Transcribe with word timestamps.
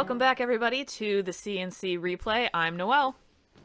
Welcome 0.00 0.16
back, 0.16 0.40
everybody, 0.40 0.86
to 0.86 1.22
the 1.22 1.30
CNC 1.30 1.98
replay. 1.98 2.48
I'm 2.54 2.78
Noel. 2.78 3.14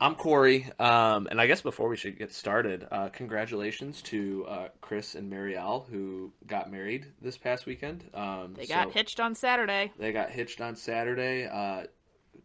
I'm 0.02 0.16
Corey, 0.16 0.70
um, 0.80 1.30
and 1.32 1.40
I 1.40 1.48
guess 1.48 1.62
before 1.62 1.88
we 1.88 1.96
should 1.96 2.20
get 2.20 2.34
started, 2.34 2.86
uh, 2.92 3.08
congratulations 3.08 4.02
to 4.02 4.46
uh, 4.46 4.68
Chris 4.82 5.16
and 5.16 5.32
Marielle 5.32 5.90
who 5.90 6.34
got 6.46 6.70
married 6.70 7.06
this 7.22 7.38
past 7.38 7.66
weekend. 7.66 8.04
Um, 8.14 8.54
They 8.54 8.66
got 8.66 8.88
so 8.88 8.92
hitched 8.92 9.22
on 9.22 9.34
Saturday. 9.34 9.94
They 9.98 10.12
got 10.12 10.30
hitched 10.30 10.60
on 10.60 10.76
Saturday. 10.76 11.46
Uh, 11.46 11.86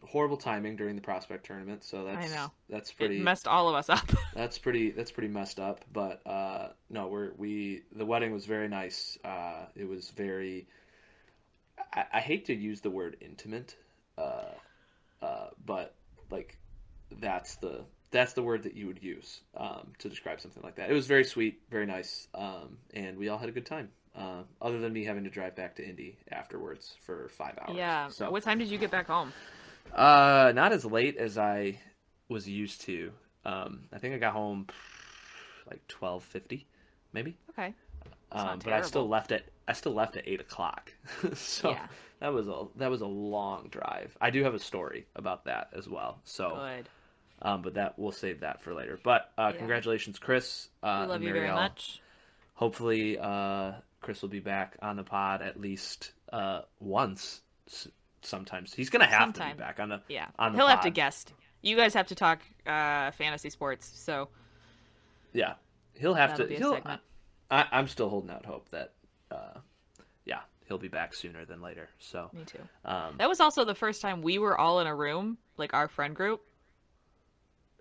horrible 0.07 0.36
timing 0.36 0.77
during 0.77 0.95
the 0.95 1.02
prospect 1.02 1.45
tournament, 1.45 1.82
so 1.82 2.04
that's 2.04 2.32
I 2.32 2.36
know. 2.36 2.52
that's 2.68 2.91
It 2.91 2.96
pretty 2.96 3.18
messed 3.18 3.48
all 3.48 3.68
of 3.68 3.75
us 3.75 3.88
up. 3.88 4.09
that's 4.36 4.57
pretty 4.57 4.93
that's 4.93 5.11
pretty 5.11 5.30
messed 5.30 5.59
up. 5.59 5.84
But 5.93 6.25
uh, 6.25 6.69
no, 6.91 7.09
we're 7.09 7.33
we 7.36 7.83
the 7.91 8.06
wedding 8.06 8.33
was 8.33 8.47
very 8.47 8.69
nice. 8.69 9.19
Uh, 9.25 9.64
it 9.75 9.88
was 9.88 10.11
very. 10.11 10.69
I, 11.92 12.05
I 12.14 12.20
hate 12.20 12.45
to 12.45 12.55
use 12.55 12.83
the 12.83 12.91
word 12.91 13.16
intimate, 13.20 13.75
uh, 14.20 15.24
uh, 15.24 15.48
but 15.65 15.95
like 16.30 16.59
that's 17.20 17.56
the 17.56 17.84
that's 18.11 18.33
the 18.33 18.42
word 18.42 18.65
that 18.65 18.74
you 18.74 18.87
would 18.88 19.02
use 19.02 19.41
um, 19.56 19.92
to 19.98 20.09
describe 20.09 20.41
something 20.41 20.62
like 20.62 20.77
that. 20.77 20.91
It 20.91 20.95
was 20.95 21.06
very 21.06 21.24
sweet, 21.24 21.61
very 21.70 21.87
nice, 21.87 22.27
um, 22.34 22.78
and 22.92 23.16
we 23.19 23.28
all 23.28 23.38
had 23.38 23.48
a 23.48 23.52
good 23.52 23.66
time. 23.66 23.88
Uh, 24.16 24.42
other 24.61 24.80
than 24.80 24.92
me 24.92 25.05
having 25.05 25.23
to 25.23 25.30
drive 25.30 25.55
back 25.55 25.77
to 25.77 25.88
Indy 25.88 26.19
afterwards 26.33 26.97
for 27.06 27.28
five 27.28 27.56
hours. 27.62 27.77
yeah. 27.77 28.09
So 28.09 28.28
What 28.30 28.42
time 28.42 28.59
did 28.59 28.69
you 28.69 28.78
get 28.78 28.91
back 28.91 29.06
home? 29.06 29.33
uh, 29.95 30.52
not 30.55 30.73
as 30.73 30.84
late 30.84 31.16
as 31.16 31.39
I 31.39 31.78
was 32.28 32.48
used 32.48 32.80
to. 32.83 33.12
Um, 33.45 33.83
I 33.92 33.98
think 33.98 34.14
I 34.14 34.19
got 34.19 34.33
home 34.33 34.66
like 35.70 35.87
twelve 35.89 36.25
fifty, 36.25 36.66
maybe. 37.12 37.37
Okay. 37.50 37.75
Um, 38.33 38.59
but 38.64 38.72
I 38.72 38.83
still 38.83 39.09
left 39.09 39.31
at 39.33 39.44
I 39.69 39.72
still 39.72 39.92
left 39.94 40.16
at 40.16 40.27
eight 40.27 40.41
o'clock. 40.41 40.92
so 41.34 41.70
Yeah. 41.70 41.87
That 42.20 42.32
was 42.32 42.48
a 42.48 42.66
that 42.76 42.90
was 42.90 43.00
a 43.00 43.06
long 43.06 43.68
drive. 43.70 44.16
I 44.20 44.30
do 44.30 44.42
have 44.44 44.54
a 44.54 44.58
story 44.58 45.06
about 45.16 45.44
that 45.46 45.70
as 45.76 45.88
well. 45.88 46.20
So, 46.24 46.50
Good. 46.56 46.88
um, 47.42 47.62
but 47.62 47.74
that 47.74 47.98
we'll 47.98 48.12
save 48.12 48.40
that 48.40 48.62
for 48.62 48.72
later. 48.74 48.98
But 49.02 49.32
uh, 49.38 49.50
Yeah. 49.52 49.58
congratulations, 49.58 50.18
Chris. 50.18 50.68
Uh, 50.82 51.06
love 51.08 51.22
you 51.22 51.32
very 51.32 51.48
much. 51.50 52.00
Hopefully, 52.54 53.18
uh, 53.18 53.72
Chris 54.00 54.22
will 54.22 54.28
be 54.28 54.41
back 54.41 54.76
on 54.82 54.96
the 54.96 55.02
pod 55.04 55.42
at 55.42 55.58
least 55.58 56.12
uh, 56.32 56.62
once. 56.78 57.41
s- 57.68 57.88
Sometimes 58.22 58.74
he's 58.74 58.91
gonna 58.91 59.06
have 59.06 59.32
to 59.32 59.41
be 59.46 59.52
back 59.54 59.80
on 59.80 59.88
the 59.88 60.02
Yeah. 60.08 60.26
on 60.38 60.52
the 60.52 60.58
He'll 60.58 60.66
have 60.66 60.82
to 60.82 60.91
guest. 60.91 61.32
You 61.62 61.74
guys 61.74 61.94
have 61.94 62.08
to 62.08 62.14
talk 62.14 62.41
uh, 62.66 63.10
fantasy 63.12 63.48
sports, 63.48 63.91
so 63.94 64.28
Yeah, 65.32 65.54
he'll 65.94 66.12
have 66.14 66.30
That'll 66.36 66.48
to. 66.48 66.54
He'll. 66.54 66.98
I, 67.50 67.66
I'm 67.72 67.88
still 67.88 68.08
holding 68.10 68.30
out 68.30 68.44
hope 68.44 68.68
that, 68.70 68.92
uh, 69.30 69.58
he'll 70.70 70.78
be 70.78 70.86
back 70.88 71.12
sooner 71.12 71.44
than 71.44 71.60
later. 71.60 71.88
So, 71.98 72.30
me 72.32 72.44
too. 72.44 72.60
um, 72.84 73.16
That 73.18 73.28
was 73.28 73.40
also 73.40 73.64
the 73.64 73.74
first 73.74 74.00
time 74.00 74.22
we 74.22 74.38
were 74.38 74.56
all 74.56 74.78
in 74.78 74.86
a 74.86 74.94
room, 74.94 75.36
like 75.56 75.74
our 75.74 75.88
friend 75.88 76.14
group, 76.14 76.40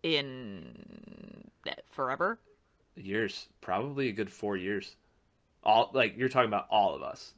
in 0.02 1.52
eh, 1.68 1.74
forever. 1.92 2.40
years, 2.96 3.48
probably 3.62 4.10
a 4.10 4.12
good 4.12 4.32
four 4.32 4.58
years. 4.58 4.96
All 5.64 5.92
like 5.94 6.18
you're 6.18 6.30
talking 6.30 6.48
about 6.48 6.66
all 6.72 6.96
of 6.96 7.04
us. 7.04 7.34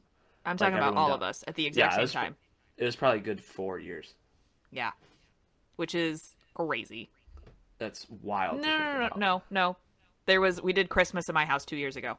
I'm 0.46 0.56
talking 0.56 0.74
about 0.78 0.96
all 0.96 1.08
done. 1.08 1.16
of 1.16 1.22
us 1.22 1.44
at 1.46 1.54
the 1.54 1.64
Yeah, 1.64 1.68
exact 1.68 1.92
it 1.92 1.96
same 1.96 2.02
was- 2.02 2.12
time. 2.12 2.36
It 2.78 2.84
was 2.86 2.96
probably 2.96 3.18
a 3.18 3.22
good 3.22 3.44
four 3.44 3.78
years. 3.78 4.14
Yeah. 4.70 4.92
Which 5.76 5.94
is 5.94 6.34
crazy. 6.54 7.10
That's 7.78 8.06
wild. 8.22 8.62
No, 8.62 8.78
no, 8.78 8.98
no, 9.00 9.08
no, 9.16 9.42
no. 9.50 9.76
There 10.24 10.40
was 10.40 10.62
we 10.62 10.72
did 10.72 10.88
Christmas 10.88 11.28
at 11.28 11.34
my 11.34 11.44
house 11.44 11.64
two 11.66 11.76
years 11.76 11.96
ago. 11.96 12.16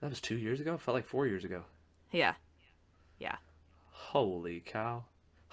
That 0.00 0.10
was 0.10 0.20
two 0.20 0.36
years 0.36 0.60
ago. 0.60 0.78
Felt 0.78 0.94
like 0.94 1.06
four 1.06 1.26
years 1.26 1.44
ago. 1.44 1.64
Yeah, 2.12 2.34
yeah, 3.18 3.36
Holy 3.90 4.60
cow! 4.60 5.04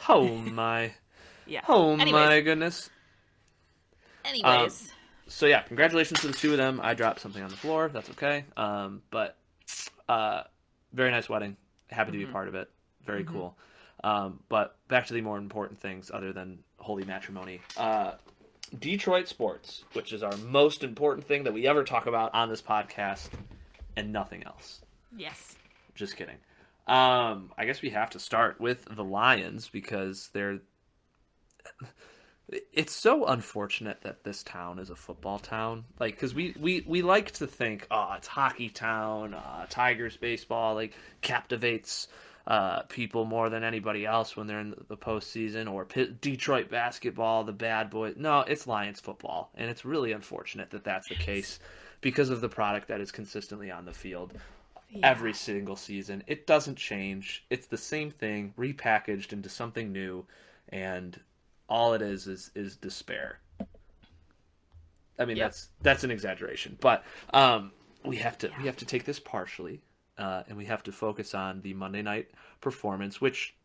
Oh 0.08 0.28
my! 0.38 0.94
yeah. 1.46 1.62
Oh 1.68 1.94
Anyways. 1.94 2.12
my 2.12 2.42
goodness! 2.42 2.90
Anyways, 4.24 4.92
so 5.28 5.46
yeah, 5.46 5.62
congratulations 5.62 6.20
to 6.22 6.28
the 6.28 6.34
two 6.34 6.52
of 6.52 6.58
them. 6.58 6.80
I 6.82 6.94
dropped 6.94 7.20
something 7.22 7.44
on 7.44 7.50
the 7.50 7.58
floor. 7.58 7.90
That's 7.94 8.10
okay. 8.12 8.46
Um, 8.58 9.02
but 9.12 9.38
uh, 10.10 10.44
very 10.94 11.12
nice 11.12 11.30
wedding. 11.30 11.58
Happy 11.90 12.12
to 12.12 12.18
be 12.18 12.26
part 12.26 12.48
of 12.48 12.56
it. 12.56 12.70
Very 13.06 13.24
cool. 13.24 13.56
Um, 14.04 14.40
but 14.50 14.78
back 14.88 15.06
to 15.08 15.14
the 15.14 15.22
more 15.22 15.38
important 15.38 15.80
things, 15.80 16.10
other 16.14 16.34
than 16.34 16.60
holy 16.78 17.04
matrimony. 17.06 17.62
Uh, 17.78 18.14
Detroit 18.80 19.28
sports, 19.28 19.84
which 19.94 20.12
is 20.12 20.24
our 20.24 20.36
most 20.38 20.84
important 20.84 21.28
thing 21.28 21.44
that 21.44 21.54
we 21.54 21.68
ever 21.68 21.84
talk 21.84 22.08
about 22.08 22.34
on 22.34 22.50
this 22.50 22.62
podcast, 22.62 23.30
and 23.96 24.12
nothing 24.12 24.44
else. 24.44 24.82
yes. 25.16 25.56
Just 25.96 26.16
kidding. 26.18 26.38
Um, 26.88 27.52
I 27.58 27.66
guess 27.66 27.82
we 27.82 27.90
have 27.90 28.12
to 28.12 28.20
start 28.20 28.62
with 28.62 28.86
the 28.96 29.04
Lions 29.04 29.70
because 29.70 30.30
they're. 30.34 30.60
It's 32.72 32.94
so 32.94 33.26
unfortunate 33.26 34.02
that 34.04 34.24
this 34.24 34.44
town 34.44 34.78
is 34.78 34.92
a 34.92 34.96
football 34.96 35.40
town. 35.40 35.84
Like, 36.00 36.14
because 36.14 36.36
we, 36.36 36.54
we, 36.60 36.84
we 36.86 37.02
like 37.02 37.32
to 37.32 37.48
think, 37.48 37.88
oh, 37.90 38.14
it's 38.18 38.28
hockey 38.28 38.70
town, 38.70 39.34
uh, 39.34 39.66
Tigers 39.68 40.16
baseball, 40.16 40.76
like, 40.76 40.94
captivates 41.22 42.08
uh, 42.46 42.84
people 42.84 43.26
more 43.26 43.50
than 43.50 43.64
anybody 43.64 44.06
else 44.06 44.38
when 44.38 44.46
they're 44.46 44.60
in 44.60 44.76
the 44.90 44.96
postseason, 44.96 45.72
or 45.72 45.88
Detroit 46.22 46.70
basketball, 46.70 47.44
the 47.46 47.52
bad 47.52 47.90
boys. 47.90 48.14
No, 48.16 48.42
it's 48.42 48.68
Lions 48.68 49.00
football. 49.00 49.50
And 49.56 49.68
it's 49.72 49.84
really 49.84 50.12
unfortunate 50.12 50.70
that 50.70 50.84
that's 50.84 51.10
the 51.10 51.16
case 51.16 51.60
because 52.02 52.30
of 52.30 52.42
the 52.42 52.50
product 52.50 52.90
that 52.90 53.02
is 53.02 53.12
consistently 53.12 53.72
on 53.72 53.86
the 53.86 53.94
field 53.94 54.34
every 55.04 55.34
single 55.34 55.76
season. 55.76 56.24
It 56.28 56.48
doesn't 56.48 56.78
change. 56.78 57.46
It's 57.50 57.68
the 57.68 57.78
same 57.78 58.12
thing 58.12 58.54
repackaged 58.58 59.34
into 59.34 59.50
something 59.50 59.92
new, 59.92 60.26
and 60.70 61.20
all 61.70 61.94
it 61.94 62.02
is 62.02 62.28
is 62.28 62.52
is 62.56 62.76
despair. 62.78 63.40
I 65.20 65.26
mean 65.26 65.38
Yep. 65.38 65.38
that's 65.38 65.70
that's 65.82 66.04
an 66.04 66.12
exaggeration, 66.12 66.78
but 66.82 67.04
um, 67.34 67.72
we 68.04 68.18
have 68.18 68.38
to 68.40 68.52
we 68.58 68.66
have 68.66 68.78
to 68.78 68.86
take 68.86 69.06
this 69.06 69.20
partially, 69.20 69.82
uh, 70.18 70.44
and 70.48 70.58
we 70.58 70.66
have 70.66 70.84
to 70.84 70.92
focus 70.92 71.34
on 71.34 71.62
the 71.62 71.74
Monday 71.74 72.02
night 72.02 72.32
performance, 72.62 73.22
which 73.22 73.56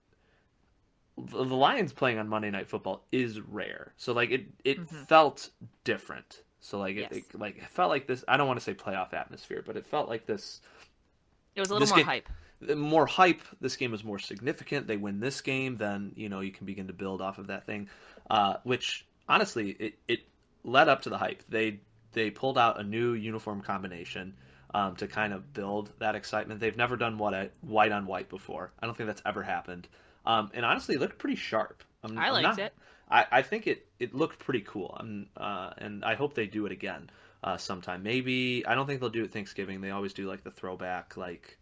the 1.16 1.44
the 1.44 1.54
Lions 1.54 1.92
playing 1.92 2.18
on 2.18 2.28
Monday 2.28 2.50
Night 2.50 2.68
Football 2.68 3.06
is 3.12 3.40
rare. 3.40 3.92
So 3.96 4.12
like 4.12 4.30
it 4.30 4.46
it 4.64 4.84
felt 4.86 5.50
different. 5.84 6.42
So 6.60 6.78
like 6.78 6.96
it, 6.96 7.08
Mm-hmm. 7.10 7.14
Yes. 7.16 7.28
it 7.32 7.38
like 7.38 7.56
it 7.58 7.68
felt 7.68 7.90
like 7.90 8.06
this. 8.06 8.24
I 8.28 8.36
don't 8.36 8.46
want 8.46 8.58
to 8.58 8.64
say 8.64 8.74
playoff 8.74 9.12
atmosphere, 9.14 9.62
but 9.64 9.76
it 9.76 9.86
felt 9.86 10.08
like 10.08 10.26
this 10.26 10.60
It 11.54 11.60
was 11.60 11.70
a 11.70 11.74
little 11.74 11.80
This 11.86 11.90
more 11.90 11.98
game- 11.98 12.06
hype. 12.06 12.28
more 12.76 13.06
hype. 13.06 13.42
This 13.60 13.76
game 13.76 13.90
was 13.90 14.04
more 14.04 14.18
significant. 14.18 14.86
They 14.86 14.96
win 14.96 15.20
this 15.20 15.40
game, 15.40 15.76
then 15.76 16.12
you 16.16 16.28
know 16.28 16.40
you 16.40 16.52
can 16.52 16.66
begin 16.66 16.86
to 16.88 16.92
build 16.92 17.20
off 17.20 17.38
of 17.38 17.48
that 17.48 17.66
thing. 17.66 17.88
Uh, 18.28 18.56
which 18.64 19.06
honestly, 19.28 19.70
it, 19.70 19.94
it 20.06 20.20
led 20.64 20.88
up 20.88 21.02
to 21.02 21.10
the 21.10 21.18
hype. 21.18 21.42
They 21.48 21.80
they 22.12 22.30
pulled 22.30 22.58
out 22.58 22.78
a 22.80 22.82
new 22.84 23.12
uniform 23.14 23.60
combination 23.62 24.34
um, 24.74 24.96
to 24.96 25.06
kind 25.08 25.32
of 25.32 25.52
build 25.52 25.90
that 25.98 26.14
excitement. 26.14 26.60
They've 26.60 26.76
never 26.76 26.96
done 26.96 27.18
what 27.18 27.52
white 27.62 27.92
on 27.92 28.06
white 28.06 28.28
before. 28.28 28.72
I 28.80 28.86
don't 28.86 28.96
think 28.96 29.06
that's 29.08 29.22
ever 29.24 29.42
happened. 29.42 29.88
Um, 30.26 30.50
and 30.54 30.64
honestly, 30.64 30.94
it 30.96 31.00
looked 31.00 31.18
pretty 31.18 31.36
sharp. 31.36 31.82
I'm, 32.04 32.18
I 32.18 32.30
liked 32.30 32.42
not- 32.42 32.58
it. 32.58 32.74
I, 33.12 33.26
I 33.32 33.42
think 33.42 33.66
it, 33.66 33.86
it 33.98 34.14
looked 34.14 34.38
pretty 34.38 34.60
cool. 34.60 34.96
Uh, 35.36 35.70
and 35.78 36.04
I 36.04 36.14
hope 36.14 36.34
they 36.34 36.46
do 36.46 36.66
it 36.66 36.72
again 36.72 37.10
uh, 37.42 37.56
sometime. 37.56 38.02
Maybe 38.02 38.64
I 38.66 38.74
don't 38.74 38.86
think 38.86 39.00
they'll 39.00 39.10
do 39.10 39.24
it 39.24 39.32
Thanksgiving. 39.32 39.80
They 39.80 39.90
always 39.90 40.12
do 40.12 40.28
like 40.28 40.44
the 40.44 40.50
throwback, 40.50 41.16
like 41.16 41.58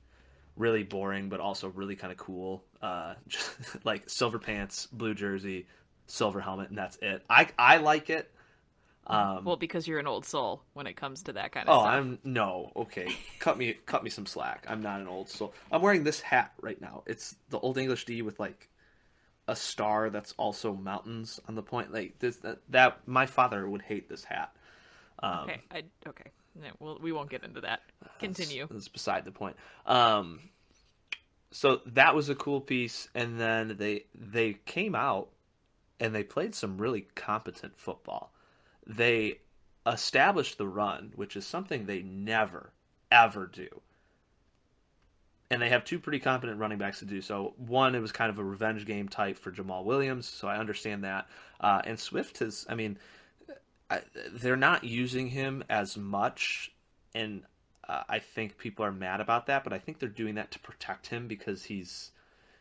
really 0.56 0.82
boring 0.82 1.28
but 1.28 1.40
also 1.40 1.68
really 1.68 1.96
kind 1.96 2.12
of 2.12 2.18
cool. 2.18 2.64
Uh, 2.82 3.14
just 3.28 3.84
like 3.84 4.08
silver 4.08 4.38
pants, 4.38 4.86
blue 4.86 5.14
jersey, 5.14 5.66
silver 6.06 6.40
helmet, 6.40 6.68
and 6.68 6.78
that's 6.78 6.98
it. 7.02 7.24
I 7.28 7.48
I 7.58 7.78
like 7.78 8.10
it. 8.10 8.30
Um, 9.06 9.44
Well, 9.44 9.56
because 9.56 9.88
you're 9.88 9.98
an 9.98 10.06
old 10.06 10.26
soul 10.26 10.62
when 10.74 10.86
it 10.86 10.94
comes 10.94 11.22
to 11.24 11.32
that 11.32 11.52
kind 11.52 11.68
of 11.68 11.76
oh, 11.76 11.80
stuff. 11.80 11.94
I'm 11.94 12.18
no 12.24 12.72
okay. 12.76 13.16
Cut 13.38 13.56
me 13.56 13.74
cut 13.86 14.04
me 14.04 14.10
some 14.10 14.26
slack. 14.26 14.66
I'm 14.68 14.82
not 14.82 15.00
an 15.00 15.08
old 15.08 15.28
soul. 15.28 15.54
I'm 15.72 15.80
wearing 15.80 16.04
this 16.04 16.20
hat 16.20 16.52
right 16.60 16.80
now. 16.80 17.04
It's 17.06 17.36
the 17.48 17.58
old 17.58 17.78
English 17.78 18.04
D 18.04 18.22
with 18.22 18.38
like 18.38 18.68
a 19.46 19.56
star 19.56 20.10
that's 20.10 20.34
also 20.36 20.74
mountains 20.74 21.40
on 21.48 21.54
the 21.54 21.62
point. 21.62 21.92
Like 21.92 22.18
this 22.18 22.36
that, 22.38 22.58
that 22.68 22.98
my 23.06 23.24
father 23.24 23.68
would 23.68 23.82
hate 23.82 24.08
this 24.08 24.24
hat. 24.24 24.52
Um, 25.22 25.40
Okay, 25.44 25.60
I 25.70 25.82
okay. 26.08 26.30
No, 26.60 26.68
well, 26.80 26.98
we 27.00 27.12
won't 27.12 27.30
get 27.30 27.44
into 27.44 27.60
that. 27.60 27.80
Continue. 28.18 28.62
That's, 28.62 28.72
that's 28.72 28.88
beside 28.88 29.24
the 29.24 29.30
point. 29.30 29.56
Um, 29.86 30.40
so 31.50 31.80
that 31.86 32.14
was 32.14 32.28
a 32.28 32.34
cool 32.34 32.60
piece, 32.60 33.08
and 33.14 33.38
then 33.38 33.76
they 33.78 34.04
they 34.14 34.54
came 34.66 34.94
out 34.94 35.28
and 36.00 36.14
they 36.14 36.24
played 36.24 36.54
some 36.54 36.78
really 36.78 37.06
competent 37.14 37.76
football. 37.76 38.32
They 38.86 39.38
established 39.86 40.58
the 40.58 40.68
run, 40.68 41.12
which 41.14 41.36
is 41.36 41.46
something 41.46 41.86
they 41.86 42.02
never 42.02 42.72
ever 43.10 43.46
do. 43.46 43.68
And 45.50 45.62
they 45.62 45.70
have 45.70 45.84
two 45.84 45.98
pretty 45.98 46.18
competent 46.18 46.58
running 46.58 46.76
backs 46.76 46.98
to 46.98 47.06
do 47.06 47.22
so. 47.22 47.54
One, 47.56 47.94
it 47.94 48.00
was 48.00 48.12
kind 48.12 48.28
of 48.28 48.38
a 48.38 48.44
revenge 48.44 48.84
game 48.84 49.08
type 49.08 49.38
for 49.38 49.50
Jamaal 49.50 49.84
Williams, 49.84 50.28
so 50.28 50.46
I 50.46 50.58
understand 50.58 51.04
that. 51.04 51.26
Uh, 51.58 51.80
and 51.84 51.98
Swift 51.98 52.40
has, 52.40 52.66
I 52.68 52.74
mean, 52.74 52.98
I, 53.90 54.02
they're 54.32 54.56
not 54.56 54.84
using 54.84 55.28
him 55.28 55.64
as 55.68 55.96
much, 55.96 56.72
and 57.14 57.42
uh, 57.88 58.02
I 58.08 58.18
think 58.18 58.58
people 58.58 58.84
are 58.84 58.92
mad 58.92 59.20
about 59.20 59.46
that. 59.46 59.64
But 59.64 59.72
I 59.72 59.78
think 59.78 59.98
they're 59.98 60.08
doing 60.08 60.34
that 60.34 60.50
to 60.52 60.58
protect 60.58 61.06
him 61.06 61.26
because 61.26 61.64
he's 61.64 62.10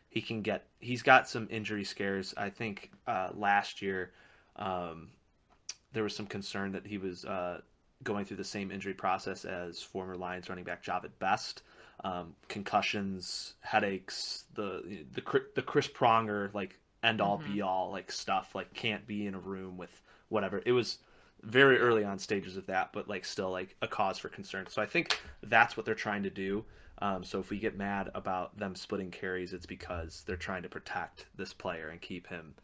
he 0.08 0.22
can 0.22 0.42
get. 0.42 0.66
He's 0.78 1.02
got 1.02 1.28
some 1.28 1.48
injury 1.50 1.84
scares. 1.84 2.34
I 2.36 2.50
think 2.50 2.90
uh, 3.06 3.30
last 3.34 3.82
year 3.82 4.12
um, 4.56 5.08
there 5.92 6.02
was 6.02 6.14
some 6.14 6.26
concern 6.26 6.72
that 6.72 6.86
he 6.86 6.98
was 6.98 7.24
uh, 7.24 7.60
going 8.02 8.24
through 8.24 8.38
the 8.38 8.44
same 8.44 8.70
injury 8.70 8.94
process 8.94 9.44
as 9.44 9.82
former 9.82 10.16
Lions 10.16 10.48
running 10.48 10.64
back 10.64 10.82
Jahvid 10.84 11.10
Best. 11.18 11.62
Um, 12.04 12.36
concussions, 12.46 13.54
headaches, 13.60 14.44
the 14.54 15.04
the 15.12 15.22
the 15.56 15.62
Chris 15.62 15.88
Pronger 15.88 16.54
like 16.54 16.78
end 17.02 17.20
all 17.20 17.38
mm-hmm. 17.38 17.54
be 17.54 17.60
all 17.60 17.90
like 17.90 18.12
stuff 18.12 18.54
like 18.54 18.72
can't 18.72 19.06
be 19.06 19.26
in 19.26 19.34
a 19.34 19.38
room 19.38 19.76
with 19.76 19.90
whatever. 20.28 20.62
It 20.64 20.72
was 20.72 20.98
very 21.42 21.78
early 21.78 22.04
on 22.04 22.18
stages 22.18 22.56
of 22.56 22.66
that, 22.66 22.92
but 22.92 23.08
like 23.08 23.24
still 23.24 23.50
like 23.50 23.74
a 23.82 23.88
cause 23.88 24.18
for 24.18 24.28
concern. 24.28 24.66
So 24.68 24.82
I 24.82 24.86
think 24.86 25.20
that's 25.42 25.76
what 25.76 25.86
they're 25.86 25.94
trying 25.94 26.24
to 26.24 26.30
do. 26.30 26.64
Um, 27.00 27.22
so 27.22 27.38
if 27.38 27.50
we 27.50 27.58
get 27.58 27.76
mad 27.76 28.10
about 28.14 28.58
them 28.58 28.74
splitting 28.74 29.10
carries, 29.10 29.52
it's 29.52 29.66
because 29.66 30.24
they're 30.26 30.36
trying 30.36 30.62
to 30.62 30.68
protect 30.68 31.26
this 31.36 31.52
player 31.52 31.88
and 31.88 32.00
keep 32.00 32.26
him 32.26 32.54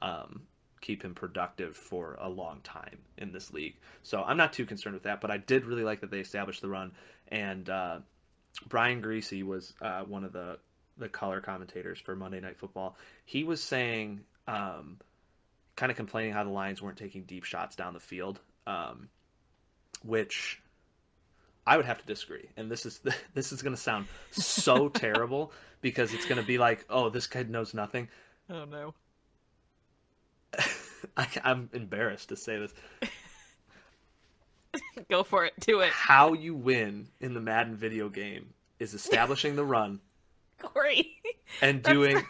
um, 0.00 0.42
keep 0.80 1.02
him 1.02 1.14
productive 1.14 1.76
for 1.76 2.16
a 2.20 2.28
long 2.28 2.60
time 2.62 2.98
in 3.18 3.32
this 3.32 3.52
league. 3.52 3.76
So 4.02 4.22
I'm 4.22 4.36
not 4.36 4.52
too 4.52 4.64
concerned 4.64 4.94
with 4.94 5.02
that, 5.02 5.20
but 5.20 5.30
I 5.30 5.36
did 5.36 5.66
really 5.66 5.84
like 5.84 6.00
that 6.00 6.10
they 6.10 6.20
established 6.20 6.62
the 6.62 6.68
run. 6.68 6.92
And 7.28 7.68
uh, 7.68 7.98
Brian 8.68 9.02
Griese 9.02 9.44
was 9.44 9.74
uh, 9.80 10.02
one 10.02 10.24
of 10.24 10.32
the 10.32 10.58
the 10.96 11.08
color 11.08 11.40
commentators 11.40 11.98
for 11.98 12.14
Monday 12.14 12.40
Night 12.40 12.58
Football. 12.58 12.96
He 13.24 13.42
was 13.42 13.62
saying, 13.62 14.20
um, 14.46 14.98
kind 15.76 15.90
of 15.90 15.96
complaining 15.96 16.32
how 16.32 16.44
the 16.44 16.50
Lions 16.50 16.82
weren't 16.82 16.98
taking 16.98 17.22
deep 17.22 17.44
shots 17.44 17.76
down 17.76 17.94
the 17.94 18.00
field, 18.00 18.40
um, 18.66 19.08
which 20.04 20.60
I 21.66 21.76
would 21.76 21.86
have 21.86 21.98
to 21.98 22.06
disagree. 22.06 22.48
And 22.56 22.70
this 22.70 22.86
is 22.86 23.00
this 23.34 23.52
is 23.52 23.62
going 23.62 23.74
to 23.74 23.80
sound 23.80 24.06
so 24.30 24.88
terrible 24.90 25.52
because 25.80 26.12
it's 26.12 26.26
going 26.26 26.40
to 26.40 26.46
be 26.46 26.58
like, 26.58 26.84
oh, 26.90 27.08
this 27.08 27.26
kid 27.26 27.50
knows 27.50 27.74
nothing. 27.74 28.08
Oh 28.48 28.64
no. 28.64 28.94
I, 31.16 31.26
I'm 31.44 31.70
embarrassed 31.72 32.28
to 32.30 32.36
say 32.36 32.58
this. 32.58 32.72
Go 35.08 35.22
for 35.22 35.44
it. 35.44 35.54
Do 35.60 35.80
it. 35.80 35.90
How 35.90 36.32
you 36.32 36.54
win 36.54 37.08
in 37.20 37.34
the 37.34 37.40
Madden 37.40 37.76
video 37.76 38.08
game 38.08 38.52
is 38.78 38.94
establishing 38.94 39.56
the 39.56 39.64
run. 39.64 40.00
Corey. 40.58 41.16
And 41.62 41.82
doing 41.82 42.22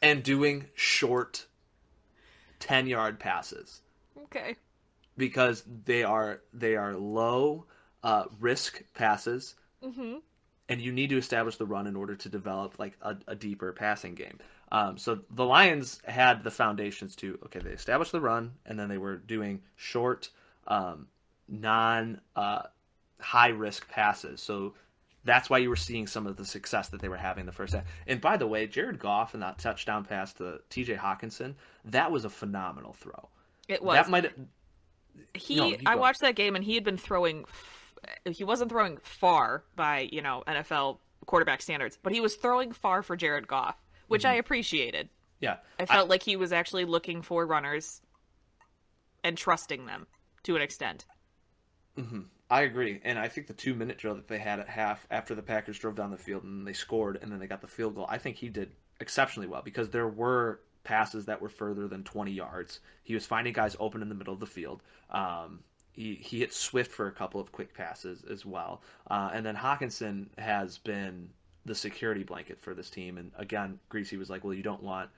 and 0.00 0.22
doing 0.22 0.66
short 0.74 1.46
10 2.62 2.86
yard 2.86 3.18
passes. 3.18 3.82
Okay. 4.24 4.56
Because 5.16 5.64
they 5.84 6.02
are 6.04 6.42
they 6.52 6.76
are 6.76 6.94
low 6.96 7.66
uh, 8.02 8.24
risk 8.40 8.82
passes. 8.94 9.54
hmm 9.82 10.18
And 10.68 10.80
you 10.80 10.92
need 10.92 11.10
to 11.10 11.18
establish 11.18 11.56
the 11.56 11.66
run 11.66 11.86
in 11.86 11.96
order 11.96 12.16
to 12.16 12.28
develop 12.28 12.78
like 12.78 12.96
a, 13.02 13.16
a 13.28 13.34
deeper 13.34 13.72
passing 13.72 14.14
game. 14.14 14.38
Um, 14.70 14.96
so 14.96 15.20
the 15.30 15.44
Lions 15.44 16.00
had 16.06 16.44
the 16.44 16.50
foundations 16.50 17.14
to 17.16 17.38
okay, 17.46 17.60
they 17.60 17.70
established 17.72 18.12
the 18.12 18.20
run, 18.20 18.52
and 18.64 18.78
then 18.78 18.88
they 18.88 18.98
were 18.98 19.16
doing 19.16 19.62
short, 19.76 20.30
um, 20.66 21.08
non 21.48 22.20
uh, 22.36 22.62
high 23.20 23.48
risk 23.50 23.88
passes. 23.88 24.40
So 24.40 24.74
that's 25.24 25.48
why 25.48 25.58
you 25.58 25.68
were 25.68 25.76
seeing 25.76 26.06
some 26.06 26.26
of 26.26 26.36
the 26.36 26.44
success 26.44 26.88
that 26.88 27.00
they 27.00 27.08
were 27.08 27.16
having 27.16 27.46
the 27.46 27.52
first 27.52 27.74
half. 27.74 27.84
And 28.06 28.20
by 28.20 28.36
the 28.36 28.46
way, 28.46 28.66
Jared 28.66 28.98
Goff 28.98 29.34
and 29.34 29.42
that 29.42 29.58
touchdown 29.58 30.04
pass 30.04 30.32
to 30.34 30.60
T.J. 30.68 30.94
Hockenson, 30.96 31.54
that 31.86 32.10
was 32.10 32.24
a 32.24 32.30
phenomenal 32.30 32.92
throw. 32.92 33.28
It 33.68 33.82
was. 33.82 33.94
That 33.94 34.10
might. 34.10 34.32
He, 35.34 35.56
no, 35.56 35.76
I 35.86 35.96
watched 35.96 36.20
that 36.20 36.34
game 36.34 36.56
and 36.56 36.64
he 36.64 36.74
had 36.74 36.84
been 36.84 36.96
throwing. 36.96 37.44
He 38.24 38.42
wasn't 38.42 38.70
throwing 38.70 38.98
far 39.02 39.62
by 39.76 40.08
you 40.10 40.22
know 40.22 40.42
NFL 40.46 40.98
quarterback 41.26 41.62
standards, 41.62 41.98
but 42.02 42.12
he 42.12 42.20
was 42.20 42.34
throwing 42.34 42.72
far 42.72 43.02
for 43.02 43.16
Jared 43.16 43.46
Goff, 43.46 43.76
which 44.08 44.22
mm-hmm. 44.22 44.32
I 44.32 44.36
appreciated. 44.36 45.08
Yeah, 45.40 45.56
I 45.78 45.86
felt 45.86 46.06
I, 46.06 46.08
like 46.08 46.22
he 46.22 46.36
was 46.36 46.52
actually 46.52 46.84
looking 46.84 47.22
for 47.22 47.46
runners 47.46 48.00
and 49.22 49.36
trusting 49.36 49.86
them 49.86 50.06
to 50.44 50.56
an 50.56 50.62
extent. 50.62 51.04
Mm-hmm. 51.96 52.20
I 52.52 52.62
agree, 52.64 53.00
and 53.02 53.18
I 53.18 53.28
think 53.28 53.46
the 53.46 53.54
two 53.54 53.74
minute 53.74 53.96
drill 53.96 54.16
that 54.16 54.28
they 54.28 54.36
had 54.36 54.60
at 54.60 54.68
half 54.68 55.06
after 55.10 55.34
the 55.34 55.40
Packers 55.40 55.78
drove 55.78 55.94
down 55.94 56.10
the 56.10 56.18
field 56.18 56.44
and 56.44 56.66
they 56.66 56.74
scored, 56.74 57.18
and 57.22 57.32
then 57.32 57.38
they 57.38 57.46
got 57.46 57.62
the 57.62 57.66
field 57.66 57.94
goal. 57.94 58.04
I 58.10 58.18
think 58.18 58.36
he 58.36 58.50
did 58.50 58.72
exceptionally 59.00 59.48
well 59.48 59.62
because 59.64 59.88
there 59.88 60.06
were 60.06 60.60
passes 60.84 61.24
that 61.24 61.40
were 61.40 61.48
further 61.48 61.88
than 61.88 62.04
20 62.04 62.30
yards. 62.30 62.80
He 63.04 63.14
was 63.14 63.24
finding 63.24 63.54
guys 63.54 63.74
open 63.80 64.02
in 64.02 64.10
the 64.10 64.14
middle 64.14 64.34
of 64.34 64.40
the 64.40 64.46
field. 64.46 64.82
Um, 65.08 65.60
he, 65.92 66.16
he 66.16 66.40
hit 66.40 66.52
Swift 66.52 66.92
for 66.92 67.06
a 67.06 67.12
couple 67.12 67.40
of 67.40 67.52
quick 67.52 67.72
passes 67.72 68.22
as 68.30 68.44
well. 68.44 68.82
Uh, 69.10 69.30
and 69.32 69.46
then 69.46 69.56
Hockenson 69.56 70.26
has 70.36 70.76
been 70.76 71.30
the 71.64 71.74
security 71.74 72.22
blanket 72.22 72.60
for 72.60 72.74
this 72.74 72.90
team. 72.90 73.16
And 73.16 73.30
again, 73.38 73.78
Griese 73.90 74.18
was 74.18 74.28
like, 74.28 74.44
well, 74.44 74.52
you 74.52 74.62
don't 74.62 74.82
want 74.82 75.08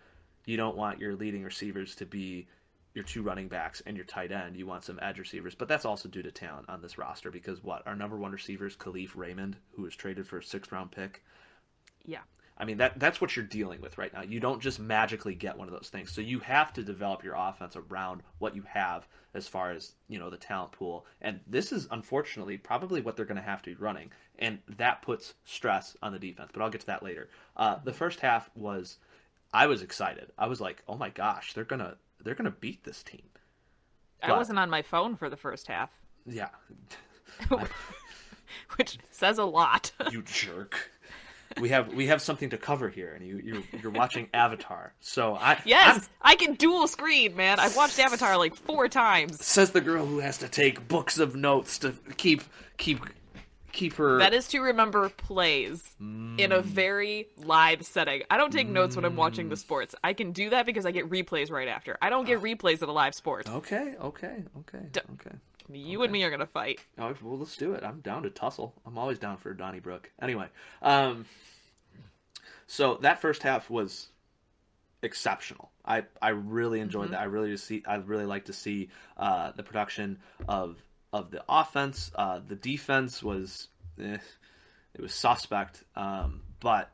you 0.46 0.56
don't 0.56 0.76
want 0.76 1.00
your 1.00 1.16
leading 1.16 1.42
receivers 1.42 1.96
to 1.96 2.06
be 2.06 2.46
your 2.94 3.04
two 3.04 3.22
running 3.22 3.48
backs 3.48 3.82
and 3.86 3.96
your 3.96 4.06
tight 4.06 4.32
end. 4.32 4.56
You 4.56 4.66
want 4.66 4.84
some 4.84 5.00
edge 5.02 5.18
receivers, 5.18 5.54
but 5.54 5.68
that's 5.68 5.84
also 5.84 6.08
due 6.08 6.22
to 6.22 6.30
talent 6.30 6.68
on 6.68 6.80
this 6.80 6.96
roster 6.96 7.30
because 7.30 7.62
what 7.62 7.86
our 7.86 7.96
number 7.96 8.16
one 8.16 8.32
receiver 8.32 8.66
is 8.66 8.76
Kalif 8.76 9.16
Raymond, 9.16 9.56
who 9.72 9.82
was 9.82 9.96
traded 9.96 10.26
for 10.26 10.38
a 10.38 10.42
sixth 10.42 10.70
round 10.70 10.92
pick. 10.92 11.22
Yeah. 12.04 12.20
I 12.56 12.64
mean 12.64 12.78
that 12.78 13.00
that's 13.00 13.20
what 13.20 13.34
you're 13.34 13.44
dealing 13.44 13.80
with 13.80 13.98
right 13.98 14.12
now. 14.12 14.22
You 14.22 14.38
don't 14.38 14.62
just 14.62 14.78
magically 14.78 15.34
get 15.34 15.58
one 15.58 15.66
of 15.66 15.74
those 15.74 15.88
things. 15.88 16.12
So 16.12 16.20
you 16.20 16.38
have 16.40 16.72
to 16.74 16.84
develop 16.84 17.24
your 17.24 17.34
offense 17.34 17.74
around 17.74 18.22
what 18.38 18.54
you 18.54 18.62
have 18.62 19.08
as 19.34 19.48
far 19.48 19.72
as, 19.72 19.94
you 20.06 20.20
know, 20.20 20.30
the 20.30 20.36
talent 20.36 20.70
pool. 20.70 21.04
And 21.20 21.40
this 21.48 21.72
is 21.72 21.88
unfortunately 21.90 22.56
probably 22.56 23.00
what 23.00 23.16
they're 23.16 23.26
going 23.26 23.36
to 23.36 23.42
have 23.42 23.62
to 23.62 23.70
be 23.70 23.76
running. 23.82 24.12
And 24.38 24.60
that 24.76 25.02
puts 25.02 25.34
stress 25.44 25.96
on 26.00 26.12
the 26.12 26.18
defense. 26.20 26.50
But 26.52 26.62
I'll 26.62 26.70
get 26.70 26.82
to 26.82 26.86
that 26.86 27.02
later. 27.02 27.28
Uh, 27.56 27.78
the 27.82 27.92
first 27.92 28.20
half 28.20 28.48
was 28.54 28.98
I 29.52 29.66
was 29.66 29.82
excited. 29.82 30.30
I 30.38 30.46
was 30.46 30.60
like, 30.60 30.82
"Oh 30.88 30.96
my 30.96 31.10
gosh, 31.10 31.54
they're 31.54 31.64
going 31.64 31.80
to 31.80 31.96
they're 32.24 32.34
going 32.34 32.50
to 32.50 32.50
beat 32.50 32.84
this 32.84 33.02
team. 33.02 33.22
But, 34.20 34.30
I 34.30 34.36
wasn't 34.36 34.58
on 34.58 34.70
my 34.70 34.82
phone 34.82 35.16
for 35.16 35.28
the 35.28 35.36
first 35.36 35.68
half. 35.68 35.90
Yeah. 36.26 36.48
Which 38.76 38.98
says 39.10 39.38
a 39.38 39.44
lot. 39.44 39.92
you 40.10 40.22
jerk. 40.22 40.90
We 41.60 41.68
have 41.68 41.92
we 41.92 42.06
have 42.06 42.20
something 42.20 42.50
to 42.50 42.58
cover 42.58 42.88
here, 42.88 43.12
and 43.12 43.24
you 43.24 43.38
you're, 43.38 43.62
you're 43.80 43.92
watching 43.92 44.28
Avatar. 44.34 44.92
So 45.00 45.36
I 45.36 45.60
yes, 45.64 46.08
I'm, 46.20 46.32
i 46.32 46.34
can 46.34 46.54
dual 46.54 46.88
screen, 46.88 47.36
man. 47.36 47.60
I've 47.60 47.76
watched 47.76 47.98
Avatar 47.98 48.36
like 48.38 48.56
four 48.56 48.88
times. 48.88 49.44
Says 49.44 49.70
the 49.70 49.80
girl 49.80 50.04
who 50.04 50.18
has 50.18 50.38
to 50.38 50.48
take 50.48 50.88
books 50.88 51.18
of 51.18 51.36
notes 51.36 51.78
to 51.80 51.94
keep 52.16 52.42
keep 52.76 53.00
keep 53.74 53.94
her. 53.94 54.18
That 54.18 54.32
is 54.32 54.48
to 54.48 54.60
remember 54.60 55.08
plays 55.10 55.94
mm. 56.00 56.38
in 56.38 56.52
a 56.52 56.62
very 56.62 57.28
live 57.36 57.84
setting. 57.84 58.22
I 58.30 58.36
don't 58.36 58.52
take 58.52 58.68
mm. 58.68 58.72
notes 58.72 58.96
when 58.96 59.04
I'm 59.04 59.16
watching 59.16 59.48
the 59.48 59.56
mm. 59.56 59.58
sports. 59.58 59.94
I 60.02 60.14
can 60.14 60.32
do 60.32 60.50
that 60.50 60.64
because 60.64 60.86
I 60.86 60.90
get 60.90 61.10
replays 61.10 61.50
right 61.50 61.68
after. 61.68 61.98
I 62.00 62.08
don't 62.08 62.24
get 62.24 62.40
replays 62.40 62.82
at 62.82 62.88
a 62.88 62.92
live 62.92 63.14
sport. 63.14 63.50
Okay, 63.50 63.94
okay, 64.00 64.42
okay, 64.60 64.86
D- 64.92 65.00
okay. 65.14 65.36
You 65.72 65.98
okay. 65.98 66.04
and 66.04 66.12
me 66.12 66.22
are 66.24 66.30
gonna 66.30 66.46
fight. 66.46 66.80
Oh, 66.98 67.14
well, 67.22 67.38
let's 67.38 67.56
do 67.56 67.74
it. 67.74 67.82
I'm 67.84 68.00
down 68.00 68.22
to 68.22 68.30
tussle. 68.30 68.74
I'm 68.86 68.98
always 68.98 69.18
down 69.18 69.38
for 69.38 69.52
Donnybrook. 69.54 70.10
Anyway, 70.20 70.46
um, 70.82 71.24
so 72.66 72.98
that 73.02 73.20
first 73.20 73.42
half 73.42 73.70
was 73.70 74.08
exceptional. 75.02 75.70
I 75.84 76.04
I 76.20 76.30
really 76.30 76.80
enjoyed 76.80 77.04
mm-hmm. 77.04 77.12
that. 77.12 77.20
I 77.20 77.24
really 77.24 77.50
just 77.50 77.66
see. 77.66 77.82
I 77.86 77.96
really 77.96 78.26
like 78.26 78.46
to 78.46 78.52
see 78.52 78.90
uh, 79.16 79.52
the 79.52 79.62
production 79.62 80.18
of 80.48 80.76
of 81.14 81.30
the 81.30 81.44
offense. 81.48 82.10
Uh, 82.12 82.40
the 82.46 82.56
defense 82.56 83.22
was 83.22 83.68
eh, 84.02 84.18
it 84.94 85.00
was 85.00 85.14
suspect, 85.14 85.84
um, 85.94 86.42
but 86.58 86.90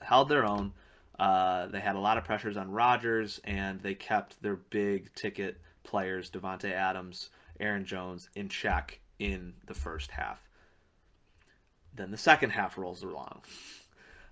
held 0.00 0.28
their 0.28 0.44
own. 0.44 0.74
Uh, 1.18 1.66
they 1.68 1.80
had 1.80 1.96
a 1.96 1.98
lot 1.98 2.18
of 2.18 2.24
pressures 2.24 2.58
on 2.58 2.70
Rodgers, 2.70 3.40
and 3.42 3.80
they 3.80 3.94
kept 3.94 4.40
their 4.42 4.56
big 4.56 5.14
ticket 5.14 5.58
players, 5.82 6.30
Davante 6.30 6.70
Adams, 6.72 7.30
Aaron 7.58 7.86
Jones, 7.86 8.28
in 8.34 8.50
check 8.50 9.00
in 9.18 9.54
the 9.66 9.74
first 9.74 10.10
half. 10.10 10.38
Then 11.94 12.10
the 12.10 12.18
second 12.18 12.50
half 12.50 12.76
rolls 12.76 13.02
along. 13.02 13.42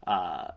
Uh, 0.06 0.48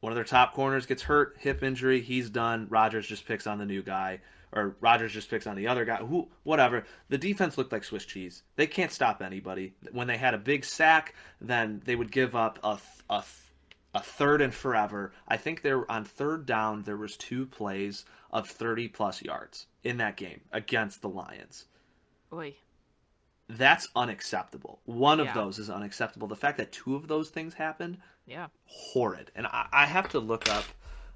one 0.00 0.12
of 0.12 0.16
their 0.16 0.24
top 0.24 0.52
corners 0.52 0.84
gets 0.84 1.02
hurt, 1.02 1.36
hip 1.38 1.62
injury. 1.62 2.02
He's 2.02 2.28
done. 2.28 2.66
Rodgers 2.68 3.06
just 3.06 3.26
picks 3.26 3.46
on 3.46 3.58
the 3.58 3.64
new 3.64 3.82
guy 3.82 4.20
or 4.52 4.76
Rodgers 4.80 5.12
just 5.12 5.30
picks 5.30 5.46
on 5.46 5.56
the 5.56 5.66
other 5.66 5.84
guy. 5.84 5.96
Who, 5.96 6.28
whatever. 6.42 6.84
The 7.08 7.18
defense 7.18 7.56
looked 7.56 7.72
like 7.72 7.84
Swiss 7.84 8.04
cheese. 8.04 8.42
They 8.56 8.66
can't 8.66 8.92
stop 8.92 9.22
anybody. 9.22 9.74
When 9.92 10.06
they 10.06 10.18
had 10.18 10.34
a 10.34 10.38
big 10.38 10.64
sack, 10.64 11.14
then 11.40 11.80
they 11.84 11.96
would 11.96 12.12
give 12.12 12.36
up 12.36 12.58
a 12.62 12.78
a, 13.08 13.24
a 13.94 14.00
third 14.00 14.40
and 14.40 14.54
forever. 14.54 15.12
I 15.26 15.36
think 15.36 15.62
there 15.62 15.90
on 15.90 16.04
third 16.04 16.46
down 16.46 16.82
there 16.82 16.96
was 16.96 17.16
two 17.16 17.46
plays 17.46 18.04
of 18.30 18.48
30 18.48 18.88
plus 18.88 19.22
yards 19.22 19.66
in 19.84 19.98
that 19.98 20.16
game 20.16 20.40
against 20.52 21.02
the 21.02 21.08
Lions. 21.08 21.66
Oy. 22.32 22.54
That's 23.48 23.88
unacceptable. 23.94 24.80
One 24.86 25.20
of 25.20 25.34
those 25.34 25.58
is 25.58 25.68
unacceptable. 25.68 26.26
The 26.26 26.36
fact 26.36 26.56
that 26.56 26.72
two 26.72 26.96
of 26.96 27.06
those 27.06 27.28
things 27.28 27.52
happened, 27.52 27.98
yeah, 28.24 28.46
horrid. 28.64 29.30
And 29.34 29.46
I, 29.46 29.66
I 29.70 29.86
have 29.86 30.08
to 30.10 30.20
look 30.20 30.48
up, 30.48 30.64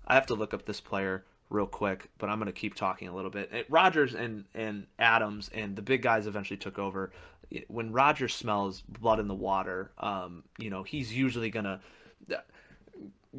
I 0.07 0.14
have 0.14 0.26
to 0.26 0.35
look 0.35 0.52
up 0.52 0.66
this 0.66 0.81
player 0.81 1.25
real 1.50 1.66
quick, 1.66 2.10
but 2.18 2.28
I'm 2.28 2.38
going 2.38 2.52
to 2.52 2.58
keep 2.58 2.74
talking 2.74 3.08
a 3.08 3.14
little 3.14 3.30
bit. 3.30 3.66
Rodgers 3.68 4.14
and 4.14 4.44
and 4.54 4.86
Adams 4.98 5.50
and 5.54 5.76
the 5.76 5.82
big 5.82 6.02
guys 6.02 6.26
eventually 6.26 6.58
took 6.58 6.78
over. 6.78 7.12
When 7.68 7.92
Rodgers 7.92 8.34
smells 8.34 8.82
blood 8.82 9.20
in 9.20 9.28
the 9.28 9.34
water, 9.34 9.90
um, 9.98 10.42
you 10.58 10.70
know 10.70 10.82
he's 10.82 11.12
usually 11.12 11.50
going 11.50 11.64
to. 11.64 11.80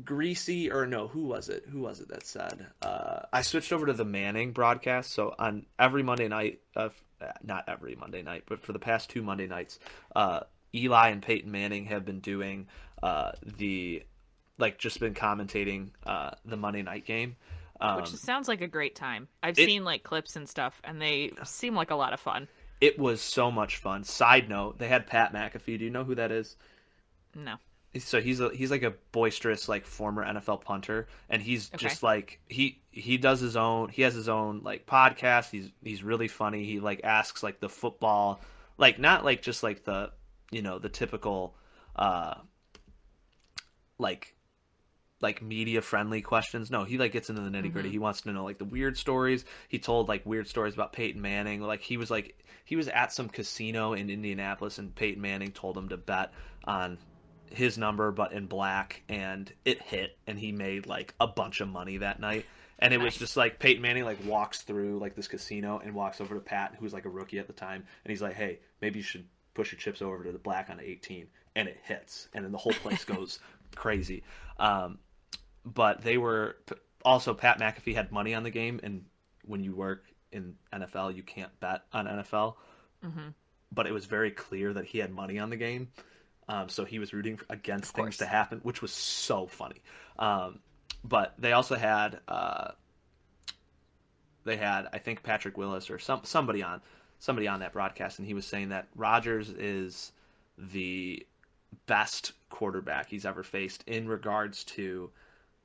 Griese 0.04 0.72
or 0.72 0.86
no, 0.86 1.08
who 1.08 1.24
was 1.24 1.50
it? 1.50 1.66
Who 1.72 1.80
was 1.80 2.00
it 2.02 2.10
that 2.10 2.24
said? 2.24 2.68
Uh, 2.84 3.22
I 3.34 3.42
switched 3.42 3.74
over 3.74 3.88
to 3.88 3.94
the 3.94 4.06
Manning 4.06 4.52
broadcast. 4.52 5.12
So 5.12 5.34
on 5.40 5.66
every 5.80 6.04
Monday 6.04 6.28
night, 6.28 6.60
uh, 6.76 6.90
not 7.44 7.64
every 7.68 7.96
Monday 7.96 8.22
night, 8.22 8.44
but 8.48 8.62
for 8.62 8.74
the 8.74 8.80
past 8.80 9.10
two 9.10 9.24
Monday 9.24 9.48
nights, 9.48 9.80
uh, 10.16 10.42
Eli 10.76 11.10
and 11.10 11.24
Peyton 11.24 11.52
Manning 11.52 11.86
have 11.86 12.06
been 12.06 12.20
doing 12.20 12.68
uh, 13.02 13.32
the 13.58 14.04
like 14.58 14.78
just 14.78 15.00
been 15.00 15.14
commentating 15.14 15.90
uh, 16.06 16.32
the 16.46 16.58
Monday 16.58 16.82
night 16.82 17.06
game. 17.06 17.36
Um, 17.80 17.98
Which 17.98 18.10
sounds 18.10 18.48
like 18.48 18.62
a 18.62 18.68
great 18.68 18.96
time. 18.96 19.28
I've 19.44 19.58
it, 19.58 19.66
seen 19.66 19.84
like 19.84 20.04
clips 20.04 20.36
and 20.36 20.48
stuff, 20.48 20.82
and 20.84 21.02
they 21.02 21.32
seem 21.44 21.76
like 21.76 21.92
a 21.92 21.96
lot 21.96 22.14
of 22.14 22.20
fun. 22.20 22.48
It 22.82 22.98
was 23.00 23.22
so 23.22 23.52
much 23.52 23.78
fun. 23.78 24.04
Side 24.04 24.50
note: 24.50 24.80
They 24.80 24.88
had 24.88 25.08
Pat 25.08 25.34
McAfee. 25.34 25.80
Do 25.80 25.86
you 25.86 25.92
know 25.92 26.04
who 26.04 26.16
that 26.16 26.32
is? 26.32 26.56
No. 27.36 27.56
So 28.00 28.22
he's 28.22 28.40
a 28.40 28.50
he's 28.50 28.70
like 28.70 28.84
a 28.84 28.94
boisterous 29.12 29.68
like 29.68 29.86
former 29.86 30.26
NFL 30.26 30.62
punter, 30.62 31.08
and 31.30 31.42
he's 31.42 31.70
okay. 31.74 31.88
just 31.88 32.04
like 32.04 32.40
he 32.48 32.82
he 32.92 33.18
does 33.18 33.40
his 33.40 33.56
own 33.56 33.90
he 33.90 34.04
has 34.04 34.14
his 34.14 34.30
own 34.30 34.62
like 34.64 34.86
podcast. 34.86 35.52
He's 35.52 35.70
he's 35.84 36.04
really 36.04 36.28
funny. 36.28 36.66
He 36.66 36.80
like 36.80 37.02
asks 37.04 37.44
like 37.44 37.60
the 37.60 37.70
football 37.70 38.42
like 38.78 39.00
not 39.00 39.26
like 39.26 39.42
just 39.42 39.64
like 39.64 39.84
the 39.84 40.12
you 40.52 40.62
know 40.62 40.80
the 40.80 40.90
typical 40.90 41.56
uh 41.96 42.36
like 43.98 44.36
like 45.22 45.42
media 45.42 45.82
friendly 45.82 46.22
questions. 46.22 46.70
No, 46.70 46.84
he 46.84 46.98
like 46.98 47.12
gets 47.12 47.30
into 47.30 47.42
the 47.42 47.50
nitty 47.50 47.72
gritty. 47.72 47.90
Mm-hmm. 47.90 47.94
He 47.94 48.00
wants 48.00 48.22
to 48.22 48.32
know 48.32 48.44
like 48.44 48.58
the 48.58 48.66
weird 48.66 48.98
stories. 48.98 49.46
He 49.68 49.80
told 49.80 50.08
like 50.08 50.26
weird 50.26 50.48
stories 50.48 50.74
about 50.74 50.94
Peyton 50.94 51.22
Manning. 51.22 51.62
Like 51.62 51.82
he 51.82 51.98
was 51.98 52.12
like 52.12 52.38
he 52.66 52.76
was 52.76 52.88
at 52.88 53.12
some 53.12 53.30
casino 53.30 53.94
in 53.94 54.10
Indianapolis 54.10 54.78
and 54.78 54.94
Peyton 54.94 55.22
Manning 55.22 55.52
told 55.52 55.78
him 55.78 55.90
to 55.90 55.98
bet 55.98 56.34
on 56.66 56.98
his 57.50 57.78
number 57.78 58.12
but 58.12 58.34
in 58.34 58.46
black 58.46 59.02
and 59.08 59.52
it 59.64 59.82
hit 59.82 60.18
and 60.28 60.38
he 60.38 60.52
made 60.52 60.86
like 60.86 61.14
a 61.20 61.28
bunch 61.28 61.62
of 61.62 61.68
money 61.68 61.98
that 61.98 62.20
night. 62.20 62.46
And 62.80 62.94
it 62.94 62.98
nice. 62.98 63.06
was 63.06 63.18
just 63.18 63.38
like 63.38 63.58
Peyton 63.58 63.82
Manning 63.82 64.04
like 64.04 64.24
walks 64.26 64.62
through 64.62 65.00
like 65.00 65.16
this 65.16 65.28
casino 65.28 65.82
and 65.84 65.96
walks 65.96 66.22
over 66.22 66.36
to 66.36 66.42
Pat, 66.42 66.76
who's 66.80 66.94
like 66.94 67.06
a 67.06 67.10
rookie 67.10 67.40
at 67.40 67.48
the 67.48 67.54
time, 67.54 67.84
and 68.04 68.12
he's 68.12 68.22
like, 68.22 68.36
"Hey, 68.36 68.60
maybe 68.82 69.00
you 69.00 69.04
should 69.04 69.26
push 69.56 69.72
your 69.72 69.80
chips 69.80 70.04
over 70.04 70.24
to 70.24 70.32
the 70.32 70.38
black 70.38 70.70
on 70.70 70.80
18," 70.80 71.26
and 71.56 71.68
it 71.68 71.80
hits, 71.82 72.28
and 72.36 72.46
then 72.46 72.52
the 72.52 72.58
whole 72.60 72.74
place 72.74 73.04
goes 73.16 73.40
crazy. 73.76 74.22
Um, 74.60 75.00
but 75.74 76.02
they 76.02 76.18
were 76.18 76.58
also 77.04 77.34
Pat 77.34 77.60
McAfee 77.60 77.96
had 77.96 78.12
money 78.12 78.34
on 78.34 78.44
the 78.44 78.50
game, 78.50 78.80
and 78.84 79.06
when 79.46 79.64
you 79.64 79.76
work 79.76 80.04
in 80.32 80.56
NFL, 80.74 81.16
you 81.16 81.24
can't 81.24 81.58
bet 81.60 81.84
on 81.94 82.06
NFL. 82.06 82.56
Mm-hmm. 83.04 83.30
But 83.72 83.88
it 83.88 83.92
was 83.92 84.06
very 84.06 84.32
clear 84.32 84.74
that 84.74 84.86
he 84.86 85.00
had 85.00 85.12
money 85.12 85.40
on 85.40 85.50
the 85.50 85.58
game, 85.58 85.90
um, 86.48 86.70
so 86.70 86.86
he 86.86 87.00
was 87.00 87.14
rooting 87.14 87.40
against 87.50 87.94
things 87.94 88.18
to 88.18 88.26
happen, 88.26 88.60
which 88.64 88.82
was 88.82 88.92
so 88.92 89.48
funny. 89.48 89.82
Um, 90.18 90.60
but 91.04 91.34
they 91.38 91.52
also 91.52 91.76
had 91.76 92.20
uh, 92.28 92.72
they 94.46 94.56
had 94.56 94.88
I 94.94 95.00
think 95.00 95.24
Patrick 95.24 95.58
Willis 95.58 95.90
or 95.90 96.00
some 96.00 96.22
somebody 96.24 96.64
on 96.64 96.82
somebody 97.20 97.48
on 97.48 97.60
that 97.60 97.74
broadcast, 97.74 98.20
and 98.20 98.28
he 98.28 98.34
was 98.34 98.46
saying 98.46 98.70
that 98.70 98.88
Rodgers 98.96 99.50
is 99.50 100.12
the 100.58 101.26
best 101.86 102.32
quarterback 102.50 103.10
he's 103.10 103.26
ever 103.26 103.44
faced 103.44 103.84
in 103.88 104.08
regards 104.08 104.64
to 104.64 105.12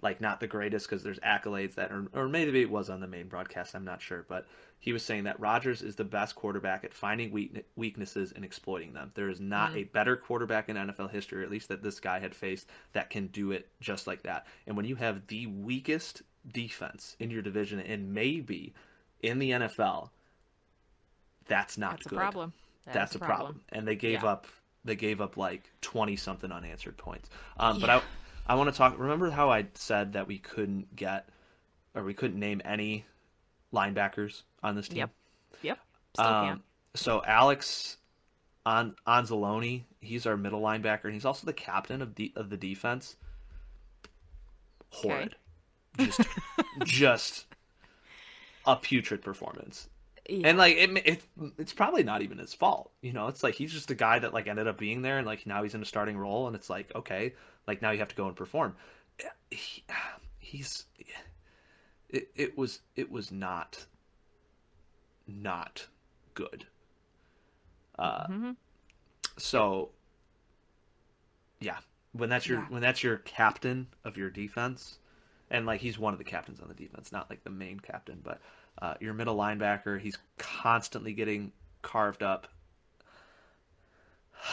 like 0.03 0.21
not 0.21 0.41
the 0.41 0.47
greatest 0.47 0.89
because 0.89 1.03
there's 1.03 1.21
accolades 1.21 1.77
that 1.77 1.91
are, 1.91 2.05
or 2.13 2.29
maybe 2.29 2.61
it 2.61 2.71
was 2.71 2.91
on 2.91 3.01
the 3.01 3.07
main 3.07 3.29
broadcast 3.29 3.75
i'm 3.75 3.85
not 3.85 4.03
sure 4.03 4.27
but 4.29 4.47
he 4.81 4.93
was 4.93 5.05
saying 5.05 5.23
that 5.23 5.39
Rodgers 5.39 5.81
is 5.81 5.95
the 5.95 6.03
best 6.03 6.35
quarterback 6.35 6.83
at 6.83 6.93
finding 6.93 7.31
weaknesses 7.77 8.33
and 8.33 8.45
exploiting 8.45 8.93
them 8.93 9.13
there 9.15 9.31
is 9.31 9.41
not 9.41 9.73
mm. 9.73 9.77
a 9.77 9.85
better 9.85 10.17
quarterback 10.17 10.69
in 10.69 10.77
nfl 10.77 11.11
history 11.11 11.43
at 11.43 11.51
least 11.51 11.69
that 11.69 11.83
this 11.83 12.01
guy 12.01 12.19
had 12.19 12.35
faced 12.35 12.67
that 12.93 13.09
can 13.09 13.29
do 13.29 13.53
it 13.53 13.69
just 13.81 14.07
like 14.07 14.23
that 14.25 14.47
and 14.67 14.77
when 14.77 14.85
you 14.85 14.97
have 14.97 15.27
the 15.29 15.47
weakest 15.47 16.23
defense 16.53 17.17
in 17.21 17.31
your 17.31 17.43
division 17.43 17.79
and 17.81 18.13
maybe 18.13 18.75
in 19.23 19.39
the 19.39 19.51
nfl 19.53 20.11
that's 21.47 21.79
not 21.79 21.93
that's 21.93 22.07
good. 22.07 22.17
a 22.17 22.21
problem 22.21 22.53
that 22.85 22.95
that's 22.95 23.15
a 23.15 23.19
problem. 23.19 23.39
problem. 23.39 23.61
and 23.71 23.87
they 23.87 23.97
gave 23.97 24.23
yeah. 24.23 24.31
up 24.31 24.47
they 24.85 24.97
gave 24.97 25.21
up 25.21 25.37
like 25.37 25.71
20 25.83 26.17
something 26.17 26.51
unanswered 26.51 26.97
points 26.97 27.31
um, 27.59 27.77
yeah. 27.77 27.81
but 27.81 27.91
i 27.91 28.03
I 28.47 28.55
want 28.55 28.73
to 28.73 28.77
talk. 28.77 28.99
Remember 28.99 29.31
how 29.31 29.51
I 29.51 29.67
said 29.75 30.15
that 30.15 30.27
we 30.27 30.39
couldn't 30.39 30.95
get 30.97 31.29
or 31.95 32.03
we 32.03 32.15
couldn't 32.15 32.39
name 32.39 32.61
any 32.65 33.05
linebackers 33.73 34.43
on 34.63 34.75
this 34.75 34.89
team? 34.89 34.99
Yep. 34.99 35.11
Yep. 35.63 35.79
Still 36.15 36.27
um, 36.27 36.47
can. 36.47 36.63
So 36.95 37.23
Alex 37.25 37.99
on 38.65 38.95
Anzalone, 39.07 39.83
he's 40.01 40.27
our 40.27 40.37
middle 40.37 40.61
linebacker, 40.61 41.05
and 41.05 41.15
he's 41.15 41.25
also 41.25 41.47
the 41.47 41.53
captain 41.53 42.03
of 42.03 42.15
the 42.15 42.33
of 42.37 42.51
the 42.51 42.57
defense. 42.57 43.17
Horrid. 44.91 45.37
Okay. 45.99 46.07
Just, 46.07 46.21
just 46.85 47.47
a 48.67 48.77
putrid 48.77 49.23
performance. 49.23 49.89
Yeah. 50.29 50.49
And 50.49 50.59
like 50.59 50.77
it, 50.77 50.91
it, 51.07 51.23
it's 51.59 51.73
probably 51.73 52.05
not 52.05 52.23
even 52.23 52.39
his 52.39 52.55
fault, 52.55 52.93
you 53.01 53.13
know. 53.13 53.27
It's 53.27 53.43
like 53.43 53.55
he's 53.55 53.73
just 53.73 53.91
a 53.91 53.95
guy 53.95 54.21
that 54.21 54.33
like 54.33 54.47
ended 54.47 54.69
up 54.69 54.79
being 54.79 55.03
there, 55.03 55.19
and 55.19 55.27
like 55.27 55.47
now 55.47 55.63
he's 55.63 55.75
in 55.75 55.83
a 55.83 55.87
starting 55.87 56.17
role, 56.17 56.47
and 56.47 56.55
it's 56.55 56.71
like 56.71 56.93
okay, 56.95 57.35
like 57.67 57.83
now 57.83 57.91
you 57.91 57.99
have 57.99 58.09
to 58.09 58.15
go 58.15 58.27
and 58.29 58.37
perform. 58.37 58.77
He, 59.51 59.85
he's 60.39 60.85
it, 62.09 62.31
it 62.37 62.57
was 62.57 62.81
it 62.95 63.11
was 63.11 63.33
not 63.33 63.85
not 65.27 65.87
good. 66.35 66.67
Uh, 67.99 68.27
mm-hmm. 68.27 68.51
so 69.39 69.91
yeah, 71.61 71.79
when 72.13 72.29
that's 72.29 72.47
your 72.47 72.61
yeah. 72.61 72.67
when 72.69 72.83
that's 72.83 73.03
your 73.03 73.19
captain 73.19 73.89
of 74.05 74.17
your 74.17 74.31
defense, 74.31 74.99
and 75.51 75.67
like 75.67 75.81
he's 75.81 75.99
one 75.99 76.13
of 76.13 76.19
the 76.19 76.25
captains 76.25 76.61
on 76.61 76.69
the 76.69 76.75
defense, 76.75 77.11
not 77.11 77.29
like 77.29 77.43
the 77.43 77.51
main 77.51 77.81
captain, 77.81 78.21
but 78.23 78.41
uh, 78.81 78.95
your 79.01 79.15
middle 79.15 79.37
linebacker, 79.37 80.01
he's 80.01 80.19
constantly 80.39 81.13
getting 81.13 81.53
carved 81.83 82.23
up. 82.23 82.49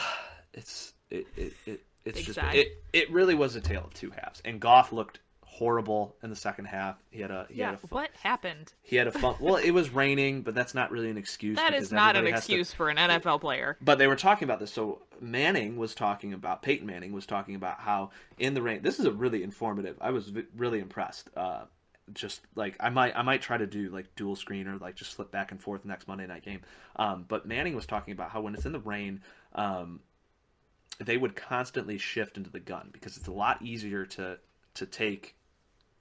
It's 0.52 0.94
it 1.10 1.28
it, 1.36 1.52
it 1.64 1.80
it's 2.04 2.22
just 2.22 2.38
it, 2.52 2.82
it 2.92 3.08
really 3.12 3.36
was 3.36 3.54
a 3.54 3.60
tale 3.60 3.84
of 3.84 3.94
two 3.94 4.10
halves. 4.10 4.42
And 4.44 4.58
Goff 4.58 4.92
looked 4.92 5.20
horrible 5.60 6.16
in 6.22 6.30
the 6.30 6.36
second 6.36 6.64
half. 6.64 6.96
He 7.10 7.20
had 7.20 7.30
a 7.30 7.46
he 7.50 7.58
yeah. 7.58 7.72
Had 7.72 7.74
a 7.74 7.86
what 7.88 8.10
happened? 8.22 8.72
He 8.82 8.96
had 8.96 9.06
a 9.06 9.12
fun. 9.12 9.34
well, 9.40 9.56
it 9.56 9.72
was 9.72 9.90
raining, 9.90 10.42
but 10.42 10.54
that's 10.54 10.74
not 10.74 10.90
really 10.90 11.10
an 11.10 11.18
excuse. 11.18 11.56
That 11.56 11.74
is 11.74 11.92
not 11.92 12.16
an 12.16 12.26
excuse 12.26 12.70
to, 12.70 12.76
for 12.76 12.88
an 12.88 12.96
NFL 12.96 13.42
player. 13.42 13.76
But 13.80 13.98
they 13.98 14.06
were 14.06 14.16
talking 14.16 14.44
about 14.44 14.58
this. 14.58 14.72
So 14.72 15.02
Manning 15.20 15.76
was 15.76 15.94
talking 15.94 16.32
about 16.32 16.62
Peyton 16.62 16.86
Manning 16.86 17.12
was 17.12 17.26
talking 17.26 17.56
about 17.56 17.78
how 17.78 18.10
in 18.38 18.54
the 18.54 18.62
rain. 18.62 18.82
This 18.82 18.98
is 18.98 19.04
a 19.04 19.12
really 19.12 19.42
informative. 19.42 19.96
I 20.00 20.10
was 20.10 20.32
really 20.56 20.80
impressed. 20.80 21.28
Uh, 21.36 21.64
just 22.14 22.40
like 22.54 22.76
I 22.80 22.90
might 22.90 23.16
I 23.16 23.22
might 23.22 23.42
try 23.42 23.56
to 23.56 23.66
do 23.66 23.90
like 23.90 24.14
dual 24.16 24.36
screen 24.36 24.66
or 24.66 24.76
like 24.78 24.96
just 24.96 25.14
flip 25.14 25.30
back 25.30 25.50
and 25.50 25.60
forth 25.60 25.84
next 25.84 26.08
Monday 26.08 26.26
night 26.26 26.44
game. 26.44 26.60
Um, 26.96 27.24
but 27.28 27.46
Manning 27.46 27.74
was 27.74 27.86
talking 27.86 28.12
about 28.12 28.30
how 28.30 28.40
when 28.40 28.54
it's 28.54 28.66
in 28.66 28.72
the 28.72 28.80
rain, 28.80 29.22
um, 29.54 30.00
they 30.98 31.16
would 31.16 31.36
constantly 31.36 31.98
shift 31.98 32.36
into 32.36 32.50
the 32.50 32.60
gun 32.60 32.90
because 32.92 33.16
it's 33.16 33.28
a 33.28 33.32
lot 33.32 33.62
easier 33.62 34.06
to 34.06 34.38
to 34.74 34.86
take 34.86 35.36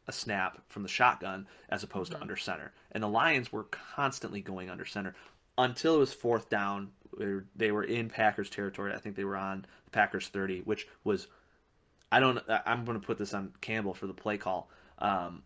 a 0.07 0.11
snap 0.11 0.59
from 0.69 0.83
the 0.83 0.89
shotgun 0.89 1.47
as 1.69 1.83
opposed 1.83 2.11
mm-hmm. 2.11 2.19
to 2.19 2.21
under 2.21 2.35
center. 2.35 2.73
And 2.91 3.03
the 3.03 3.07
Lions 3.07 3.51
were 3.51 3.65
constantly 3.95 4.41
going 4.41 4.69
under 4.69 4.85
center 4.85 5.15
until 5.57 5.95
it 5.95 5.99
was 5.99 6.13
fourth 6.13 6.49
down. 6.49 6.91
They 7.55 7.71
were 7.71 7.83
in 7.83 8.09
Packers 8.09 8.49
territory. 8.49 8.93
I 8.93 8.99
think 8.99 9.15
they 9.15 9.23
were 9.23 9.37
on 9.37 9.65
the 9.85 9.91
Packers 9.91 10.27
30, 10.27 10.61
which 10.61 10.87
was 11.03 11.27
I 12.11 12.19
don't. 12.19 12.39
I'm 12.65 12.85
going 12.85 12.99
to 12.99 13.05
put 13.05 13.17
this 13.17 13.33
on 13.33 13.53
Campbell 13.61 13.93
for 13.93 14.07
the 14.07 14.13
play 14.13 14.37
call. 14.37 14.69
Um, 14.97 15.43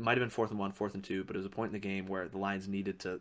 might 0.00 0.16
have 0.16 0.22
been 0.22 0.30
fourth 0.30 0.50
and 0.50 0.58
one, 0.58 0.72
fourth 0.72 0.94
and 0.94 1.04
two, 1.04 1.24
but 1.24 1.36
it 1.36 1.38
was 1.38 1.46
a 1.46 1.50
point 1.50 1.68
in 1.68 1.72
the 1.72 1.78
game 1.78 2.06
where 2.06 2.28
the 2.28 2.38
Lions 2.38 2.68
needed 2.68 3.00
to. 3.00 3.20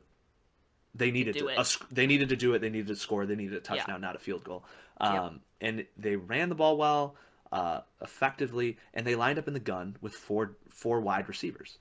They 0.96 1.12
needed 1.12 1.34
to. 1.34 1.42
to 1.42 1.62
a, 1.62 1.66
they 1.92 2.08
needed 2.08 2.30
to 2.30 2.36
do 2.36 2.54
it. 2.54 2.60
They 2.60 2.70
needed 2.70 2.88
to 2.88 2.96
score. 2.96 3.26
They 3.26 3.36
needed 3.36 3.58
a 3.58 3.62
touchdown, 3.62 4.02
yeah. 4.02 4.08
not 4.08 4.16
a 4.16 4.20
field 4.20 4.44
goal. 4.44 4.64
Um, 5.00 5.14
yep. 5.14 5.34
And 5.62 5.86
they 5.98 6.16
ran 6.16 6.50
the 6.50 6.56
ball 6.56 6.78
well, 6.78 7.16
uh, 7.52 7.82
effectively, 8.02 8.78
and 8.94 9.06
they 9.06 9.16
lined 9.16 9.38
up 9.40 9.48
in 9.48 9.54
the 9.54 9.60
gun 9.60 9.98
with 10.02 10.14
four 10.14 10.58
four 10.70 11.00
wide 11.02 11.28
receivers. 11.28 11.78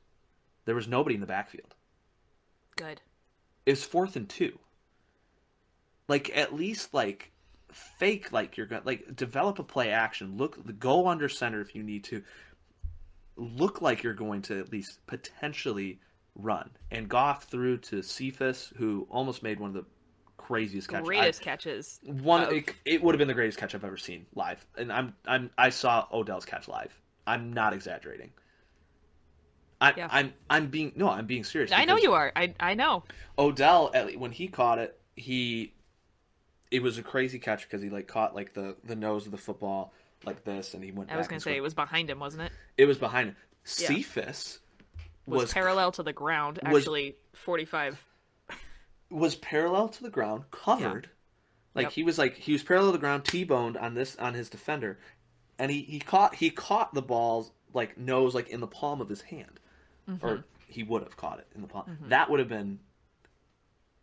There 0.64 0.74
was 0.74 0.88
nobody 0.88 1.14
in 1.14 1.20
the 1.20 1.26
backfield. 1.26 1.74
Good. 2.76 3.00
It 3.64 3.70
was 3.70 3.84
fourth 3.84 4.16
and 4.16 4.28
two. 4.28 4.58
Like 6.06 6.30
at 6.36 6.54
least 6.54 6.94
like 6.94 7.32
fake 7.72 8.32
like 8.32 8.56
you're 8.56 8.66
gonna 8.66 8.82
like 8.84 9.14
develop 9.14 9.58
a 9.58 9.62
play 9.62 9.90
action. 9.90 10.36
Look, 10.36 10.78
go 10.78 11.08
under 11.08 11.28
center 11.28 11.60
if 11.60 11.74
you 11.74 11.82
need 11.82 12.04
to 12.04 12.22
look 13.38 13.80
like 13.80 14.02
you're 14.02 14.14
going 14.14 14.42
to 14.42 14.58
at 14.58 14.72
least 14.72 14.98
potentially 15.06 16.00
run. 16.34 16.70
And 16.90 17.08
Goff 17.08 17.44
threw 17.44 17.78
to 17.78 18.02
Cephus, 18.02 18.72
who 18.76 19.06
almost 19.10 19.42
made 19.42 19.60
one 19.60 19.68
of 19.70 19.74
the 19.74 19.84
craziest 20.36 20.88
catches. 20.88 21.06
Greatest 21.06 21.40
I, 21.42 21.44
catches. 21.44 22.00
One, 22.04 22.42
of... 22.44 22.52
it, 22.52 22.74
it, 22.84 23.02
would 23.02 23.14
have 23.14 23.18
been 23.18 23.28
the 23.28 23.34
greatest 23.34 23.58
catch 23.58 23.74
I've 23.74 23.84
ever 23.84 23.96
seen 23.96 24.26
live. 24.34 24.64
And 24.76 24.92
I'm, 24.92 25.14
I'm, 25.26 25.50
I 25.56 25.70
saw 25.70 26.06
Odell's 26.12 26.44
catch 26.44 26.68
live. 26.68 26.98
I'm 27.26 27.52
not 27.52 27.72
exaggerating. 27.72 28.30
I, 29.80 29.94
yeah. 29.96 30.08
I'm, 30.10 30.32
I'm 30.50 30.66
being 30.68 30.92
no, 30.96 31.08
I'm 31.08 31.26
being 31.26 31.44
serious. 31.44 31.70
I 31.70 31.84
know 31.84 31.96
you 31.96 32.12
are. 32.12 32.32
I, 32.34 32.52
I 32.58 32.74
know. 32.74 33.04
Odell, 33.38 33.92
when 34.16 34.32
he 34.32 34.48
caught 34.48 34.78
it, 34.78 34.98
he, 35.14 35.72
it 36.72 36.82
was 36.82 36.98
a 36.98 37.02
crazy 37.02 37.38
catch 37.38 37.62
because 37.62 37.80
he 37.80 37.88
like 37.88 38.08
caught 38.08 38.34
like 38.34 38.54
the 38.54 38.74
the 38.82 38.96
nose 38.96 39.26
of 39.26 39.30
the 39.30 39.38
football 39.38 39.92
like 40.24 40.44
this, 40.44 40.74
and 40.74 40.82
he 40.82 40.90
went. 40.90 41.10
I 41.10 41.16
was 41.16 41.28
going 41.28 41.38
to 41.40 41.44
say 41.44 41.56
it 41.56 41.60
was 41.62 41.74
behind 41.74 42.10
him, 42.10 42.18
wasn't 42.18 42.42
it? 42.44 42.52
It 42.76 42.86
was 42.86 42.98
behind 42.98 43.30
him. 43.30 43.36
Yeah. 43.78 43.88
Cephus 43.88 44.58
Was, 45.26 45.42
was 45.42 45.52
parallel 45.52 45.92
to 45.92 46.02
the 46.02 46.12
ground, 46.12 46.58
was- 46.66 46.82
actually 46.82 47.16
45. 47.34 48.02
was 49.10 49.36
parallel 49.36 49.88
to 49.90 50.02
the 50.02 50.10
ground, 50.10 50.44
covered. 50.50 51.08
Like 51.74 51.84
Yep. 51.86 51.92
he 51.92 52.02
was 52.02 52.18
like 52.18 52.34
he 52.36 52.52
was 52.52 52.62
parallel 52.62 52.88
to 52.90 52.98
the 52.98 53.00
ground, 53.00 53.24
T-boned 53.24 53.76
on 53.76 53.94
this 53.94 54.16
on 54.16 54.34
his 54.34 54.48
defender, 54.50 54.98
and 55.58 55.70
he, 55.70 55.82
he 55.82 55.98
caught 56.00 56.34
he 56.34 56.50
caught 56.50 56.92
the 56.94 57.02
balls 57.02 57.50
like 57.74 57.96
nose 57.98 58.34
like 58.34 58.48
in 58.48 58.60
the 58.60 58.66
palm 58.66 59.00
of 59.00 59.08
his 59.08 59.20
hand, 59.22 59.60
Mm-hmm. 60.10 60.26
or 60.26 60.44
he 60.66 60.82
would 60.82 61.02
have 61.02 61.16
caught 61.16 61.38
it 61.38 61.46
in 61.54 61.60
the 61.62 61.68
palm. 61.68 61.96
That 62.08 62.30
would 62.30 62.40
have 62.40 62.48
been 62.48 62.80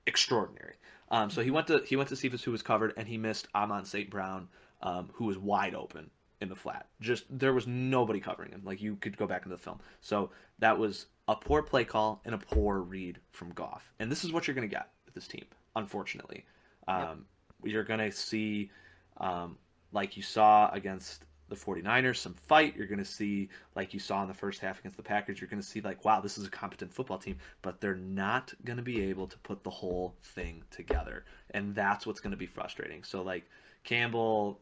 extraordinary. 0.05 0.75
Um, 1.09 1.29
so 1.29 1.41
he 1.41 1.51
went 1.51 1.67
to 1.67 1.79
he 1.85 1.95
went 1.95 2.09
to 2.09 2.15
Cephus 2.15 2.43
who 2.43 2.51
was 2.51 2.61
covered, 2.61 2.93
and 2.97 3.07
he 3.07 3.17
missed 3.17 3.47
Amon 3.53 3.85
St. 3.85 4.09
Brown, 4.09 4.47
um, 4.81 5.09
who 5.13 5.25
was 5.25 5.37
wide 5.37 5.75
open 5.75 6.09
in 6.41 6.49
the 6.49 6.55
flat. 6.55 6.87
Just 7.01 7.25
there 7.29 7.53
was 7.53 7.67
nobody 7.67 8.19
covering 8.19 8.51
him. 8.51 8.61
Like 8.63 8.81
you 8.81 8.95
could 8.97 9.17
go 9.17 9.27
back 9.27 9.43
into 9.45 9.55
the 9.55 9.61
film. 9.61 9.79
So 10.01 10.31
that 10.59 10.77
was 10.77 11.07
a 11.27 11.35
poor 11.35 11.63
play 11.63 11.83
call 11.85 12.21
and 12.25 12.35
a 12.35 12.37
poor 12.37 12.79
read 12.79 13.19
from 13.31 13.51
Goff. 13.51 13.91
And 13.99 14.11
this 14.11 14.23
is 14.23 14.31
what 14.31 14.47
you're 14.47 14.55
going 14.55 14.67
to 14.67 14.73
get 14.73 14.89
with 15.05 15.15
this 15.15 15.27
team, 15.27 15.45
unfortunately. 15.75 16.45
Um, 16.87 17.25
You're 17.63 17.83
going 17.83 17.99
to 17.99 18.11
see, 18.11 18.69
um, 19.17 19.57
like 19.91 20.17
you 20.17 20.23
saw 20.23 20.69
against 20.71 21.25
the 21.49 21.55
49ers, 21.55 22.17
some 22.17 22.33
fight. 22.33 22.75
You're 22.75 22.87
going 22.87 22.99
to 22.99 23.05
see, 23.05 23.49
like 23.75 23.93
you 23.93 23.99
saw 23.99 24.21
in 24.21 24.27
the 24.27 24.33
first 24.33 24.59
half 24.59 24.79
against 24.79 24.97
the 24.97 25.03
Packers, 25.03 25.39
you're 25.39 25.49
going 25.49 25.61
to 25.61 25.67
see, 25.67 25.81
like, 25.81 26.03
wow, 26.05 26.19
this 26.19 26.37
is 26.37 26.45
a 26.45 26.49
competent 26.49 26.93
football 26.93 27.17
team, 27.17 27.37
but 27.61 27.81
they're 27.81 27.95
not 27.95 28.53
going 28.65 28.77
to 28.77 28.83
be 28.83 29.01
able 29.03 29.27
to 29.27 29.37
put 29.39 29.63
the 29.63 29.69
whole 29.69 30.15
thing 30.21 30.63
together. 30.69 31.25
And 31.51 31.73
that's 31.73 32.05
what's 32.05 32.19
going 32.19 32.31
to 32.31 32.37
be 32.37 32.45
frustrating. 32.45 33.03
So, 33.03 33.21
like, 33.21 33.49
Campbell, 33.83 34.59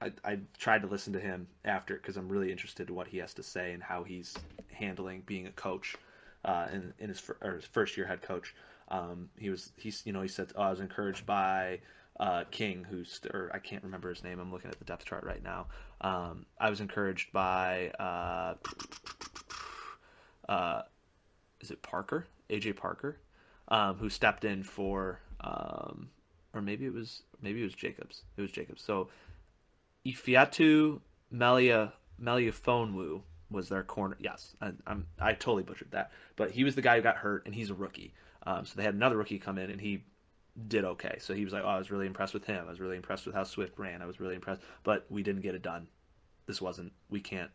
I, 0.00 0.12
I 0.24 0.38
tried 0.58 0.82
to 0.82 0.88
listen 0.88 1.12
to 1.14 1.20
him 1.20 1.48
after 1.64 1.94
because 1.94 2.16
I'm 2.16 2.28
really 2.28 2.52
interested 2.52 2.88
in 2.88 2.94
what 2.94 3.08
he 3.08 3.18
has 3.18 3.34
to 3.34 3.42
say 3.42 3.72
and 3.72 3.82
how 3.82 4.04
he's 4.04 4.36
handling 4.72 5.22
being 5.26 5.46
a 5.46 5.52
coach 5.52 5.96
uh, 6.44 6.68
in, 6.72 6.94
in 6.98 7.08
his, 7.08 7.18
fir- 7.18 7.54
his 7.54 7.64
first 7.64 7.96
year 7.96 8.06
head 8.06 8.22
coach. 8.22 8.54
Um, 8.88 9.28
he 9.36 9.50
was 9.50 9.72
he's 9.76 10.02
you 10.06 10.12
know 10.12 10.22
he 10.22 10.28
said 10.28 10.52
oh, 10.56 10.62
I 10.62 10.70
was 10.70 10.80
encouraged 10.80 11.26
by 11.26 11.80
uh, 12.18 12.44
King 12.50 12.86
who's 12.88 13.20
or 13.32 13.50
I 13.52 13.58
can't 13.58 13.84
remember 13.84 14.08
his 14.08 14.24
name 14.24 14.38
I'm 14.40 14.50
looking 14.50 14.70
at 14.70 14.78
the 14.78 14.84
depth 14.84 15.04
chart 15.04 15.24
right 15.24 15.42
now. 15.42 15.66
Um, 16.00 16.46
I 16.58 16.70
was 16.70 16.80
encouraged 16.80 17.32
by 17.32 17.90
uh, 17.98 18.54
uh, 20.48 20.82
is 21.60 21.70
it 21.70 21.82
Parker 21.82 22.26
AJ 22.48 22.76
Parker 22.76 23.18
um, 23.68 23.96
who 23.96 24.08
stepped 24.08 24.44
in 24.44 24.62
for 24.62 25.20
um, 25.40 26.08
or 26.54 26.62
maybe 26.62 26.86
it 26.86 26.94
was 26.94 27.22
maybe 27.42 27.60
it 27.60 27.64
was 27.64 27.74
Jacobs 27.74 28.22
it 28.36 28.40
was 28.40 28.50
Jacobs 28.50 28.82
so 28.82 29.08
Ifiatu 30.08 31.00
Melia 31.30 31.92
Meliafonwu 32.20 33.22
was 33.50 33.68
their 33.68 33.82
corner. 33.82 34.16
Yes, 34.20 34.56
I, 34.60 34.72
I'm 34.86 35.06
I 35.20 35.32
totally 35.32 35.62
butchered 35.62 35.90
that, 35.92 36.12
but 36.36 36.50
he 36.50 36.64
was 36.64 36.74
the 36.74 36.82
guy 36.82 36.96
who 36.96 37.02
got 37.02 37.16
hurt, 37.16 37.46
and 37.46 37.54
he's 37.54 37.70
a 37.70 37.74
rookie. 37.74 38.14
Um, 38.46 38.64
so 38.64 38.74
they 38.76 38.82
had 38.82 38.94
another 38.94 39.16
rookie 39.16 39.38
come 39.38 39.58
in, 39.58 39.70
and 39.70 39.80
he 39.80 40.04
did 40.68 40.84
okay. 40.84 41.18
So 41.20 41.34
he 41.34 41.44
was 41.44 41.52
like, 41.52 41.62
"Oh, 41.64 41.68
I 41.68 41.78
was 41.78 41.90
really 41.90 42.06
impressed 42.06 42.34
with 42.34 42.44
him. 42.44 42.64
I 42.66 42.70
was 42.70 42.80
really 42.80 42.96
impressed 42.96 43.26
with 43.26 43.34
how 43.34 43.44
Swift 43.44 43.78
ran. 43.78 44.02
I 44.02 44.06
was 44.06 44.20
really 44.20 44.34
impressed." 44.34 44.62
But 44.82 45.06
we 45.10 45.22
didn't 45.22 45.42
get 45.42 45.54
it 45.54 45.62
done. 45.62 45.86
This 46.46 46.60
wasn't. 46.60 46.92
We 47.10 47.20
can't. 47.20 47.50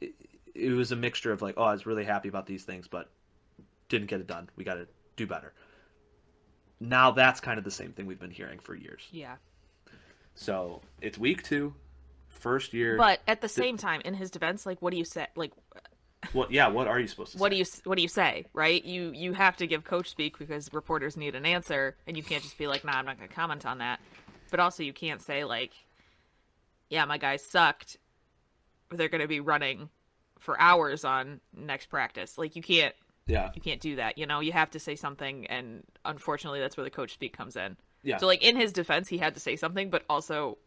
It, 0.00 0.14
it 0.54 0.70
was 0.70 0.92
a 0.92 0.96
mixture 0.96 1.32
of 1.32 1.42
like, 1.42 1.54
"Oh, 1.56 1.64
I 1.64 1.72
was 1.72 1.86
really 1.86 2.04
happy 2.04 2.28
about 2.28 2.46
these 2.46 2.64
things, 2.64 2.88
but 2.88 3.10
didn't 3.88 4.08
get 4.08 4.20
it 4.20 4.26
done. 4.26 4.48
We 4.56 4.64
got 4.64 4.74
to 4.74 4.86
do 5.16 5.26
better." 5.26 5.52
Now 6.80 7.12
that's 7.12 7.40
kind 7.40 7.58
of 7.58 7.64
the 7.64 7.70
same 7.70 7.92
thing 7.92 8.06
we've 8.06 8.20
been 8.20 8.30
hearing 8.30 8.58
for 8.58 8.74
years. 8.74 9.08
Yeah. 9.10 9.36
So 10.34 10.82
it's 11.00 11.18
week 11.18 11.42
two, 11.42 11.74
first 12.28 12.74
year. 12.74 12.96
But 12.96 13.20
at 13.26 13.40
the 13.40 13.48
same 13.48 13.76
time, 13.76 14.00
in 14.04 14.14
his 14.14 14.30
defense, 14.30 14.66
like, 14.66 14.82
what 14.82 14.90
do 14.90 14.98
you 14.98 15.04
say? 15.04 15.26
Like, 15.36 15.52
what? 16.32 16.50
Yeah, 16.50 16.68
what 16.68 16.88
are 16.88 16.98
you 16.98 17.06
supposed 17.06 17.32
to? 17.32 17.38
what 17.38 17.50
say? 17.50 17.56
do 17.56 17.58
you 17.58 17.64
what 17.84 17.96
do 17.96 18.02
you 18.02 18.08
say? 18.08 18.46
Right? 18.52 18.84
You 18.84 19.12
you 19.14 19.32
have 19.32 19.56
to 19.58 19.66
give 19.66 19.84
coach 19.84 20.08
speak 20.08 20.38
because 20.38 20.72
reporters 20.72 21.16
need 21.16 21.34
an 21.34 21.46
answer, 21.46 21.96
and 22.06 22.16
you 22.16 22.22
can't 22.22 22.42
just 22.42 22.58
be 22.58 22.66
like, 22.66 22.84
"Nah, 22.84 22.92
I'm 22.92 23.06
not 23.06 23.18
going 23.18 23.28
to 23.28 23.34
comment 23.34 23.66
on 23.66 23.78
that." 23.78 24.00
But 24.50 24.60
also, 24.60 24.82
you 24.82 24.92
can't 24.92 25.22
say 25.22 25.44
like, 25.44 25.72
"Yeah, 26.88 27.04
my 27.04 27.18
guys 27.18 27.44
sucked." 27.44 27.96
They're 28.90 29.08
going 29.08 29.22
to 29.22 29.28
be 29.28 29.40
running 29.40 29.88
for 30.38 30.60
hours 30.60 31.04
on 31.04 31.40
next 31.56 31.86
practice. 31.86 32.36
Like, 32.36 32.54
you 32.54 32.62
can't 32.62 32.94
Yeah, 33.26 33.50
you 33.54 33.62
can't 33.62 33.80
do 33.80 33.96
that. 33.96 34.18
You 34.18 34.26
know, 34.26 34.40
you 34.40 34.52
have 34.52 34.70
to 34.70 34.78
say 34.78 34.96
something, 34.96 35.46
and 35.46 35.84
unfortunately, 36.04 36.60
that's 36.60 36.76
where 36.76 36.84
the 36.84 36.90
coach 36.90 37.12
speak 37.14 37.36
comes 37.36 37.56
in. 37.56 37.76
Yeah. 38.04 38.18
So, 38.18 38.26
like 38.26 38.42
in 38.42 38.56
his 38.56 38.72
defense, 38.72 39.08
he 39.08 39.18
had 39.18 39.34
to 39.34 39.40
say 39.40 39.56
something, 39.56 39.90
but 39.90 40.04
also, 40.08 40.58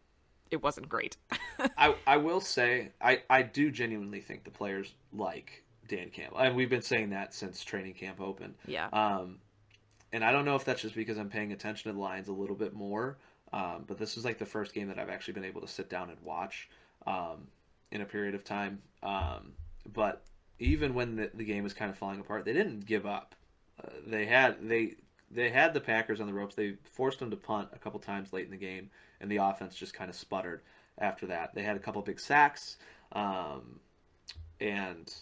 it 0.51 0.61
wasn't 0.61 0.89
great. 0.89 1.17
I 1.77 1.95
I 2.05 2.17
will 2.17 2.41
say 2.41 2.91
I 3.01 3.21
I 3.29 3.43
do 3.43 3.71
genuinely 3.71 4.19
think 4.19 4.43
the 4.43 4.51
players 4.51 4.93
like 5.13 5.63
Dan 5.87 6.09
Campbell, 6.09 6.39
and 6.39 6.55
we've 6.55 6.69
been 6.69 6.81
saying 6.81 7.11
that 7.11 7.33
since 7.33 7.63
training 7.63 7.93
camp 7.93 8.19
opened. 8.19 8.55
yeah. 8.65 8.87
Um, 8.91 9.37
and 10.13 10.23
I 10.23 10.31
don't 10.31 10.45
know 10.45 10.55
if 10.55 10.63
that's 10.63 10.81
just 10.81 10.95
because 10.95 11.17
I'm 11.17 11.29
paying 11.29 11.51
attention 11.51 11.91
to 11.91 11.95
the 11.95 12.01
lines 12.01 12.27
a 12.29 12.33
little 12.33 12.55
bit 12.55 12.73
more. 12.73 13.17
Um, 13.53 13.83
but 13.87 13.97
this 13.97 14.17
is 14.17 14.25
like 14.25 14.37
the 14.37 14.45
first 14.45 14.73
game 14.73 14.87
that 14.87 14.99
I've 14.99 15.09
actually 15.09 15.33
been 15.33 15.45
able 15.45 15.61
to 15.61 15.67
sit 15.67 15.89
down 15.89 16.09
and 16.09 16.17
watch 16.23 16.69
um, 17.05 17.47
in 17.91 18.01
a 18.01 18.05
period 18.05 18.35
of 18.35 18.43
time. 18.43 18.81
Um, 19.03 19.53
but 19.93 20.23
even 20.59 20.93
when 20.93 21.15
the, 21.15 21.31
the 21.33 21.45
game 21.45 21.63
was 21.63 21.73
kind 21.73 21.89
of 21.89 21.97
falling 21.97 22.19
apart, 22.19 22.45
they 22.45 22.53
didn't 22.53 22.85
give 22.85 23.05
up. 23.05 23.35
Uh, 23.81 23.89
they 24.05 24.25
had 24.25 24.67
they 24.67 24.95
they 25.31 25.49
had 25.49 25.73
the 25.73 25.81
Packers 25.81 26.21
on 26.21 26.27
the 26.27 26.33
ropes. 26.33 26.55
They 26.55 26.75
forced 26.83 27.19
them 27.19 27.31
to 27.31 27.37
punt 27.37 27.69
a 27.73 27.79
couple 27.79 27.99
times 27.99 28.33
late 28.33 28.45
in 28.45 28.51
the 28.51 28.57
game, 28.57 28.89
and 29.19 29.29
the 29.29 29.37
offense 29.37 29.75
just 29.75 29.93
kind 29.93 30.09
of 30.09 30.15
sputtered 30.15 30.61
after 30.97 31.27
that. 31.27 31.53
They 31.53 31.63
had 31.63 31.75
a 31.75 31.79
couple 31.79 32.01
big 32.01 32.19
sacks, 32.19 32.77
um, 33.11 33.79
and 34.59 35.13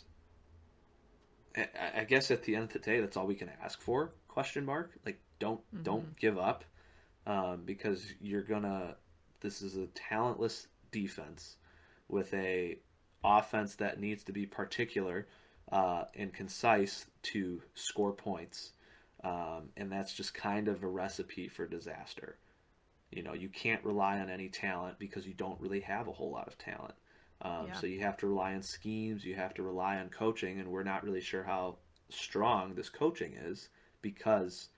I, 1.58 1.68
I 1.98 2.04
guess 2.04 2.32
at 2.32 2.44
the 2.44 2.56
end 2.56 2.66
of 2.66 2.74
the 2.74 2.80
day, 2.80 3.00
that's 3.00 3.18
all 3.18 3.28
we 3.28 3.36
can 3.36 3.50
ask 3.64 3.82
for. 3.82 4.12
Question 4.28 4.66
mark? 4.66 4.92
Like, 5.06 5.20
don't 5.40 5.62
don't 5.84 6.16
give 6.18 6.38
up, 6.38 6.64
um, 7.26 7.62
because 7.66 8.06
you're 8.22 8.44
gonna. 8.44 8.96
This 9.42 9.62
is 9.62 9.76
a 9.76 9.88
talentless 9.88 10.68
defense 10.92 11.58
with 12.08 12.34
a 12.34 12.78
offense 13.24 13.76
that 13.76 14.00
needs 14.00 14.24
to 14.24 14.32
be 14.32 14.46
particular 14.46 15.28
uh, 15.72 16.06
and 16.16 16.34
concise 16.34 17.08
to 17.24 17.62
score 17.74 18.14
points, 18.14 18.72
um, 19.26 19.70
and 19.76 19.92
that's 19.92 20.14
just 20.14 20.36
kind 20.36 20.68
of 20.68 20.84
a 20.84 20.88
recipe 20.88 21.48
for 21.48 21.66
disaster. 21.66 22.38
You 23.12 23.24
know, 23.24 23.34
you 23.34 23.50
can't 23.50 23.84
rely 23.84 24.20
on 24.20 24.30
any 24.30 24.50
talent 24.50 25.00
because 25.00 25.26
you 25.26 25.34
don't 25.34 25.60
really 25.60 25.80
have 25.80 26.08
a 26.08 26.12
whole 26.12 26.32
lot 26.32 26.48
of 26.48 26.58
talent. 26.60 26.94
Um, 27.42 27.68
Yeah. 27.68 27.74
So 27.74 27.88
you 27.88 28.02
have 28.02 28.18
to 28.18 28.28
rely 28.28 28.54
on 28.54 28.62
schemes, 28.62 29.26
you 29.26 29.36
have 29.36 29.56
to 29.56 29.64
rely 29.64 29.98
on 29.98 30.10
coaching, 30.10 30.60
and 30.60 30.70
we're 30.70 30.84
not 30.84 31.04
really 31.04 31.22
sure 31.22 31.44
how 31.44 31.78
strong 32.10 32.76
this 32.76 32.90
coaching 32.90 33.34
is 33.34 33.70
because 34.04 34.70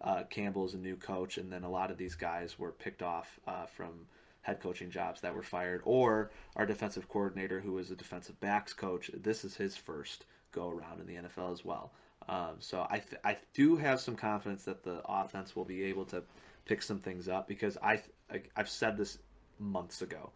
uh, 0.00 0.24
Campbell 0.24 0.64
is 0.66 0.74
a 0.74 0.78
new 0.78 0.96
coach, 0.96 1.38
and 1.38 1.52
then 1.52 1.62
a 1.62 1.70
lot 1.70 1.92
of 1.92 1.96
these 1.96 2.16
guys 2.16 2.58
were 2.58 2.72
picked 2.72 3.02
off 3.02 3.38
uh, 3.46 3.66
from 3.66 4.06
head 4.42 4.60
coaching 4.60 4.90
jobs 4.90 5.20
that 5.20 5.34
were 5.34 5.42
fired, 5.42 5.82
or 5.84 6.32
our 6.56 6.66
defensive 6.66 7.08
coordinator, 7.08 7.60
who 7.60 7.72
was 7.72 7.90
a 7.92 7.96
defensive 7.96 8.40
backs 8.40 8.72
coach. 8.72 9.10
This 9.14 9.44
is 9.44 9.54
his 9.54 9.76
first 9.76 10.24
go 10.50 10.70
around 10.70 11.00
in 11.00 11.06
the 11.06 11.28
NFL 11.28 11.52
as 11.52 11.64
well. 11.64 11.92
Um, 12.30 12.56
so 12.60 12.86
I 12.88 13.00
th- 13.00 13.20
I 13.24 13.38
do 13.54 13.76
have 13.76 14.00
some 14.00 14.14
confidence 14.14 14.64
that 14.64 14.84
the 14.84 15.02
offense 15.04 15.56
will 15.56 15.64
be 15.64 15.82
able 15.84 16.04
to 16.06 16.22
pick 16.64 16.80
some 16.80 17.00
things 17.00 17.28
up 17.28 17.48
because 17.48 17.76
I, 17.82 18.02
I 18.30 18.42
I've 18.56 18.68
said 18.68 18.96
this 18.96 19.18
months 19.58 20.00
ago. 20.00 20.30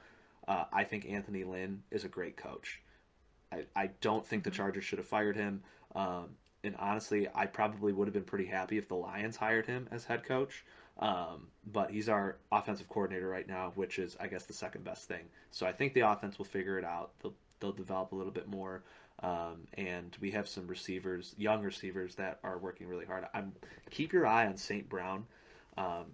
Uh, 0.49 0.65
I 0.73 0.83
think 0.83 1.07
Anthony 1.09 1.45
Lynn 1.45 1.85
is 1.93 2.05
a 2.05 2.09
great 2.09 2.37
coach. 2.37 2.83
I, 3.53 3.65
I 3.77 3.91
don't 4.01 4.27
think 4.27 4.43
the 4.43 4.51
Chargers 4.51 4.85
should 4.85 4.99
have 4.99 5.07
fired 5.07 5.37
him. 5.37 5.63
Um, 5.95 6.31
and 6.65 6.75
honestly, 6.81 7.29
I 7.33 7.47
probably 7.47 7.93
would 7.93 8.09
have 8.09 8.15
been 8.15 8.25
pretty 8.25 8.47
happy 8.47 8.77
if 8.77 8.89
the 8.89 8.97
Lions 8.97 9.37
hired 9.37 9.67
him 9.67 9.89
as 9.93 10.05
head 10.05 10.25
coach. 10.25 10.65
Um, 10.99 11.49
but 11.73 11.91
he's 11.91 12.09
our 12.09 12.39
offensive 12.51 12.89
coordinator 12.89 13.29
right 13.29 13.47
now, 13.47 13.73
which 13.77 13.99
is, 13.99 14.17
I 14.21 14.27
guess, 14.27 14.45
the 14.45 14.53
second 14.53 14.85
best 14.85 15.07
thing. 15.09 15.25
So 15.51 15.67
I 15.67 15.73
think 15.73 15.95
the 15.95 16.01
offense 16.01 16.39
will 16.39 16.45
figure 16.45 16.79
it 16.79 16.85
out. 16.85 17.13
They'll, 17.23 17.35
they'll 17.61 17.73
develop 17.73 18.13
a 18.13 18.15
little 18.15 18.33
bit 18.33 18.49
more. 18.49 18.83
Um, 19.23 19.69
and 19.75 20.17
we 20.21 20.33
have 20.33 20.49
some 20.49 20.67
receivers, 20.67 21.35
young 21.39 21.63
receivers 21.63 22.17
that 22.17 22.41
are 22.43 22.59
working 22.59 22.89
really 22.89 23.07
hard. 23.07 23.25
I'm 23.33 23.53
keep 23.91 24.13
your 24.13 24.27
eye 24.27 24.47
on 24.47 24.57
St. 24.57 24.89
Brown. 24.89 25.27
Um, 25.79 26.07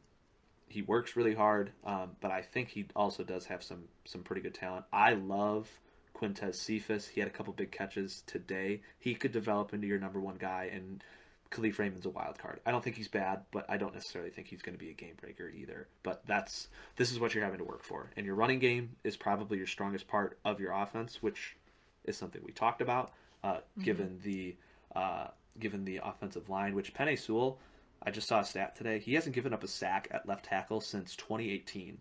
he 0.68 0.82
works 0.82 1.16
really 1.16 1.34
hard, 1.34 1.72
um, 1.84 2.10
but 2.20 2.30
I 2.30 2.42
think 2.42 2.68
he 2.68 2.86
also 2.94 3.24
does 3.24 3.46
have 3.46 3.62
some 3.62 3.84
some 4.04 4.22
pretty 4.22 4.42
good 4.42 4.54
talent. 4.54 4.84
I 4.92 5.14
love 5.14 5.68
Quintez 6.14 6.54
Cephus. 6.54 7.08
He 7.08 7.20
had 7.20 7.28
a 7.28 7.32
couple 7.32 7.52
big 7.52 7.72
catches 7.72 8.22
today. 8.26 8.82
He 8.98 9.14
could 9.14 9.32
develop 9.32 9.74
into 9.74 9.86
your 9.86 9.98
number 9.98 10.20
one 10.20 10.36
guy, 10.36 10.70
and 10.72 11.02
Kalif 11.50 11.78
Raymond's 11.78 12.06
a 12.06 12.10
wild 12.10 12.38
card. 12.38 12.60
I 12.64 12.70
don't 12.70 12.82
think 12.82 12.96
he's 12.96 13.08
bad, 13.08 13.42
but 13.50 13.66
I 13.68 13.76
don't 13.76 13.92
necessarily 13.94 14.30
think 14.30 14.46
he's 14.46 14.62
going 14.62 14.76
to 14.78 14.82
be 14.84 14.90
a 14.90 14.94
game 14.94 15.14
breaker 15.20 15.48
either. 15.48 15.88
But 16.02 16.24
that's 16.26 16.68
this 16.96 17.10
is 17.10 17.18
what 17.18 17.34
you're 17.34 17.42
having 17.44 17.58
to 17.58 17.64
work 17.64 17.82
for, 17.82 18.10
and 18.16 18.24
your 18.24 18.34
running 18.36 18.58
game 18.60 18.96
is 19.04 19.16
probably 19.16 19.58
your 19.58 19.66
strongest 19.66 20.06
part 20.06 20.38
of 20.44 20.60
your 20.60 20.72
offense, 20.72 21.22
which 21.22 21.56
is 22.04 22.16
something 22.16 22.40
we 22.44 22.52
talked 22.52 22.80
about. 22.80 23.12
Uh, 23.42 23.58
Given 23.82 24.20
the 24.22 24.54
uh, 24.94 25.28
given 25.58 25.84
the 25.84 26.00
offensive 26.04 26.48
line, 26.48 26.74
which 26.74 26.94
Penei 26.94 27.18
Sewell, 27.18 27.58
I 28.02 28.10
just 28.10 28.28
saw 28.28 28.40
a 28.40 28.44
stat 28.44 28.76
today. 28.76 28.98
He 28.98 29.14
hasn't 29.14 29.34
given 29.34 29.52
up 29.52 29.64
a 29.64 29.68
sack 29.68 30.08
at 30.10 30.28
left 30.28 30.44
tackle 30.44 30.80
since 30.80 31.16
2018 31.16 31.98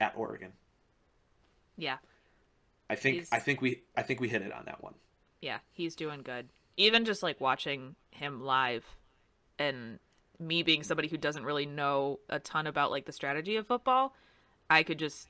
at 0.00 0.12
Oregon. 0.16 0.52
Yeah. 1.78 1.96
I 2.90 2.94
think 2.94 3.14
He's- 3.16 3.28
I 3.32 3.38
think 3.38 3.60
we 3.62 3.82
I 3.96 4.02
think 4.02 4.20
we 4.20 4.28
hit 4.28 4.42
it 4.42 4.52
on 4.52 4.64
that 4.66 4.82
one. 4.82 4.94
Yeah, 5.40 5.58
he's 5.72 5.94
doing 5.94 6.22
good. 6.22 6.48
Even 6.76 7.04
just 7.04 7.22
like 7.22 7.40
watching 7.40 7.96
him 8.10 8.42
live 8.42 8.84
and 9.58 9.98
me 10.38 10.62
being 10.62 10.82
somebody 10.82 11.08
who 11.08 11.16
doesn't 11.16 11.44
really 11.44 11.66
know 11.66 12.20
a 12.28 12.38
ton 12.38 12.66
about 12.66 12.90
like 12.90 13.06
the 13.06 13.12
strategy 13.12 13.56
of 13.56 13.66
football, 13.66 14.14
I 14.68 14.82
could 14.82 14.98
just 14.98 15.28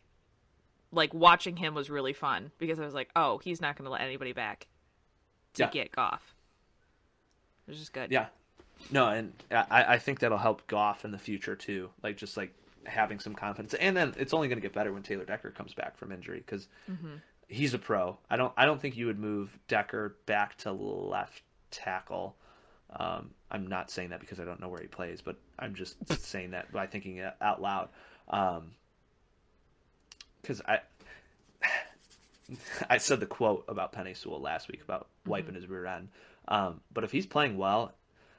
like 0.92 1.12
watching 1.14 1.56
him 1.56 1.74
was 1.74 1.90
really 1.90 2.12
fun 2.12 2.50
because 2.59 2.80
I 2.80 2.85
was 2.85 2.94
like, 2.94 3.11
"Oh, 3.14 3.38
he's 3.38 3.61
not 3.61 3.76
going 3.76 3.85
to 3.85 3.90
let 3.90 4.00
anybody 4.00 4.32
back 4.32 4.66
to 5.54 5.64
Yeah. 5.64 5.70
get 5.70 5.92
Goff." 5.92 6.35
It 7.66 7.72
was 7.72 7.78
just 7.78 7.92
good. 7.92 8.11
Yeah. 8.11 8.26
No, 8.90 9.09
and 9.09 9.32
I, 9.50 9.94
I 9.94 9.98
think 9.98 10.20
that'll 10.20 10.38
help 10.38 10.66
Goff 10.66 11.04
in 11.04 11.11
the 11.11 11.18
future 11.18 11.56
too. 11.56 11.90
Like 12.02 12.16
just 12.16 12.37
like 12.37 12.54
having 12.85 13.18
some 13.18 13.35
confidence, 13.35 13.74
and 13.74 13.96
then 13.96 14.14
it's 14.16 14.35
only 14.35 14.48
going 14.48 14.59
to 14.59 14.62
get 14.62 14.72
better 14.72 14.92
when 14.92 15.02
Taylor 15.02 15.24
Decker 15.24 15.50
comes 15.50 15.74
back 15.74 15.96
from 15.96 16.12
injury 16.12 16.38
because 16.38 16.68
mm-hmm. 16.90 17.16
He's 17.48 17.74
a 17.74 17.78
pro. 17.78 18.18
I 18.28 18.37
don't 18.37 18.52
I 18.56 18.64
don't 18.64 18.80
think 18.80 18.96
you 18.96 19.06
would 19.06 19.18
move 19.18 19.56
Decker 19.68 20.16
back 20.26 20.56
to 20.59 20.72
left 20.72 21.42
tackle. 21.70 22.37
Um, 22.98 23.30
I'm 23.50 23.66
not 23.66 23.90
saying 23.90 24.11
that 24.11 24.20
because 24.20 24.40
I 24.40 24.44
don't 24.44 24.61
know 24.61 24.68
where 24.68 24.80
he 24.80 24.87
plays, 24.87 25.20
but 25.20 25.37
I'm 25.59 25.74
just 25.74 25.96
saying 26.22 26.52
that 26.52 26.72
by 26.72 26.87
thinking 26.87 27.18
it 27.18 27.35
out 27.40 27.61
loud. 27.62 27.88
Because 30.42 30.62
I 30.66 30.80
I 32.90 32.98
said 32.98 33.20
the 33.20 33.26
quote 33.26 33.64
about 33.68 33.92
Penei 33.92 34.16
Sewell 34.16 34.40
last 34.40 34.68
week 34.68 34.82
about 34.82 35.09
wiping 35.26 35.54
his 35.54 35.68
rear 35.68 35.87
end. 35.87 36.09
Um, 36.48 36.80
but 36.92 37.04
if 37.04 37.12
he's 37.12 37.26
playing 37.26 37.56
well, 37.56 37.92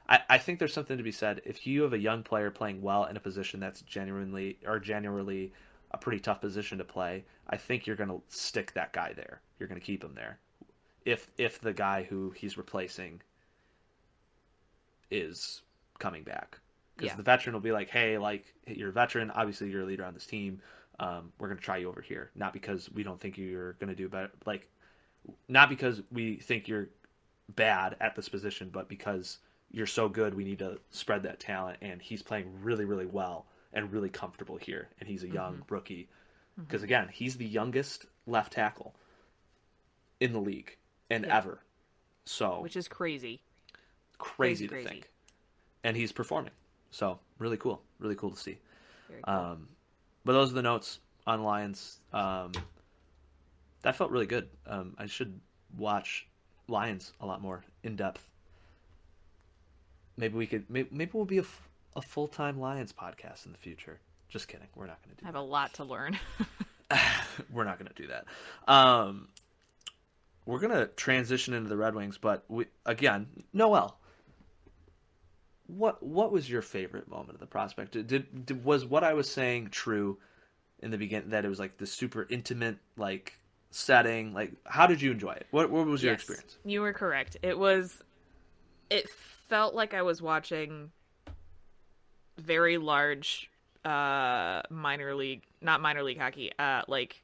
I, 0.08 0.20
I 0.28 0.38
think 0.38 0.58
there's 0.58 0.72
something 0.72 0.96
to 0.96 1.02
be 1.02 1.12
said. 1.12 1.42
If 1.44 1.66
you 1.66 1.82
have 1.82 1.92
a 1.92 1.98
young 1.98 2.22
player 2.22 2.50
playing 2.50 2.80
well 2.82 3.04
in 3.04 3.16
a 3.16 3.20
position 3.20 3.60
that's 3.60 3.82
genuinely 3.82 4.58
or 4.66 4.78
generally 4.78 5.52
a 5.90 5.98
pretty 5.98 6.20
tough 6.20 6.40
position 6.40 6.78
to 6.78 6.84
play, 6.84 7.24
I 7.48 7.56
think 7.56 7.86
you're 7.86 7.96
going 7.96 8.10
to 8.10 8.22
stick 8.28 8.72
that 8.74 8.92
guy 8.92 9.12
there. 9.14 9.40
You're 9.58 9.68
going 9.68 9.80
to 9.80 9.86
keep 9.86 10.04
him 10.04 10.14
there. 10.14 10.38
If 11.04 11.30
if 11.38 11.60
the 11.60 11.72
guy 11.72 12.02
who 12.02 12.30
he's 12.30 12.58
replacing 12.58 13.22
is 15.10 15.62
coming 15.98 16.22
back, 16.22 16.58
because 16.96 17.12
Yeah. 17.12 17.16
the 17.16 17.22
veteran 17.22 17.54
will 17.54 17.60
be 17.60 17.72
like, 17.72 17.88
hey, 17.88 18.18
like 18.18 18.54
you're 18.66 18.90
a 18.90 18.92
veteran. 18.92 19.30
Obviously, 19.30 19.70
you're 19.70 19.82
a 19.82 19.86
leader 19.86 20.04
on 20.04 20.14
this 20.14 20.26
team. 20.26 20.60
Um, 21.00 21.32
we're 21.38 21.48
going 21.48 21.58
to 21.58 21.64
try 21.64 21.76
you 21.78 21.88
over 21.88 22.00
here, 22.00 22.30
not 22.34 22.52
because 22.52 22.90
we 22.92 23.02
don't 23.04 23.20
think 23.20 23.38
you're 23.38 23.74
going 23.74 23.88
to 23.88 23.94
do 23.94 24.08
better. 24.08 24.30
Like, 24.46 24.68
not 25.48 25.68
because 25.68 26.02
we 26.10 26.36
think 26.36 26.66
you're 26.66 26.88
bad 27.54 27.96
at 28.00 28.16
this 28.16 28.28
position, 28.28 28.68
but 28.70 28.88
because 28.88 29.38
you're 29.70 29.86
so 29.86 30.08
good, 30.08 30.34
we 30.34 30.44
need 30.44 30.58
to 30.58 30.78
spread 30.90 31.22
that 31.22 31.38
talent. 31.38 31.78
And 31.82 32.02
he's 32.02 32.22
playing 32.22 32.50
really, 32.62 32.84
really 32.84 33.06
well 33.06 33.46
and 33.72 33.92
really 33.92 34.08
comfortable 34.08 34.56
here. 34.56 34.88
And 35.00 35.08
he's 35.08 35.24
a 35.24 35.28
young 35.28 35.62
rookie. 35.68 36.08
Because 36.56 36.82
again, 36.82 37.08
he's 37.12 37.36
the 37.36 37.46
youngest 37.46 38.06
left 38.26 38.52
tackle 38.54 38.94
in 40.20 40.32
the 40.32 40.40
league 40.40 40.76
and 41.10 41.24
Yeah. 41.24 41.36
ever. 41.36 41.60
So 42.24 42.60
Which 42.60 42.76
is 42.76 42.88
crazy. 42.88 43.40
crazy, 44.18 44.66
crazy, 44.66 44.68
to 44.68 44.74
crazy. 44.74 44.88
think. 44.88 45.10
And 45.84 45.96
he's 45.96 46.10
performing. 46.12 46.52
So 46.90 47.20
really 47.38 47.56
cool. 47.56 47.80
Really 48.00 48.16
cool 48.16 48.30
to 48.32 48.36
see. 48.36 48.58
Cool. 49.08 49.34
Um, 49.34 49.68
but 50.24 50.32
those 50.32 50.50
are 50.50 50.54
the 50.54 50.62
notes 50.62 50.98
on 51.26 51.42
Lions. 51.44 52.00
Um, 52.12 52.52
that 53.82 53.94
felt 53.96 54.10
really 54.10 54.26
good. 54.26 54.48
Um, 54.66 54.94
I 54.98 55.06
should 55.06 55.40
watch 55.76 56.26
Lions 56.66 57.12
a 57.20 57.26
lot 57.26 57.40
more 57.40 57.64
in 57.84 57.94
depth. 57.96 58.28
Maybe 60.16 60.36
we 60.36 60.46
could. 60.46 60.68
Maybe, 60.68 60.88
maybe 60.90 61.12
we'll 61.14 61.24
be 61.24 61.38
a, 61.38 61.44
a 61.96 62.02
full 62.02 62.28
time 62.28 62.58
Lions 62.58 62.92
podcast 62.92 63.46
in 63.46 63.52
the 63.52 63.58
future. 63.58 63.98
Just 64.28 64.48
kidding. 64.48 64.66
We're 64.74 64.86
not 64.86 65.02
going 65.02 65.16
to 65.16 65.20
do. 65.20 65.24
That. 65.24 65.26
I 65.26 65.28
have 65.28 65.42
a 65.42 65.46
lot 65.46 65.74
to 65.74 65.84
learn. 65.84 66.18
We're 67.52 67.64
not 67.64 67.78
going 67.78 67.90
to 67.94 68.02
do 68.02 68.08
that. 68.08 68.26
Um, 68.72 69.28
we're 70.46 70.58
going 70.60 70.72
to 70.72 70.86
transition 70.86 71.52
into 71.52 71.68
the 71.68 71.76
Red 71.76 71.94
Wings, 71.94 72.16
but 72.16 72.44
we 72.48 72.66
again, 72.86 73.26
Noel. 73.52 73.98
What 75.66 76.02
what 76.02 76.32
was 76.32 76.48
your 76.48 76.62
favorite 76.62 77.08
moment 77.08 77.34
of 77.34 77.40
the 77.40 77.46
prospect? 77.46 77.92
Did, 77.92 78.06
did, 78.06 78.46
did 78.46 78.64
was 78.64 78.86
what 78.86 79.04
I 79.04 79.12
was 79.12 79.30
saying 79.30 79.68
true 79.68 80.16
in 80.80 80.90
the 80.90 80.96
beginning 80.96 81.30
that 81.30 81.44
it 81.44 81.48
was 81.48 81.58
like 81.58 81.76
the 81.76 81.86
super 81.86 82.26
intimate 82.30 82.78
like 82.96 83.38
setting? 83.70 84.32
Like 84.32 84.52
how 84.64 84.86
did 84.86 85.02
you 85.02 85.10
enjoy 85.10 85.32
it? 85.32 85.46
What 85.50 85.70
what 85.70 85.86
was 85.86 86.02
your 86.02 86.12
Yes, 86.12 86.20
experience? 86.22 86.56
You 86.64 86.80
were 86.80 86.94
correct. 86.94 87.36
It 87.42 87.58
was. 87.58 88.02
It 88.88 89.10
felt 89.48 89.74
like 89.74 89.92
I 89.92 90.00
was 90.00 90.22
watching 90.22 90.90
very 92.38 92.78
large, 92.78 93.50
uh, 93.84 94.62
minor 94.70 95.14
league, 95.14 95.42
not 95.60 95.80
minor 95.80 96.02
league 96.02 96.18
hockey, 96.18 96.52
uh, 96.58 96.82
like 96.88 97.22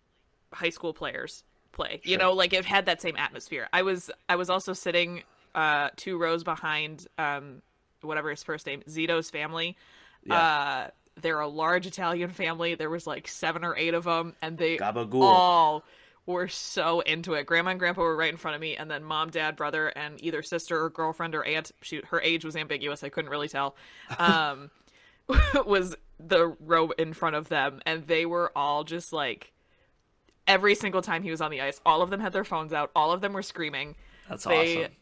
high 0.52 0.70
school 0.70 0.92
players 0.92 1.44
play. 1.72 2.00
You 2.04 2.18
know, 2.18 2.32
like 2.32 2.52
it 2.52 2.64
had 2.64 2.86
that 2.86 3.00
same 3.00 3.16
atmosphere. 3.16 3.68
I 3.72 3.82
was, 3.82 4.10
I 4.28 4.36
was 4.36 4.50
also 4.50 4.72
sitting, 4.72 5.22
uh, 5.54 5.90
two 5.96 6.18
rows 6.18 6.44
behind, 6.44 7.06
um, 7.18 7.62
whatever 8.02 8.30
his 8.30 8.42
first 8.42 8.66
name, 8.66 8.82
Zito's 8.88 9.30
family. 9.30 9.76
Yeah. 10.24 10.34
Uh, 10.34 10.90
they're 11.20 11.40
a 11.40 11.48
large 11.48 11.86
Italian 11.86 12.30
family. 12.30 12.74
There 12.74 12.90
was 12.90 13.06
like 13.06 13.28
seven 13.28 13.64
or 13.64 13.76
eight 13.76 13.94
of 13.94 14.04
them, 14.04 14.34
and 14.42 14.58
they 14.58 14.78
Gabagool. 14.78 15.22
all 15.22 15.84
were 16.26 16.48
so 16.48 17.00
into 17.00 17.34
it. 17.34 17.46
Grandma 17.46 17.70
and 17.70 17.78
grandpa 17.78 18.02
were 18.02 18.16
right 18.16 18.30
in 18.30 18.36
front 18.36 18.54
of 18.54 18.60
me, 18.60 18.76
and 18.76 18.90
then 18.90 19.04
mom, 19.04 19.30
dad, 19.30 19.56
brother, 19.56 19.88
and 19.88 20.22
either 20.24 20.42
sister 20.42 20.82
or 20.82 20.90
girlfriend 20.90 21.34
or 21.34 21.44
aunt. 21.44 21.70
Shoot, 21.82 22.06
her 22.06 22.20
age 22.20 22.44
was 22.44 22.56
ambiguous. 22.56 23.04
I 23.04 23.10
couldn't 23.10 23.30
really 23.30 23.48
tell. 23.48 23.76
Um, 24.18 24.70
was 25.66 25.96
the 26.18 26.48
row 26.60 26.90
in 26.90 27.12
front 27.12 27.36
of 27.36 27.48
them, 27.48 27.80
and 27.86 28.06
they 28.06 28.26
were 28.26 28.52
all 28.56 28.84
just 28.84 29.12
like 29.12 29.52
every 30.46 30.74
single 30.74 31.02
time 31.02 31.22
he 31.22 31.30
was 31.30 31.40
on 31.40 31.50
the 31.50 31.60
ice. 31.60 31.80
All 31.84 32.02
of 32.02 32.10
them 32.10 32.20
had 32.20 32.32
their 32.32 32.44
phones 32.44 32.72
out. 32.72 32.90
All 32.94 33.12
of 33.12 33.20
them 33.20 33.32
were 33.32 33.42
screaming. 33.42 33.96
That's 34.28 34.44
they- 34.44 34.84
awesome. 34.84 34.92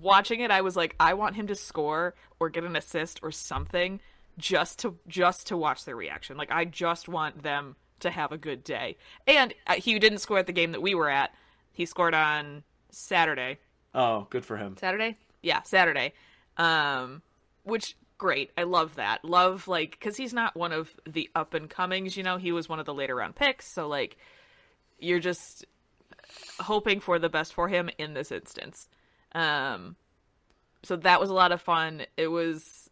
Watching 0.00 0.38
it, 0.38 0.52
I 0.52 0.60
was 0.60 0.76
like, 0.76 0.94
I 1.00 1.14
want 1.14 1.34
him 1.34 1.48
to 1.48 1.56
score 1.56 2.14
or 2.38 2.48
get 2.48 2.62
an 2.62 2.76
assist 2.76 3.18
or 3.24 3.32
something 3.32 4.00
just 4.38 4.78
to 4.80 4.96
just 5.08 5.48
to 5.48 5.56
watch 5.56 5.84
their 5.84 5.96
reaction. 5.96 6.36
Like 6.36 6.52
I 6.52 6.64
just 6.64 7.08
want 7.08 7.42
them 7.42 7.74
to 7.98 8.10
have 8.10 8.30
a 8.30 8.38
good 8.38 8.62
day. 8.62 8.96
And 9.26 9.52
uh, 9.66 9.74
he 9.74 9.98
didn't 9.98 10.18
score 10.18 10.38
at 10.38 10.46
the 10.46 10.52
game 10.52 10.72
that 10.72 10.80
we 10.80 10.94
were 10.94 11.10
at. 11.10 11.34
He 11.72 11.86
scored 11.86 12.14
on 12.14 12.62
Saturday. 12.90 13.58
Oh, 13.94 14.26
good 14.30 14.44
for 14.44 14.56
him. 14.56 14.76
Saturday? 14.78 15.16
Yeah, 15.42 15.62
Saturday. 15.62 16.12
Um, 16.56 17.22
which 17.64 17.96
great. 18.20 18.50
I 18.56 18.64
love 18.64 18.96
that. 18.96 19.24
Love 19.24 19.66
like 19.66 19.92
because 19.92 20.16
he's 20.16 20.34
not 20.34 20.54
one 20.54 20.72
of 20.72 20.94
the 21.08 21.30
up 21.34 21.54
and 21.54 21.68
comings. 21.70 22.16
You 22.18 22.22
know, 22.22 22.36
he 22.36 22.52
was 22.52 22.68
one 22.68 22.78
of 22.78 22.84
the 22.84 22.92
later 22.94 23.14
round 23.16 23.34
picks. 23.34 23.66
So 23.66 23.88
like, 23.88 24.18
you're 24.98 25.20
just 25.20 25.64
hoping 26.60 27.00
for 27.00 27.18
the 27.18 27.30
best 27.30 27.54
for 27.54 27.68
him 27.68 27.88
in 27.98 28.12
this 28.12 28.30
instance. 28.30 28.88
Um, 29.34 29.96
so 30.82 30.96
that 30.96 31.18
was 31.18 31.30
a 31.30 31.34
lot 31.34 31.50
of 31.50 31.62
fun. 31.62 32.02
It 32.18 32.28
was 32.28 32.90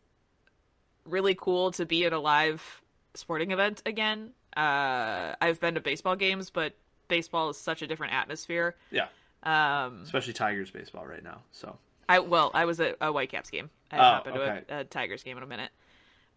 really 1.05 1.35
cool 1.35 1.73
to 1.73 1.85
be 1.85 2.05
at 2.07 2.13
a 2.15 2.19
live 2.19 2.81
sporting 3.15 3.51
event 3.51 3.83
again. 3.85 4.31
Uh, 4.57 5.35
I've 5.41 5.61
been 5.61 5.75
to 5.75 5.81
baseball 5.81 6.17
games, 6.17 6.49
but 6.51 6.73
baseball 7.09 7.51
is 7.51 7.59
such 7.59 7.83
a 7.83 7.87
different 7.87 8.15
atmosphere. 8.15 8.77
Yeah, 8.91 9.09
Um, 9.43 10.01
especially 10.03 10.33
Tigers 10.33 10.71
baseball 10.71 11.07
right 11.07 11.23
now. 11.23 11.43
So 11.53 11.77
I 12.09 12.19
well, 12.21 12.51
I 12.55 12.65
was 12.65 12.81
at 12.81 12.97
a 13.01 13.13
Whitecaps 13.13 13.51
game. 13.51 13.71
I 13.91 13.99
Oh, 13.99 14.15
haven't 14.25 14.37
okay. 14.37 14.61
to 14.69 14.75
a, 14.77 14.81
a 14.81 14.85
Tigers 14.85 15.23
game 15.23 15.37
in 15.37 15.43
a 15.43 15.47
minute. 15.47 15.71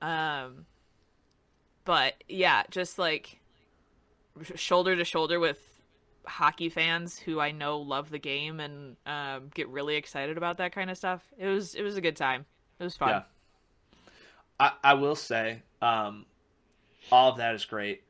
Um, 0.02 0.66
but 1.86 2.16
yeah, 2.28 2.64
just 2.70 2.98
like 3.00 3.40
shoulder 4.56 4.96
to 4.96 5.04
shoulder 5.06 5.40
with 5.40 5.82
hockey 6.26 6.70
fans 6.70 7.20
who 7.20 7.40
I 7.40 7.52
know 7.52 7.80
love 7.80 8.10
the 8.10 8.20
game 8.20 8.60
and 8.60 8.96
um, 9.06 9.50
get 9.54 9.68
really 9.70 9.96
excited 9.96 10.38
about 10.38 10.58
that 10.58 10.74
kind 10.74 10.90
of 10.90 10.98
stuff. 10.98 11.22
It 11.38 11.48
was 11.48 11.76
it 11.76 11.84
was 11.84 11.98
a 11.98 12.02
good 12.02 12.16
time. 12.16 12.46
It 12.80 12.84
was 12.84 12.96
fun. 12.98 13.10
Yeah. 13.10 13.24
I, 14.60 14.72
I 14.84 14.94
will 14.94 15.16
say, 15.16 15.64
um, 15.82 16.26
all 17.12 17.32
of 17.32 17.38
that 17.38 17.56
is 17.56 17.66
great. 17.66 18.04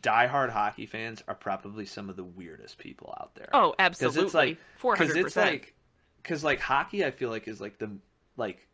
Diehard 0.00 0.50
hockey 0.50 0.84
fans 0.86 1.22
are 1.26 1.34
probably 1.34 1.86
some 1.86 2.10
of 2.10 2.16
the 2.16 2.24
weirdest 2.24 2.76
people 2.76 3.14
out 3.18 3.34
there. 3.34 3.48
Oh, 3.52 3.74
absolutely. 3.78 4.16
Because 4.20 4.24
it's 4.26 4.34
like 4.34 4.58
four 4.76 4.96
percent. 4.96 5.36
like 5.36 5.74
because 6.22 6.44
like 6.44 6.60
hockey, 6.60 7.04
I 7.04 7.10
feel 7.10 7.30
like 7.30 7.48
is 7.48 7.60
like 7.60 7.78
the 7.78 7.90
like 8.36 8.65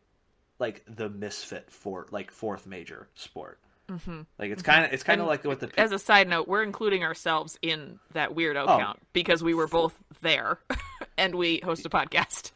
like 0.59 0.85
the 0.87 1.09
misfit 1.09 1.71
for 1.71 2.07
like 2.11 2.31
fourth 2.31 2.67
major 2.67 3.09
sport. 3.15 3.59
Mm-hmm. 3.89 4.21
Like 4.39 4.51
it's 4.51 4.63
kind 4.63 4.85
of 4.87 4.93
it's 4.93 5.03
kind 5.03 5.21
of 5.21 5.27
like 5.27 5.45
what 5.45 5.61
the 5.61 5.71
As 5.79 5.93
a 5.93 5.99
side 5.99 6.29
note, 6.29 6.49
we're 6.49 6.63
including 6.63 7.03
ourselves 7.05 7.59
in 7.63 7.99
that 8.13 8.31
weirdo 8.35 8.65
Oh. 8.67 8.79
count 8.79 9.01
because 9.13 9.43
we 9.43 9.55
were 9.55 9.67
both 9.67 9.99
there, 10.23 10.59
and 11.19 11.35
we 11.35 11.61
host 11.65 11.85
a 11.85 11.91
podcast. 11.91 12.53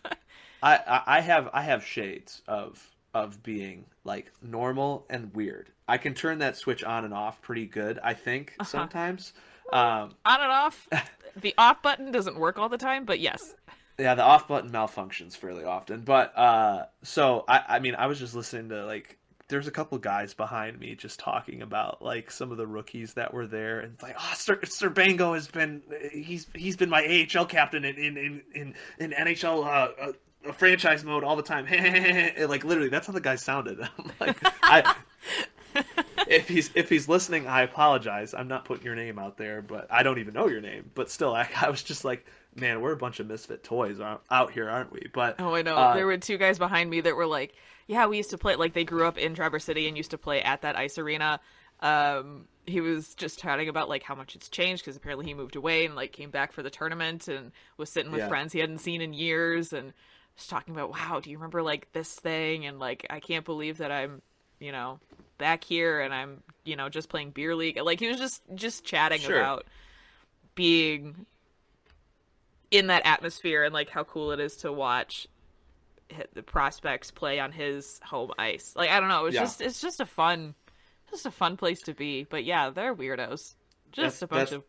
I, 0.63 0.77
I 0.77 1.03
I 1.07 1.21
have 1.21 1.51
I 1.53 1.63
have 1.63 1.85
shades 1.85 2.43
of 2.47 2.91
of 3.13 3.43
being 3.43 3.87
like 4.05 4.31
normal 4.41 5.05
and 5.11 5.35
weird. 5.35 5.71
I 5.89 5.99
can 5.99 6.15
turn 6.15 6.39
that 6.39 6.57
switch 6.57 6.85
on 6.85 7.05
and 7.05 7.13
off 7.13 7.43
pretty 7.43 7.67
good. 7.67 7.99
I 8.03 8.15
think 8.15 8.55
Uh-huh. 8.61 8.65
sometimes. 8.69 9.33
Um, 9.73 10.15
on 10.25 10.41
and 10.41 10.53
off. 10.53 10.89
The 11.39 11.53
off 11.59 11.83
button 11.83 12.13
doesn't 12.13 12.39
work 12.39 12.59
all 12.59 12.71
the 12.71 12.79
time, 12.79 13.05
but 13.05 13.21
yes. 13.21 13.55
Yeah, 13.99 14.15
the 14.15 14.23
off 14.23 14.49
button 14.49 14.71
malfunctions 14.71 15.37
fairly 15.37 15.65
often. 15.65 16.01
But 16.03 16.37
uh, 16.37 16.87
so 17.03 17.45
I 17.49 17.63
I 17.69 17.79
mean 17.79 17.95
I 17.95 18.07
was 18.07 18.19
just 18.19 18.35
listening 18.35 18.69
to 18.71 18.85
like 18.85 19.19
there's 19.49 19.67
a 19.67 19.71
couple 19.71 19.97
guys 19.99 20.35
behind 20.35 20.79
me 20.79 20.95
just 20.95 21.21
talking 21.21 21.63
about 21.63 22.03
like 22.03 22.31
some 22.31 22.51
of 22.51 22.57
the 22.57 22.67
rookies 22.67 23.15
that 23.15 23.33
were 23.33 23.47
there, 23.47 23.81
and 23.81 23.97
like, 24.03 24.17
oh, 24.19 24.33
Sir, 24.35 24.59
Sir 24.65 24.91
Bango 24.91 25.35
has 25.35 25.47
been 25.47 25.83
he's 26.13 26.47
he's 26.55 26.77
been 26.77 26.91
my 26.91 27.27
AHL 27.35 27.47
captain 27.47 27.85
in 27.85 27.97
in 27.97 28.43
in 28.55 28.75
in, 28.99 29.11
NHL 29.13 29.65
uh, 29.65 30.13
uh, 30.49 30.53
franchise 30.53 31.05
mode 31.05 31.23
all 31.23 31.37
the 31.37 31.43
time. 31.43 31.67
like 32.49 32.65
literally, 32.65 32.89
that's 32.89 33.07
how 33.07 33.13
the 33.13 33.21
guy 33.21 33.37
sounded. 33.37 33.81
I'm 33.99 34.13
like, 34.21 34.37
I. 34.63 34.95
if 36.27 36.49
he's 36.49 36.71
if 36.75 36.89
he's 36.89 37.09
listening, 37.09 37.47
I 37.47 37.63
apologize. 37.63 38.35
I'm 38.35 38.49
not 38.49 38.65
putting 38.65 38.85
your 38.85 38.95
name 38.95 39.19
out 39.19 39.37
there, 39.37 39.63
but 39.63 39.87
I 39.91 40.03
don't 40.03 40.19
even 40.19 40.35
know 40.35 40.49
your 40.49 40.61
name. 40.61 40.91
But 40.95 41.11
still, 41.11 41.35
I, 41.35 41.49
I 41.61 41.71
was 41.71 41.83
just 41.83 42.05
like, 42.05 42.27
man, 42.57 42.81
we're 42.81 42.93
a 42.93 42.97
bunch 42.97 43.21
of 43.21 43.27
misfit 43.27 43.63
toys 43.63 44.01
out 44.01 44.51
here, 44.53 44.69
aren't 44.69 44.93
we? 44.93 45.09
But 45.13 45.37
oh, 45.41 45.55
I 45.55 45.63
know. 45.63 45.77
Uh, 45.77 45.95
there 45.95 46.07
were 46.07 46.17
two 46.19 46.39
guys 46.39 46.59
behind 46.59 46.91
me 46.91 47.01
that 47.03 47.17
were 47.17 47.27
like, 47.27 47.55
yeah, 47.87 48.07
we 48.07 48.17
used 48.17 48.31
to 48.31 48.39
play. 48.39 48.57
Like 48.57 48.73
they 48.73 48.85
grew 48.85 49.07
up 49.07 49.19
in 49.19 49.35
Traverse 49.35 49.65
City 49.65 49.89
and 49.89 49.97
used 49.97 50.11
to 50.11 50.19
play 50.19 50.43
at 50.43 50.63
that 50.63 50.77
ice 50.77 50.99
arena. 50.99 51.41
Um, 51.81 52.47
he 52.67 52.81
was 52.81 53.15
just 53.15 53.39
chatting 53.39 53.69
about 53.69 53.89
like 53.89 54.03
how 54.03 54.15
much 54.15 54.35
it's 54.35 54.49
changed 54.49 54.83
because 54.83 54.97
apparently 54.97 55.27
he 55.27 55.35
moved 55.35 55.57
away 55.57 55.87
and 55.87 55.95
like 55.95 56.13
came 56.13 56.31
back 56.31 56.53
for 56.53 56.63
the 56.63 56.71
tournament 56.71 57.29
and 57.29 57.53
was 57.77 57.91
sitting 57.91 58.13
with 58.13 58.21
yeah. 58.21 58.29
friends 58.29 58.53
he 58.53 58.59
hadn't 58.59 58.79
seen 58.79 59.01
in 59.01 59.13
years 59.13 59.73
and 59.73 59.93
just 60.37 60.51
talking 60.51 60.75
about 60.75 60.91
wow 60.91 61.21
do 61.21 61.31
you 61.31 61.37
remember 61.37 61.63
like 61.63 61.91
this 61.93 62.13
thing 62.15 62.67
and 62.67 62.79
like 62.79 63.07
i 63.09 63.21
can't 63.21 63.45
believe 63.45 63.79
that 63.79 63.93
i'm 63.93 64.21
you 64.59 64.73
know 64.73 64.99
back 65.39 65.65
here 65.65 66.01
and 66.01 66.13
i'm 66.13 66.43
you 66.65 66.77
know 66.77 66.89
just 66.89 67.09
playing 67.09 67.31
beer 67.31 67.55
league 67.55 67.79
like 67.83 68.01
he 68.01 68.09
was 68.09 68.19
just 68.19 68.43
just 68.55 68.85
chatting 68.85 69.21
sure. 69.21 69.39
about 69.39 69.65
being 70.55 71.27
in 72.77 72.89
that 72.89 73.07
atmosphere 73.07 73.65
and 73.65 73.73
like 73.73 73.91
how 73.91 74.05
cool 74.05 74.33
it 74.33 74.41
is 74.41 74.57
to 74.59 74.73
watch 74.73 75.27
the 76.35 76.43
prospects 76.43 77.11
play 77.11 77.41
on 77.41 77.53
his 77.53 78.01
home 78.05 78.33
ice. 78.39 78.75
Like 78.77 78.91
I 78.91 79.01
don't 79.01 79.09
know, 79.09 79.27
it's 79.27 79.35
yeah. 79.35 79.43
just 79.43 79.61
it's 79.61 79.81
just 79.81 80.01
a 80.01 80.07
fun, 80.07 80.55
just 81.11 81.27
a 81.27 81.31
fun 81.31 81.57
place 81.57 81.83
to 81.83 81.95
be. 81.95 82.25
But 82.25 82.45
yeah, 82.45 82.71
they're 82.71 82.95
weirdos, 82.95 83.55
just 83.93 84.21
that's, 84.21 84.23
a 84.23 84.27
bunch 84.27 84.53
of 84.53 84.63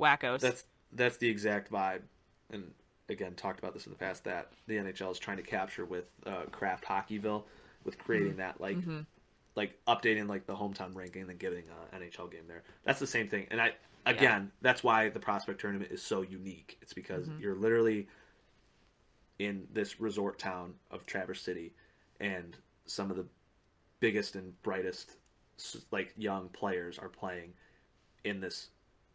wackos. 0.00 0.40
That's 0.40 0.64
that's 0.92 1.16
the 1.18 1.28
exact 1.28 1.70
vibe, 1.70 2.02
and 2.50 2.70
again 3.08 3.34
talked 3.34 3.58
about 3.58 3.74
this 3.74 3.86
in 3.86 3.92
the 3.92 3.98
past 3.98 4.24
that 4.24 4.48
the 4.66 4.76
NHL 4.76 5.12
is 5.12 5.18
trying 5.18 5.36
to 5.36 5.42
capture 5.42 5.84
with 5.84 6.04
uh, 6.26 6.42
Kraft 6.50 6.84
Hockeyville, 6.84 7.44
with 7.84 7.98
creating 7.98 8.30
mm-hmm. 8.30 8.38
that 8.38 8.60
like. 8.60 8.76
Mm-hmm. 8.76 9.00
Like 9.56 9.76
updating 9.88 10.28
like 10.28 10.46
the 10.46 10.54
hometown 10.54 10.94
ranking 10.94 11.22
and 11.22 11.30
then 11.30 11.36
getting 11.36 11.64
an 11.92 12.00
NHL 12.00 12.30
game 12.30 12.44
there. 12.46 12.62
That's 12.84 13.00
the 13.00 13.06
same 13.06 13.28
thing, 13.28 13.48
and 13.50 13.60
I 13.60 13.72
again, 14.06 14.42
yeah. 14.42 14.58
that's 14.62 14.82
why 14.82 15.08
the 15.08 15.20
prospect 15.20 15.60
tournament 15.60 15.90
is 15.90 16.02
so 16.02 16.22
unique. 16.22 16.78
It's 16.82 16.92
because 16.92 17.26
mm-hmm. 17.26 17.42
you're 17.42 17.56
literally 17.56 18.08
in 19.38 19.66
this 19.72 20.00
resort 20.00 20.38
town 20.38 20.74
of 20.90 21.06
Traverse 21.06 21.40
City, 21.40 21.72
and 22.20 22.56
some 22.86 23.10
of 23.10 23.16
the 23.16 23.26
biggest 24.00 24.34
and 24.34 24.60
brightest 24.62 25.12
like 25.90 26.14
young 26.16 26.48
players 26.48 26.98
are 26.98 27.08
playing 27.08 27.52
in 28.24 28.40
this. 28.40 28.68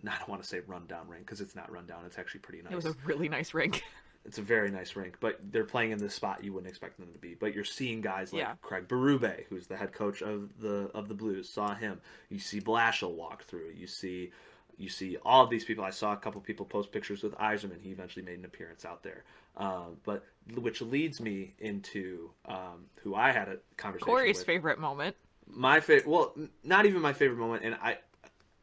Not 0.04 0.16
I 0.16 0.18
don't 0.20 0.30
want 0.30 0.42
to 0.42 0.48
say 0.48 0.62
rundown 0.66 1.08
rink 1.08 1.26
because 1.26 1.42
it's 1.42 1.56
not 1.56 1.72
rundown. 1.72 2.04
It's 2.06 2.18
actually 2.18 2.42
pretty 2.42 2.64
nice. 2.64 2.74
It 2.74 2.76
was 2.76 2.86
a 2.86 2.96
really 3.06 3.30
nice 3.30 3.54
rink. 3.54 3.84
It's 4.28 4.40
a 4.40 4.42
very 4.42 4.72
nice 4.72 4.96
rink, 4.96 5.18
but 5.20 5.38
they're 5.52 5.66
playing 5.66 5.92
in 5.92 6.00
this 6.00 6.16
spot 6.16 6.44
you 6.44 6.52
wouldn't 6.52 6.68
expect 6.68 7.00
them 7.00 7.14
to 7.14 7.20
be. 7.20 7.36
But 7.36 7.54
you're 7.54 7.64
seeing 7.64 8.02
guys 8.02 8.34
like 8.34 8.42
yeah. 8.42 8.54
Craig 8.64 8.88
Berube, 8.88 9.46
who's 9.50 9.68
the 9.68 9.78
head 9.78 9.94
coach 9.94 10.24
of 10.24 10.50
the 10.60 10.90
of 10.96 11.08
the 11.08 11.14
Blues. 11.14 11.48
Saw 11.48 11.76
him. 11.76 12.02
You 12.30 12.40
see 12.40 12.60
Blashill 12.60 13.14
walk 13.14 13.44
through. 13.44 13.74
You 13.78 13.86
see 13.86 14.32
you 14.78 14.90
see 14.90 15.18
all 15.26 15.44
of 15.44 15.50
these 15.50 15.66
people. 15.66 15.84
I 15.84 15.90
saw 15.90 16.14
a 16.14 16.18
couple 16.18 16.42
people 16.42 16.66
post 16.66 16.92
pictures 16.92 17.24
with 17.24 17.34
Yzerman. 17.36 17.82
He 17.82 17.92
eventually 17.92 18.26
made 18.26 18.40
an 18.40 18.46
appearance 18.46 18.86
out 18.86 19.04
there. 19.04 19.24
Um, 19.58 19.98
but 20.04 20.26
which 20.56 20.82
leads 20.82 21.22
me 21.22 21.54
into 21.60 22.32
um, 22.46 22.86
who 23.04 23.16
I 23.16 23.32
had 23.32 23.48
a 23.48 23.58
conversation. 23.78 24.12
With 24.12 24.22
Corey's 24.22 24.38
with. 24.38 24.46
favorite 24.46 24.80
moment. 24.80 25.16
My 25.48 25.80
favorite. 25.80 26.08
Well, 26.08 26.36
not 26.64 26.86
even 26.86 27.02
my 27.02 27.14
favorite 27.14 27.38
moment. 27.38 27.64
And 27.64 27.76
I, 27.76 28.00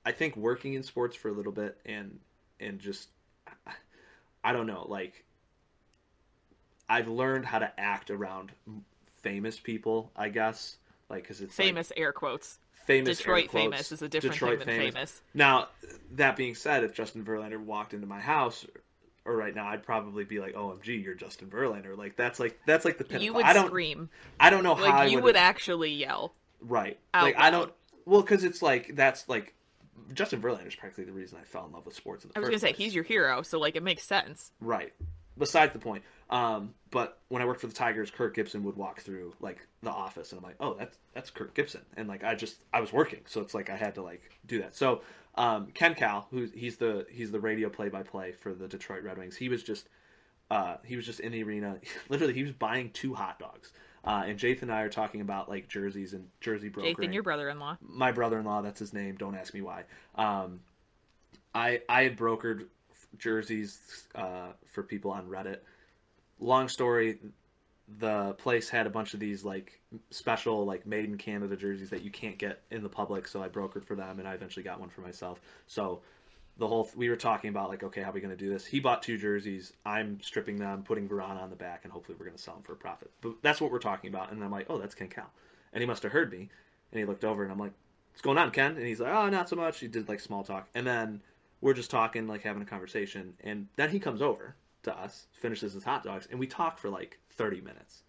I 0.05 0.13
think 0.13 0.37
working 0.37 0.75
in 0.75 0.83
sports 0.83 1.17
for 1.17 1.29
a 1.29 1.33
little 1.33 1.53
bit 1.53 1.79
and 1.87 2.19
and 2.61 2.79
just, 2.79 3.09
I 4.45 4.53
don't 4.53 4.67
know, 4.67 4.87
like. 4.89 5.25
I've 6.89 7.09
learned 7.09 7.47
how 7.47 7.59
to 7.59 7.73
act 7.81 8.11
around 8.11 8.53
famous 9.23 9.59
people. 9.59 10.11
I 10.15 10.29
guess 10.29 10.77
like 11.09 11.23
because 11.23 11.41
it's 11.41 11.55
famous 11.55 11.91
like, 11.91 12.01
air 12.01 12.13
quotes 12.13 12.59
famous 12.87 13.19
Detroit 13.19 13.51
famous 13.51 13.93
is 13.93 14.03
a 14.03 14.09
different 14.09 14.35
Detroit 14.35 14.59
thing 14.59 14.67
than 14.67 14.79
famous. 14.79 14.95
famous. 14.95 15.23
Now, 15.35 15.69
that 16.13 16.37
being 16.37 16.55
said, 16.55 16.85
if 16.85 16.95
Justin 16.95 17.25
Verlander 17.25 17.63
walked 17.63 17.95
into 17.95 18.07
my 18.07 18.21
house 18.21 18.67
or 19.25 19.37
right 19.37 19.55
now, 19.55 19.67
I'd 19.67 19.83
probably 19.83 20.25
be 20.25 20.41
like, 20.41 20.55
oh, 20.57 20.77
"OMG, 20.77 21.03
you're 21.03 21.15
Justin 21.15 21.49
Verlander!" 21.49 21.97
Like 21.97 22.17
that's 22.17 22.41
like 22.41 22.59
that's 22.67 22.85
like 22.85 22.99
the 22.99 23.05
pinnacle. 23.05 23.25
You 23.25 23.35
would 23.35 23.45
I 23.45 23.53
don't, 23.53 23.69
scream. 23.69 24.11
I 24.41 24.51
don't 24.51 24.65
know 24.65 24.75
like, 24.75 24.91
how 24.91 25.03
you 25.03 25.21
would 25.21 25.37
actually 25.37 25.93
yell. 25.93 26.35
Right. 26.61 26.99
Like 27.15 27.37
loud. 27.37 27.45
I 27.45 27.51
don't. 27.51 27.73
Well, 28.05 28.23
because 28.23 28.45
it's 28.45 28.63
like 28.63 28.95
that's 28.97 29.29
like 29.29 29.55
Justin 30.13 30.41
Verlander 30.41 30.69
is 30.69 30.75
practically 30.75 31.05
the 31.05 31.13
reason 31.13 31.39
I 31.41 31.45
fell 31.45 31.67
in 31.67 31.73
love 31.73 31.87
with 31.87 31.95
sports. 31.95 32.25
In 32.25 32.31
the 32.31 32.39
I 32.39 32.41
was 32.41 32.49
gonna 32.49 32.59
say 32.59 32.73
he's 32.73 32.95
your 32.95 33.05
hero, 33.05 33.43
so 33.43 33.59
like 33.59 33.77
it 33.77 33.83
makes 33.83 34.03
sense. 34.03 34.53
Right. 34.61 34.93
Besides 35.39 35.73
the 35.73 35.79
point. 35.79 36.03
Um, 36.33 36.75
but 36.91 37.19
when 37.29 37.43
I 37.43 37.45
worked 37.45 37.61
for 37.61 37.67
the 37.67 37.75
Tigers, 37.75 38.11
Kirk 38.11 38.35
Gibson 38.35 38.65
would 38.65 38.77
walk 38.77 39.01
through 39.01 39.35
like 39.41 39.67
the 39.83 39.91
office, 39.91 40.33
and 40.33 40.39
I'm 40.39 40.45
like, 40.45 40.57
oh, 40.61 40.75
that's 40.79 40.97
that's 41.13 41.31
Kirk 41.31 41.53
Gibson, 41.55 41.83
and 41.97 42.09
like 42.09 42.25
I 42.25 42.35
just 42.35 42.65
I 42.73 42.81
was 42.81 42.91
working, 42.91 43.21
so 43.27 43.43
it's 43.43 43.53
like 43.55 43.69
I 43.69 43.77
had 43.77 43.95
to 43.97 44.03
like 44.03 44.23
do 44.47 44.59
that. 44.63 44.75
So 44.75 45.03
um, 45.35 45.69
Ken 45.75 45.95
Kal, 45.95 46.27
who 46.31 46.49
he's 46.55 46.79
the 46.79 47.07
he's 47.11 47.31
the 47.31 47.39
radio 47.39 47.69
play 47.69 47.91
by 47.91 48.03
play 48.03 48.33
for 48.33 48.55
the 48.55 48.67
Detroit 48.67 49.05
Red 49.05 49.19
Wings, 49.19 49.37
he 49.37 49.51
was 49.51 49.63
just 49.63 49.91
uh, 50.51 50.77
he 50.87 50.97
was 50.97 51.05
just 51.05 51.21
in 51.21 51.33
the 51.33 51.43
arena. 51.43 51.77
Literally, 52.09 52.33
he 52.33 52.43
was 52.43 52.53
buying 52.53 52.91
two 52.91 53.15
hot 53.15 53.39
dogs. 53.39 53.73
Uh, 54.05 54.25
and 54.27 54.39
Jathan 54.39 54.63
and 54.63 54.73
I 54.73 54.81
are 54.81 54.89
talking 54.89 55.21
about 55.21 55.51
like 55.51 55.69
jerseys 55.69 56.15
and 56.15 56.27
jersey 56.41 56.71
brokering. 56.71 57.11
Jathan, 57.11 57.13
your 57.13 57.23
brother-in-law. 57.23 57.77
My 57.83 58.11
brother-in-law, 58.11 58.63
that's 58.63 58.81
his 58.81 58.95
name. 58.95 59.17
Don't 59.17 59.35
ask 59.35 59.53
me 59.53 59.61
why. 59.61 59.85
Um, 60.15 60.61
I 61.55 61.83
I 61.91 62.05
had 62.05 62.17
brokered 62.17 62.69
jerseys 63.19 64.07
uh, 64.15 64.53
for 64.67 64.83
people 64.83 65.11
on 65.11 65.27
Reddit 65.29 65.59
long 66.43 66.69
story 66.69 67.19
the 67.99 68.33
place 68.35 68.69
had 68.69 68.87
a 68.87 68.91
bunch 68.91 69.15
of 69.15 69.21
these 69.21 69.45
like 69.45 69.81
special 70.11 70.65
like 70.65 70.87
made 70.87 71.05
in 71.05 71.19
Canada 71.19 71.57
jerseys 71.57 71.91
that 71.91 72.03
you 72.03 72.11
can't 72.11 72.39
get 72.39 72.63
in 72.71 72.83
the 72.83 72.89
public. 72.89 73.29
So 73.29 73.43
I 73.43 73.49
brokered 73.49 73.85
for 73.85 73.95
them, 73.95 74.19
and 74.19 74.29
I 74.29 74.35
eventually 74.35 74.63
got 74.63 74.81
one 74.81 74.89
for 74.89 75.01
myself. 75.01 75.41
So 75.67 76.01
the 76.59 76.67
whole 76.67 76.89
we 76.97 77.09
were 77.09 77.17
talking 77.17 77.51
about 77.51 77.69
like, 77.69 77.83
okay, 77.83 78.03
how 78.03 78.11
are 78.11 78.13
we 78.13 78.21
going 78.21 78.37
to 78.37 78.45
do 78.45 78.51
this? 78.51 78.65
He 78.65 78.81
bought 78.81 79.03
two 79.03 79.19
jerseys. 79.19 79.73
I'm 79.85 80.21
stripping 80.23 80.57
them, 80.57 80.83
putting 80.83 81.09
Vrana 81.09 81.43
on 81.43 81.51
the 81.51 81.57
back, 81.57 81.81
and 81.85 81.93
hopefully 81.93 82.17
we're 82.19 82.27
going 82.27 82.37
to 82.37 82.43
sell 82.43 82.55
them 82.55 82.63
for 82.63 82.73
a 82.73 82.77
profit. 82.77 83.11
But 83.21 83.43
that's 83.43 83.61
what 83.61 83.71
we're 83.71 83.79
talking 83.79 84.09
about. 84.09 84.33
And 84.33 84.43
I'm 84.43 84.51
like, 84.51 84.67
oh, 84.71 84.79
that's 84.79 84.95
Ken 84.95 85.09
Kal, 85.09 85.31
and 85.73 85.81
he 85.81 85.87
must 85.87 86.03
have 86.03 86.13
heard 86.13 86.31
me, 86.31 86.49
and 86.93 86.99
he 86.99 87.05
looked 87.05 87.25
over, 87.25 87.43
and 87.43 87.53
I'm 87.53 87.59
like, 87.59 87.73
what's 88.13 88.23
going 88.23 88.39
on, 88.39 88.51
Ken? 88.51 88.77
And 88.77 88.87
he's 88.87 89.01
like, 89.01 89.13
oh, 89.13 89.29
not 89.29 89.49
so 89.49 89.57
much. 89.57 89.81
He 89.81 89.89
did 89.89 90.09
like 90.09 90.21
small 90.21 90.45
talk, 90.45 90.69
and 90.75 90.87
then 90.87 91.21
we're 91.61 91.75
just 91.75 91.91
talking, 91.91 92.27
like 92.27 92.43
having 92.43 92.63
a 92.63 92.67
conversation, 92.67 93.35
and 93.43 93.69
then 93.77 93.91
he 93.91 93.99
comes 93.99 94.23
over 94.23 94.55
to 94.85 94.97
us, 94.97 95.27
finishes 95.33 95.73
his 95.73 95.85
hot 95.85 96.05
dogs, 96.05 96.27
and 96.31 96.39
we 96.39 96.47
talk 96.47 96.79
for 96.79 96.91
like 96.91 97.19
30 97.37 97.61
minutes. 97.61 98.03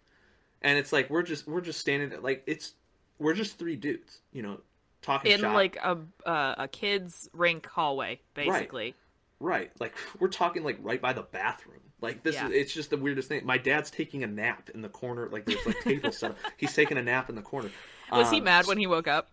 And 0.62 0.78
it's 0.78 0.92
like 0.92 1.10
we're 1.10 1.22
just 1.22 1.46
we're 1.46 1.60
just 1.60 1.80
standing 1.80 2.08
there, 2.08 2.20
like 2.20 2.42
it's 2.46 2.74
we're 3.18 3.34
just 3.34 3.58
three 3.58 3.76
dudes, 3.76 4.20
you 4.32 4.42
know, 4.42 4.60
talking 5.02 5.32
in 5.32 5.40
shop. 5.40 5.54
like 5.54 5.76
a 5.76 5.98
uh, 6.26 6.54
a 6.58 6.68
kids 6.68 7.28
rink 7.32 7.66
hallway, 7.66 8.20
basically. 8.34 8.94
Right. 9.40 9.58
right. 9.58 9.70
Like 9.78 9.94
we're 10.18 10.28
talking 10.28 10.64
like 10.64 10.78
right 10.80 11.00
by 11.00 11.12
the 11.12 11.22
bathroom. 11.22 11.80
Like 12.00 12.22
this 12.22 12.34
yeah. 12.34 12.48
is 12.48 12.52
it's 12.52 12.74
just 12.74 12.90
the 12.90 12.96
weirdest 12.96 13.28
thing. 13.28 13.44
My 13.44 13.58
dad's 13.58 13.90
taking 13.90 14.24
a 14.24 14.26
nap 14.26 14.70
in 14.74 14.80
the 14.80 14.88
corner, 14.88 15.28
like 15.30 15.46
there's 15.46 15.64
like 15.66 15.80
table 15.80 16.12
set 16.12 16.32
up. 16.32 16.38
He's 16.56 16.74
taking 16.74 16.98
a 16.98 17.02
nap 17.02 17.28
in 17.28 17.34
the 17.34 17.42
corner. 17.42 17.70
Was 18.10 18.28
um, 18.28 18.34
he 18.34 18.40
mad 18.40 18.66
when 18.66 18.78
he 18.78 18.86
woke 18.86 19.08
up? 19.08 19.28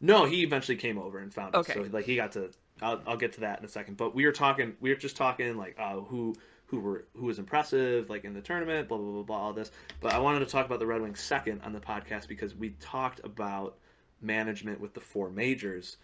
No, 0.00 0.24
he 0.26 0.42
eventually 0.42 0.76
came 0.76 0.98
over 0.98 1.18
and 1.18 1.32
found 1.32 1.54
okay. 1.54 1.72
us. 1.72 1.86
So 1.86 1.92
like 1.92 2.04
he 2.04 2.16
got 2.16 2.32
to 2.32 2.50
I'll, 2.82 3.00
I'll 3.06 3.16
get 3.16 3.34
to 3.34 3.40
that 3.40 3.58
in 3.58 3.64
a 3.64 3.68
second. 3.68 3.96
But 3.96 4.14
we 4.14 4.26
were 4.26 4.32
talking 4.32 4.74
we 4.80 4.90
were 4.90 4.96
just 4.96 5.16
talking 5.16 5.56
like 5.56 5.76
uh, 5.78 6.00
who 6.00 6.34
who 6.74 6.80
were 6.80 7.04
who 7.16 7.26
was 7.26 7.38
impressive 7.38 8.10
like 8.10 8.24
in 8.24 8.34
the 8.34 8.40
tournament, 8.40 8.88
blah 8.88 8.98
blah 8.98 9.12
blah 9.12 9.22
blah 9.22 9.36
all 9.36 9.52
this. 9.52 9.70
But 10.00 10.12
I 10.12 10.18
wanted 10.18 10.40
to 10.40 10.46
talk 10.46 10.66
about 10.66 10.80
the 10.80 10.86
Red 10.86 11.00
Wings 11.00 11.20
second 11.20 11.62
on 11.62 11.72
the 11.72 11.80
podcast 11.80 12.28
because 12.28 12.54
we 12.54 12.70
talked 12.80 13.20
about 13.24 13.76
management 14.20 14.80
with 14.80 14.94
the 14.94 15.00
four 15.00 15.30
majors, 15.30 15.98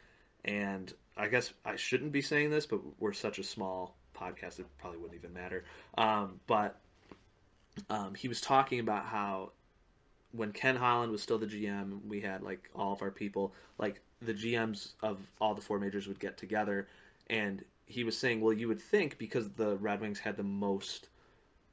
and 0.45 0.93
I 1.17 1.29
guess 1.29 1.53
I 1.65 1.77
shouldn't 1.77 2.13
be 2.13 2.23
saying 2.23 2.51
this, 2.51 2.67
but 2.67 2.81
we're 2.99 3.13
such 3.13 3.39
a 3.39 3.43
small 3.43 3.97
podcast 4.17 4.59
it 4.59 4.67
probably 4.79 4.99
wouldn't 4.99 5.19
even 5.19 5.33
matter. 5.33 5.65
Um, 5.97 6.41
but 6.47 6.79
um, 7.89 8.15
he 8.15 8.29
was 8.29 8.41
talking 8.41 8.81
about 8.81 9.07
how 9.07 9.53
when 10.33 10.53
Ken 10.53 10.77
Holland 10.77 11.11
was 11.11 11.23
still 11.23 11.39
the 11.39 11.47
GM, 11.47 12.05
we 12.07 12.21
had 12.21 12.43
like 12.43 12.71
all 12.75 12.93
of 12.93 13.03
our 13.03 13.11
people, 13.11 13.53
like 13.79 14.01
the 14.23 14.35
GMs 14.35 14.93
of 15.03 15.19
all 15.41 15.55
the 15.55 15.63
four 15.63 15.79
majors 15.79 16.07
would 16.07 16.21
get 16.21 16.37
together, 16.37 16.87
and 17.29 17.65
he 17.91 18.05
was 18.05 18.17
saying, 18.17 18.41
well, 18.41 18.53
you 18.53 18.69
would 18.69 18.81
think 18.81 19.19
because 19.19 19.51
the 19.51 19.77
Red 19.77 20.01
Wings 20.01 20.21
had 20.21 20.37
the 20.37 20.43
most 20.43 21.09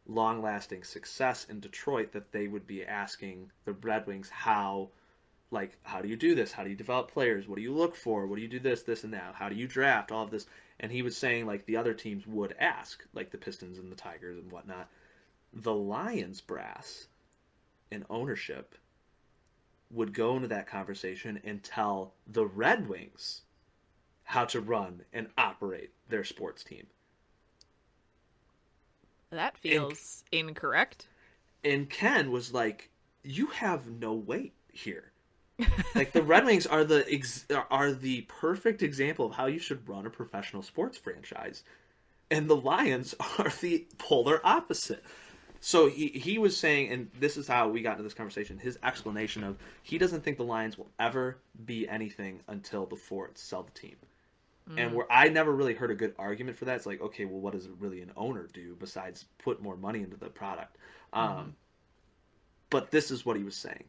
long 0.08 0.42
lasting 0.42 0.84
success 0.84 1.46
in 1.50 1.60
Detroit 1.60 2.12
that 2.14 2.32
they 2.32 2.48
would 2.48 2.66
be 2.66 2.86
asking 2.86 3.52
the 3.66 3.74
Red 3.74 4.08
Wings 4.08 4.30
how 4.30 4.90
like 5.50 5.78
how 5.84 6.02
do 6.02 6.08
you 6.10 6.16
do 6.16 6.36
this? 6.36 6.52
How 6.52 6.64
do 6.64 6.70
you 6.70 6.76
develop 6.76 7.12
players? 7.12 7.48
What 7.48 7.56
do 7.56 7.62
you 7.62 7.74
look 7.74 7.96
for? 7.96 8.28
What 8.28 8.36
do 8.36 8.42
you 8.42 8.48
do 8.48 8.60
this, 8.60 8.84
this 8.84 9.04
and 9.04 9.14
that? 9.14 9.36
How 9.36 9.48
do 9.48 9.56
you 9.56 9.68
draft? 9.68 10.12
All 10.12 10.24
of 10.24 10.32
this. 10.32 10.48
And 10.80 10.92
he 10.92 11.02
was 11.02 11.16
saying 11.16 11.46
like 11.46 11.66
the 11.66 11.78
other 11.78 11.94
teams 11.94 12.28
would 12.28 12.56
ask, 12.60 13.06
like 13.14 13.32
the 13.32 13.38
Pistons 13.38 13.80
and 13.80 13.92
the 13.92 13.96
Tigers 13.96 14.38
and 14.38 14.52
whatnot. 14.52 14.90
The 15.54 15.74
Lions 15.74 16.42
brass 16.42 17.08
and 17.92 18.06
ownership 18.10 18.76
would 19.90 20.14
go 20.14 20.36
into 20.36 20.50
that 20.50 20.68
conversation 20.68 21.40
and 21.44 21.64
tell 21.64 22.14
the 22.28 22.46
Red 22.46 22.90
Wings 22.90 23.44
how 24.28 24.44
to 24.44 24.60
run 24.60 25.02
and 25.14 25.28
operate 25.38 25.92
their 26.10 26.26
sports 26.26 26.62
team. 26.62 26.86
That 29.32 29.58
feels 29.58 30.26
and, 30.34 30.50
incorrect. 30.50 31.08
And 31.64 31.90
Ken 31.90 32.30
was 32.30 32.54
like, 32.54 32.92
"You 33.24 33.48
have 33.48 33.88
no 33.88 34.14
weight 34.14 34.54
here." 34.72 35.14
like 35.96 36.12
the 36.12 36.22
Red 36.22 36.46
Wings 36.46 36.68
are 36.68 36.84
the 36.84 37.06
ex- 37.10 37.46
are 37.72 37.94
the 37.94 38.22
perfect 38.28 38.84
example 38.84 39.26
of 39.28 39.34
how 39.34 39.46
you 39.46 39.60
should 39.60 39.88
run 39.88 40.06
a 40.06 40.10
professional 40.10 40.62
sports 40.62 40.98
franchise, 40.98 41.64
and 42.30 42.50
the 42.50 42.56
Lions 42.56 43.16
are 43.40 43.52
the 43.62 43.88
polar 43.98 44.42
opposite. 44.46 45.04
So 45.62 45.88
he 45.88 46.10
he 46.10 46.38
was 46.38 46.58
saying, 46.58 46.92
and 46.92 47.10
this 47.18 47.38
is 47.38 47.48
how 47.48 47.70
we 47.70 47.82
got 47.82 47.92
into 47.92 48.04
this 48.04 48.14
conversation. 48.14 48.58
His 48.58 48.78
explanation 48.84 49.46
of 49.46 49.58
he 49.84 49.98
doesn't 49.98 50.22
think 50.22 50.36
the 50.36 50.44
Lions 50.44 50.78
will 50.78 50.92
ever 51.00 51.38
be 51.66 51.88
anything 51.88 52.42
until 52.50 52.86
the 52.86 52.98
Fords 52.98 53.40
sell 53.40 53.64
the 53.64 53.72
team. 53.72 53.96
Mm. 54.70 54.80
And 54.80 54.96
where 54.96 55.12
I 55.12 55.30
never 55.30 55.52
really 55.52 55.74
heard 55.74 55.92
a 55.92 55.96
good 55.96 56.14
argument 56.18 56.58
for 56.58 56.66
that. 56.66 56.76
It's 56.76 56.86
like, 56.86 57.02
okay, 57.02 57.26
well, 57.26 57.40
what 57.40 57.54
does 57.54 57.70
really 57.80 58.02
an 58.02 58.12
owner 58.18 58.48
do 58.54 58.76
besides 58.80 59.26
put 59.38 59.62
more 59.62 59.78
money 59.78 60.02
into 60.02 60.18
the 60.18 60.30
product? 60.30 60.78
Mm. 61.14 61.20
Um, 61.20 61.56
but 62.70 62.92
this 62.92 63.12
is 63.12 63.26
what 63.26 63.38
he 63.38 63.44
was 63.44 63.56
saying. 63.56 63.86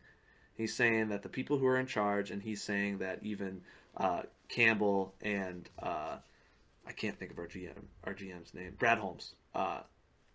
He's 0.55 0.75
saying 0.75 1.09
that 1.09 1.23
the 1.23 1.29
people 1.29 1.59
who 1.59 1.67
are 1.67 1.79
in 1.79 1.87
charge, 1.87 2.31
and 2.31 2.43
he's 2.43 2.63
saying 2.63 2.99
that 2.99 3.21
even 3.23 3.61
uh, 3.97 4.23
Campbell 4.49 5.15
and 5.23 5.69
uh, 5.81 6.17
I 6.87 6.93
can't 6.93 7.19
think 7.19 7.31
of 7.31 7.39
our 7.39 7.47
GM, 7.47 7.75
our 8.05 8.15
GM's 8.15 8.55
name, 8.55 8.75
Brad 8.79 8.99
Holmes, 8.99 9.35
uh, 9.55 9.81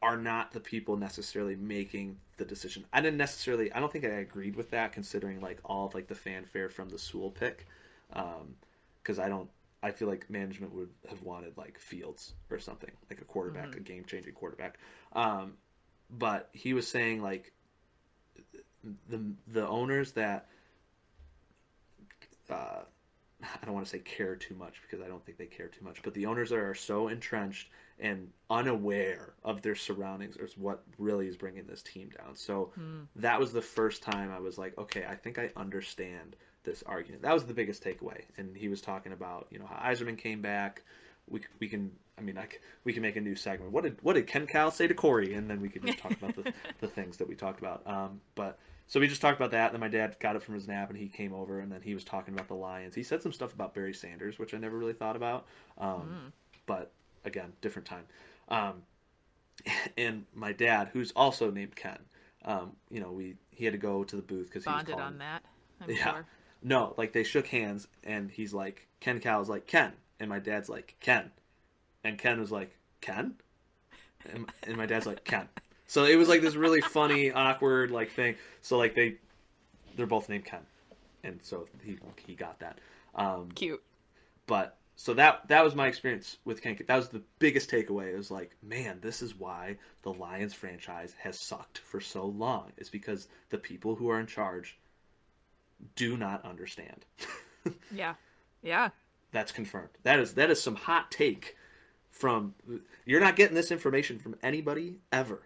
are 0.01 0.17
not 0.17 0.51
the 0.51 0.59
people 0.59 0.97
necessarily 0.97 1.55
making 1.55 2.17
the 2.37 2.45
decision. 2.45 2.85
I 2.93 3.01
didn't 3.01 3.17
necessarily. 3.17 3.71
I 3.73 3.79
don't 3.79 3.91
think 3.91 4.05
I 4.05 4.09
agreed 4.09 4.55
with 4.55 4.69
that, 4.71 4.91
considering 4.91 5.41
like 5.41 5.59
all 5.65 5.87
of 5.87 5.93
like 5.93 6.07
the 6.07 6.15
fanfare 6.15 6.69
from 6.69 6.89
the 6.89 6.99
Sewell 6.99 7.31
pick, 7.31 7.65
because 8.09 9.19
um, 9.19 9.23
I 9.23 9.29
don't. 9.29 9.49
I 9.83 9.91
feel 9.91 10.07
like 10.07 10.29
management 10.29 10.73
would 10.73 10.89
have 11.09 11.21
wanted 11.21 11.57
like 11.57 11.77
Fields 11.77 12.33
or 12.49 12.57
something, 12.57 12.91
like 13.09 13.21
a 13.21 13.25
quarterback, 13.25 13.69
mm-hmm. 13.69 13.79
a 13.79 13.83
game 13.83 14.05
changing 14.05 14.33
quarterback. 14.33 14.79
Um, 15.11 15.53
but 16.09 16.49
he 16.53 16.73
was 16.73 16.87
saying 16.87 17.21
like 17.21 17.51
the 19.09 19.21
the 19.47 19.67
owners 19.67 20.13
that 20.13 20.47
uh, 22.49 22.83
I 23.43 23.65
don't 23.65 23.73
want 23.73 23.85
to 23.85 23.89
say 23.89 23.99
care 23.99 24.35
too 24.35 24.55
much 24.55 24.81
because 24.81 25.03
I 25.03 25.09
don't 25.09 25.23
think 25.25 25.37
they 25.37 25.45
care 25.45 25.67
too 25.67 25.83
much, 25.83 26.01
but 26.01 26.13
the 26.13 26.25
owners 26.25 26.49
that 26.49 26.59
are 26.59 26.75
so 26.75 27.09
entrenched 27.09 27.69
and 27.99 28.29
unaware 28.49 29.33
of 29.43 29.61
their 29.61 29.75
surroundings 29.75 30.37
is 30.37 30.57
what 30.57 30.83
really 30.97 31.27
is 31.27 31.37
bringing 31.37 31.65
this 31.65 31.83
team 31.83 32.09
down. 32.17 32.35
So 32.35 32.71
mm. 32.79 33.05
that 33.17 33.39
was 33.39 33.53
the 33.53 33.61
first 33.61 34.01
time 34.01 34.31
I 34.31 34.39
was 34.39 34.57
like, 34.57 34.77
okay, 34.77 35.05
I 35.07 35.15
think 35.15 35.37
I 35.37 35.51
understand 35.55 36.35
this 36.63 36.83
argument. 36.83 37.21
That 37.21 37.33
was 37.33 37.45
the 37.45 37.53
biggest 37.53 37.83
takeaway. 37.83 38.23
And 38.37 38.55
he 38.55 38.67
was 38.67 38.81
talking 38.81 39.11
about, 39.11 39.47
you 39.51 39.59
know, 39.59 39.65
how 39.65 39.75
Yzerman 39.75 40.17
came 40.17 40.41
back. 40.41 40.83
We, 41.29 41.41
we 41.59 41.67
can, 41.67 41.91
I 42.17 42.21
mean, 42.21 42.37
I, 42.37 42.47
we 42.83 42.93
can 42.93 43.01
make 43.01 43.15
a 43.15 43.21
new 43.21 43.35
segment. 43.35 43.71
What 43.71 43.83
did 43.83 43.97
what 44.01 44.13
did 44.13 44.27
Ken 44.27 44.45
Kal 44.45 44.71
say 44.71 44.87
to 44.87 44.93
Corey? 44.93 45.33
And 45.33 45.49
then 45.49 45.61
we 45.61 45.69
could 45.69 45.85
just 45.85 45.99
talk 45.99 46.11
about 46.11 46.35
the, 46.35 46.53
the 46.79 46.87
things 46.87 47.17
that 47.17 47.27
we 47.27 47.35
talked 47.35 47.59
about. 47.59 47.85
Um, 47.85 48.21
but 48.35 48.59
so 48.87 48.99
we 48.99 49.07
just 49.07 49.21
talked 49.21 49.39
about 49.39 49.51
that. 49.51 49.67
And 49.67 49.73
then 49.73 49.79
my 49.79 49.87
dad 49.87 50.17
got 50.19 50.35
it 50.35 50.43
from 50.43 50.55
his 50.55 50.67
nap, 50.67 50.89
and 50.89 50.97
he 50.97 51.07
came 51.07 51.33
over, 51.33 51.59
and 51.59 51.71
then 51.71 51.81
he 51.81 51.93
was 51.93 52.03
talking 52.03 52.33
about 52.33 52.47
the 52.47 52.55
Lions. 52.55 52.95
He 52.95 53.03
said 53.03 53.21
some 53.21 53.31
stuff 53.31 53.53
about 53.53 53.73
Barry 53.73 53.93
Sanders, 53.93 54.37
which 54.37 54.53
I 54.53 54.57
never 54.57 54.77
really 54.77 54.93
thought 54.93 55.15
about. 55.15 55.45
Um, 55.77 55.87
mm. 55.89 56.31
But 56.65 56.91
again, 57.25 57.53
different 57.61 57.87
time. 57.87 58.03
Um, 58.49 58.83
and 59.97 60.25
my 60.33 60.51
dad, 60.51 60.89
who's 60.93 61.11
also 61.11 61.49
named 61.51 61.75
Ken, 61.75 61.99
um, 62.45 62.73
you 62.89 62.99
know, 62.99 63.11
we 63.11 63.35
he 63.51 63.65
had 63.65 63.71
to 63.73 63.77
go 63.77 64.03
to 64.03 64.15
the 64.15 64.21
booth 64.21 64.47
because 64.47 64.63
he 64.63 64.69
bonded 64.69 64.95
was 64.95 65.03
on 65.03 65.17
that. 65.19 65.43
I'm 65.81 65.89
yeah. 65.89 66.11
Sure. 66.11 66.25
No, 66.63 66.93
like 66.97 67.11
they 67.11 67.23
shook 67.23 67.47
hands, 67.47 67.87
and 68.03 68.31
he's 68.31 68.53
like, 68.53 68.87
Ken 68.99 69.19
Kal's 69.19 69.49
like 69.49 69.67
Ken, 69.67 69.91
and 70.19 70.29
my 70.29 70.39
dad's 70.39 70.69
like 70.69 70.95
Ken, 71.01 71.29
and 72.03 72.17
Ken 72.17 72.39
was 72.39 72.51
like 72.51 72.75
Ken, 73.01 73.35
and, 74.31 74.49
and 74.63 74.77
my 74.77 74.85
dad's 74.85 75.05
like 75.05 75.25
Ken. 75.25 75.49
So 75.87 76.05
it 76.05 76.15
was 76.15 76.29
like 76.29 76.41
this 76.41 76.55
really 76.55 76.81
funny, 76.81 77.31
awkward 77.33 77.91
like 77.91 78.11
thing. 78.11 78.35
So 78.61 78.77
like 78.77 78.95
they, 78.95 79.15
they're 79.95 80.07
both 80.07 80.29
named 80.29 80.45
Ken, 80.45 80.61
and 81.23 81.39
so 81.43 81.67
he 81.83 81.97
he 82.25 82.33
got 82.33 82.59
that. 82.59 82.79
Um, 83.15 83.49
Cute. 83.53 83.83
But 84.47 84.77
so 84.95 85.13
that 85.15 85.47
that 85.49 85.65
was 85.65 85.75
my 85.75 85.87
experience 85.87 86.37
with 86.45 86.61
Ken. 86.61 86.77
That 86.87 86.95
was 86.95 87.09
the 87.09 87.23
biggest 87.39 87.69
takeaway. 87.69 88.13
It 88.13 88.17
was 88.17 88.31
like, 88.31 88.55
man, 88.61 88.99
this 89.01 89.21
is 89.21 89.37
why 89.37 89.77
the 90.03 90.13
Lions 90.13 90.53
franchise 90.53 91.13
has 91.19 91.39
sucked 91.39 91.79
for 91.79 91.99
so 91.99 92.25
long. 92.25 92.71
It's 92.77 92.89
because 92.89 93.27
the 93.49 93.57
people 93.57 93.95
who 93.95 94.09
are 94.09 94.19
in 94.19 94.27
charge 94.27 94.77
do 95.95 96.17
not 96.17 96.43
understand. 96.45 97.05
yeah. 97.91 98.15
Yeah. 98.61 98.89
That's 99.31 99.51
confirmed. 99.51 99.89
That 100.03 100.19
is 100.19 100.33
that 100.35 100.49
is 100.49 100.61
some 100.61 100.75
hot 100.75 101.11
take 101.11 101.55
from 102.11 102.53
you're 103.05 103.21
not 103.21 103.35
getting 103.35 103.55
this 103.55 103.71
information 103.71 104.19
from 104.19 104.35
anybody 104.43 104.97
ever 105.11 105.41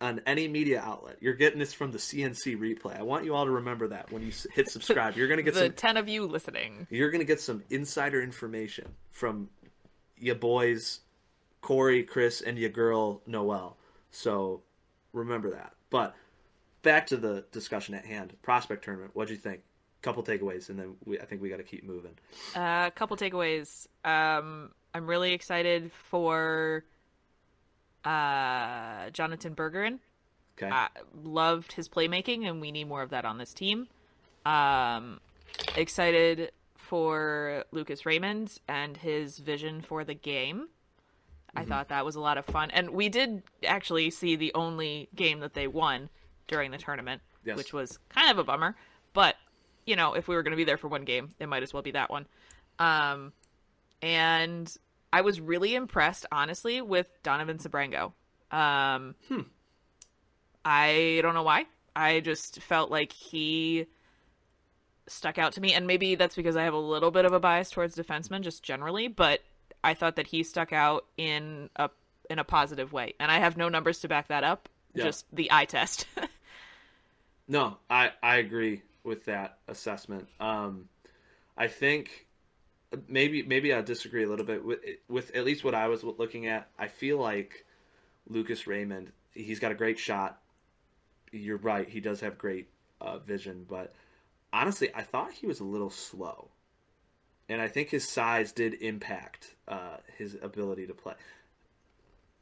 on 0.00 0.20
any 0.26 0.46
media 0.48 0.80
outlet. 0.80 1.16
You're 1.20 1.34
getting 1.34 1.58
this 1.58 1.72
from 1.72 1.90
the 1.90 1.98
CNC 1.98 2.58
replay. 2.58 2.98
I 2.98 3.02
want 3.02 3.24
you 3.24 3.34
all 3.34 3.44
to 3.44 3.50
remember 3.50 3.88
that 3.88 4.12
when 4.12 4.22
you 4.22 4.32
hit 4.52 4.68
subscribe. 4.68 5.16
You're 5.16 5.28
going 5.28 5.38
to 5.38 5.42
get 5.42 5.54
the 5.54 5.60
some 5.60 5.72
10 5.72 5.96
of 5.96 6.08
you 6.08 6.26
listening. 6.26 6.86
You're 6.90 7.10
going 7.10 7.20
to 7.20 7.26
get 7.26 7.40
some 7.40 7.62
insider 7.70 8.22
information 8.22 8.88
from 9.10 9.48
your 10.16 10.34
boys 10.36 11.00
Corey, 11.64 12.02
Chris 12.02 12.42
and 12.42 12.58
your 12.58 12.68
girl 12.68 13.22
Noel. 13.26 13.76
So 14.10 14.62
remember 15.12 15.50
that. 15.52 15.72
But 15.88 16.14
back 16.84 17.08
to 17.08 17.16
the 17.16 17.44
discussion 17.50 17.94
at 17.94 18.04
hand. 18.04 18.34
Prospect 18.42 18.84
tournament. 18.84 19.10
What'd 19.14 19.30
you 19.30 19.36
think? 19.36 19.62
Couple 20.02 20.22
takeaways, 20.22 20.68
and 20.68 20.78
then 20.78 20.96
we, 21.04 21.18
I 21.18 21.24
think 21.24 21.40
we 21.40 21.48
got 21.48 21.56
to 21.56 21.64
keep 21.64 21.82
moving. 21.82 22.12
A 22.54 22.60
uh, 22.60 22.90
couple 22.90 23.16
takeaways. 23.16 23.88
Um, 24.04 24.70
I'm 24.92 25.06
really 25.06 25.32
excited 25.32 25.90
for 25.92 26.84
uh, 28.04 29.08
Jonatan 29.10 29.54
Berggren. 29.54 29.98
Okay. 30.56 30.70
Uh, 30.70 30.88
loved 31.24 31.72
his 31.72 31.88
playmaking, 31.88 32.46
and 32.46 32.60
we 32.60 32.70
need 32.70 32.84
more 32.84 33.02
of 33.02 33.10
that 33.10 33.24
on 33.24 33.38
this 33.38 33.54
team. 33.54 33.88
Um, 34.44 35.20
excited 35.74 36.52
for 36.76 37.64
Lucas 37.72 38.04
Raymond 38.04 38.58
and 38.68 38.98
his 38.98 39.38
vision 39.38 39.80
for 39.80 40.04
the 40.04 40.14
game. 40.14 40.68
Mm-hmm. 41.56 41.58
I 41.58 41.64
thought 41.64 41.88
that 41.88 42.04
was 42.04 42.14
a 42.14 42.20
lot 42.20 42.36
of 42.36 42.44
fun, 42.44 42.70
and 42.72 42.90
we 42.90 43.08
did 43.08 43.42
actually 43.66 44.10
see 44.10 44.36
the 44.36 44.52
only 44.54 45.08
game 45.14 45.40
that 45.40 45.54
they 45.54 45.66
won 45.66 46.10
during 46.48 46.70
the 46.70 46.78
tournament, 46.78 47.22
yes. 47.44 47.56
which 47.56 47.72
was 47.72 47.98
kind 48.08 48.30
of 48.30 48.38
a 48.38 48.44
bummer. 48.44 48.76
But 49.12 49.36
you 49.86 49.96
know, 49.96 50.14
if 50.14 50.28
we 50.28 50.34
were 50.34 50.42
going 50.42 50.52
to 50.52 50.56
be 50.56 50.64
there 50.64 50.76
for 50.76 50.88
one 50.88 51.04
game, 51.04 51.30
it 51.38 51.48
might 51.48 51.62
as 51.62 51.72
well 51.72 51.82
be 51.82 51.92
that 51.92 52.10
one. 52.10 52.26
Um, 52.78 53.32
and 54.02 54.74
I 55.12 55.20
was 55.20 55.40
really 55.40 55.74
impressed, 55.74 56.26
honestly, 56.32 56.80
with 56.80 57.08
Donovan 57.22 57.58
Sebrango. 57.58 58.12
Um, 58.50 59.14
hmm. 59.28 59.40
I 60.64 61.20
don't 61.22 61.34
know 61.34 61.42
why. 61.42 61.66
I 61.94 62.20
just 62.20 62.60
felt 62.60 62.90
like 62.90 63.12
he 63.12 63.86
stuck 65.06 65.38
out 65.38 65.52
to 65.52 65.60
me, 65.60 65.72
and 65.74 65.86
maybe 65.86 66.14
that's 66.14 66.34
because 66.34 66.56
I 66.56 66.64
have 66.64 66.74
a 66.74 66.78
little 66.78 67.10
bit 67.10 67.24
of 67.24 67.32
a 67.32 67.40
bias 67.40 67.70
towards 67.70 67.94
defensemen, 67.94 68.40
just 68.40 68.62
generally. 68.62 69.08
But 69.08 69.40
I 69.82 69.94
thought 69.94 70.16
that 70.16 70.28
he 70.28 70.42
stuck 70.42 70.72
out 70.72 71.04
in 71.16 71.70
a 71.76 71.90
in 72.30 72.38
a 72.38 72.44
positive 72.44 72.92
way, 72.92 73.14
and 73.20 73.30
I 73.30 73.38
have 73.38 73.56
no 73.56 73.68
numbers 73.68 74.00
to 74.00 74.08
back 74.08 74.28
that 74.28 74.44
up. 74.44 74.68
Yeah. 74.94 75.04
Just 75.04 75.26
the 75.32 75.50
eye 75.52 75.66
test. 75.66 76.06
no, 77.48 77.78
I 77.88 78.12
I 78.22 78.36
agree 78.36 78.82
with 79.02 79.26
that 79.26 79.58
assessment. 79.68 80.28
Um, 80.40 80.88
I 81.56 81.68
think 81.68 82.26
maybe 83.08 83.42
maybe 83.42 83.72
I 83.72 83.80
disagree 83.82 84.24
a 84.24 84.28
little 84.28 84.46
bit 84.46 84.64
with 84.64 84.80
with 85.08 85.34
at 85.34 85.44
least 85.44 85.64
what 85.64 85.74
I 85.74 85.88
was 85.88 86.02
looking 86.02 86.46
at. 86.46 86.68
I 86.78 86.88
feel 86.88 87.18
like 87.18 87.64
Lucas 88.28 88.66
Raymond, 88.66 89.12
he's 89.32 89.60
got 89.60 89.72
a 89.72 89.74
great 89.74 89.98
shot. 89.98 90.40
You're 91.32 91.58
right, 91.58 91.88
he 91.88 92.00
does 92.00 92.20
have 92.20 92.38
great 92.38 92.68
uh, 93.00 93.18
vision, 93.18 93.66
but 93.68 93.92
honestly, 94.52 94.90
I 94.94 95.02
thought 95.02 95.32
he 95.32 95.46
was 95.46 95.60
a 95.60 95.64
little 95.64 95.90
slow, 95.90 96.48
and 97.48 97.60
I 97.60 97.68
think 97.68 97.90
his 97.90 98.08
size 98.08 98.52
did 98.52 98.74
impact 98.74 99.56
uh, 99.66 99.96
his 100.16 100.36
ability 100.40 100.86
to 100.86 100.94
play. 100.94 101.14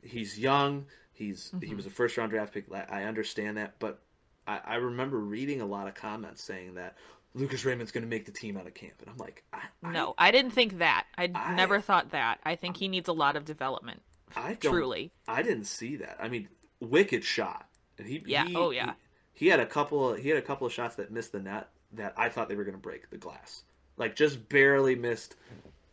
He's 0.02 0.38
young. 0.38 0.86
He's 1.14 1.50
mm-hmm. 1.54 1.66
he 1.66 1.74
was 1.74 1.86
a 1.86 1.90
first 1.90 2.16
round 2.16 2.32
draft 2.32 2.52
pick. 2.52 2.66
I 2.72 3.04
understand 3.04 3.56
that, 3.56 3.74
but 3.78 4.00
I, 4.46 4.60
I 4.64 4.74
remember 4.76 5.18
reading 5.18 5.60
a 5.60 5.66
lot 5.66 5.88
of 5.88 5.94
comments 5.94 6.42
saying 6.42 6.74
that 6.74 6.96
Lucas 7.34 7.64
Raymond's 7.64 7.92
going 7.92 8.02
to 8.02 8.08
make 8.08 8.26
the 8.26 8.32
team 8.32 8.56
out 8.56 8.66
of 8.66 8.74
camp. 8.74 8.94
And 9.00 9.08
I'm 9.08 9.16
like, 9.16 9.42
I, 9.52 9.60
no, 9.82 10.14
I, 10.18 10.30
didn't 10.30 10.50
think 10.52 10.78
that. 10.78 11.06
I, 11.16 11.30
I 11.34 11.54
never 11.54 11.80
thought 11.80 12.10
that. 12.10 12.40
I 12.44 12.56
think 12.56 12.76
he 12.76 12.88
needs 12.88 13.08
a 13.08 13.12
lot 13.12 13.36
of 13.36 13.44
development. 13.44 14.02
I 14.36 14.54
truly. 14.54 15.12
I 15.28 15.42
didn't 15.42 15.64
see 15.64 15.96
that. 15.96 16.18
I 16.20 16.28
mean, 16.28 16.48
wicked 16.80 17.24
shot, 17.24 17.66
and 17.98 18.06
he 18.06 18.22
yeah, 18.26 18.46
he, 18.46 18.56
oh 18.56 18.70
yeah. 18.70 18.94
He, 19.34 19.44
he, 19.44 19.50
had 19.50 19.60
a 19.60 19.66
couple. 19.66 20.10
Of, 20.10 20.18
he 20.18 20.30
had 20.30 20.38
a 20.38 20.42
couple 20.42 20.66
of 20.66 20.72
shots 20.72 20.96
that 20.96 21.10
missed 21.10 21.32
the 21.32 21.40
net 21.40 21.68
that 21.92 22.14
I 22.16 22.30
thought 22.30 22.48
they 22.48 22.56
were 22.56 22.64
going 22.64 22.76
to 22.76 22.80
break 22.80 23.10
the 23.10 23.18
glass, 23.18 23.62
like 23.98 24.16
just 24.16 24.48
barely 24.48 24.94
missed 24.94 25.36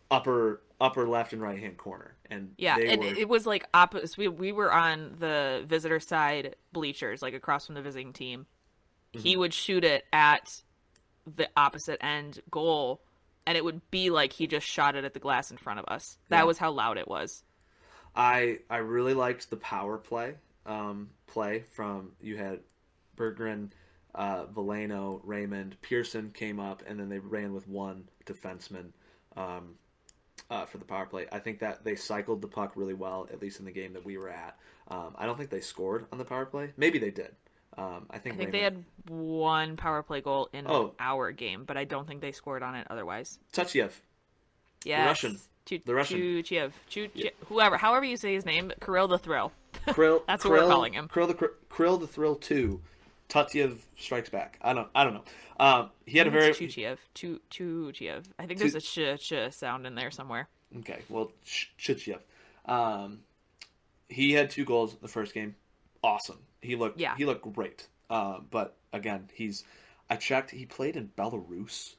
upper 0.10 0.62
upper 0.80 1.08
left 1.08 1.34
and 1.34 1.42
right 1.42 1.60
hand 1.60 1.78
corner. 1.78 2.16
And 2.30 2.54
yeah, 2.58 2.78
and 2.78 3.02
were... 3.02 3.08
it 3.08 3.28
was 3.28 3.46
like 3.46 3.66
opposite. 3.74 4.18
We 4.18 4.28
we 4.28 4.52
were 4.52 4.72
on 4.72 5.16
the 5.20 5.64
visitor 5.66 6.00
side 6.00 6.56
bleachers, 6.72 7.22
like 7.22 7.34
across 7.34 7.66
from 7.66 7.76
the 7.76 7.82
visiting 7.82 8.14
team. 8.14 8.46
Mm-hmm. 9.14 9.24
He 9.24 9.38
would 9.38 9.54
shoot 9.54 9.84
it 9.84 10.06
at 10.14 10.48
the 11.36 11.50
opposite 11.58 12.04
end 12.04 12.42
goal, 12.50 13.02
and 13.46 13.58
it 13.58 13.64
would 13.64 13.90
be 13.92 14.10
like 14.10 14.34
he 14.34 14.48
just 14.48 14.68
shot 14.68 14.96
it 14.96 15.04
at 15.04 15.14
the 15.14 15.20
glass 15.20 15.52
in 15.52 15.58
front 15.58 15.80
of 15.80 15.86
us. 15.88 16.18
That 16.30 16.40
Yeah. 16.40 16.44
was 16.46 16.58
how 16.58 16.72
loud 16.72 16.98
it 16.98 17.08
was. 17.08 17.44
I 18.16 18.60
I 18.70 18.78
really 18.78 19.14
liked 19.14 19.50
the 19.50 19.58
power 19.58 19.98
play 19.98 20.36
um, 20.66 21.10
play 21.28 21.64
from 21.74 22.12
you 22.22 22.38
had 22.38 22.60
Berggren, 23.18 23.70
uh, 24.16 24.46
Veleno, 24.46 25.20
Raymond, 25.24 25.76
Pearson 25.82 26.32
came 26.34 26.60
up, 26.60 26.84
and 26.88 27.00
then 27.00 27.10
they 27.10 27.20
ran 27.20 27.54
with 27.54 27.68
one 27.68 28.08
defenseman 28.26 28.92
um, 29.36 29.76
uh, 30.50 30.66
for 30.66 30.78
the 30.78 30.86
power 30.86 31.06
play. 31.06 31.28
I 31.32 31.40
think 31.40 31.60
that 31.60 31.84
they 31.84 31.96
cycled 31.96 32.42
the 32.42 32.48
puck 32.48 32.74
really 32.76 32.94
well, 32.94 33.28
at 33.32 33.42
least 33.42 33.60
in 33.60 33.66
the 33.66 33.72
game 33.72 33.94
that 33.94 34.06
we 34.06 34.18
were 34.18 34.30
at. 34.30 34.58
Um, 34.90 35.16
I 35.18 35.26
don't 35.26 35.38
think 35.38 35.50
they 35.50 35.62
scored 35.62 36.06
on 36.12 36.18
the 36.18 36.26
power 36.26 36.46
play. 36.46 36.72
Maybe 36.78 36.98
they 36.98 37.12
did. 37.12 37.36
Um, 37.78 38.08
I 38.10 38.18
think, 38.18 38.36
I 38.36 38.38
think 38.40 38.54
Raymond... 38.54 38.54
they 38.54 38.62
had 38.62 38.84
one 39.08 39.78
power 39.78 40.02
play 40.04 40.22
goal 40.22 40.50
in 40.52 40.66
oh. 40.68 40.94
our 41.00 41.32
game, 41.32 41.64
but 41.66 41.78
I 41.78 41.84
don't 41.84 42.08
think 42.08 42.22
they 42.22 42.32
scored 42.32 42.64
on 42.64 42.76
it 42.76 42.88
otherwise. 42.90 43.40
Touchiev. 43.54 43.92
Yes. 44.84 45.22
The 45.22 45.28
Russian. 45.28 45.40
Ch- 45.66 45.86
the 45.86 45.94
Russian. 45.94 46.44
Yeah. 46.50 47.30
Whoever. 47.48 47.78
However 47.78 48.06
you 48.06 48.18
say 48.18 48.34
his 48.34 48.46
name, 48.46 48.72
Kirill 48.82 49.08
the 49.08 49.20
Thrill. 49.20 49.52
Krill, 49.88 50.24
That's 50.28 50.44
Krill, 50.44 50.50
what 50.52 50.62
we're 50.62 50.68
calling 50.68 50.94
him. 50.94 51.08
Krill 51.08 51.28
the, 51.28 51.50
Krill 51.70 52.00
the 52.00 52.08
Thrill 52.08 52.36
2 52.36 52.82
Tatiev 53.30 53.78
Strikes 53.98 54.30
Back. 54.30 54.58
I 54.62 54.74
don't 54.74 54.88
I 54.94 55.04
don't 55.04 55.14
know. 55.14 55.24
Um, 55.60 55.92
he 56.06 56.18
had 56.18 56.28
a 56.28 56.32
very 56.32 56.52
Chuchiev. 56.52 56.98
Chu 57.14 57.40
Chuchiev. 57.50 58.26
I 58.38 58.46
think 58.46 58.60
there's 58.60 58.76
a 58.76 59.18
sh 59.18 59.56
sound 59.56 59.86
in 59.86 59.96
there 59.96 60.12
somewhere. 60.12 60.48
Okay, 60.80 61.00
well 61.10 61.32
Chuchiev. 61.46 62.20
Um, 62.66 63.20
he 64.10 64.34
had 64.34 64.50
two 64.50 64.66
goals 64.66 64.96
the 65.02 65.08
first 65.08 65.34
game. 65.34 65.56
Awesome. 66.04 66.40
He 66.62 66.76
looked 66.76 67.00
yeah. 67.00 67.16
he 67.16 67.26
looked 67.26 67.52
great. 67.54 67.88
Uh, 68.10 68.40
but 68.50 68.76
again, 68.92 69.30
he's 69.34 69.64
I 70.10 70.16
checked. 70.16 70.52
He 70.52 70.66
played 70.66 70.96
in 70.96 71.12
Belarus. 71.18 71.96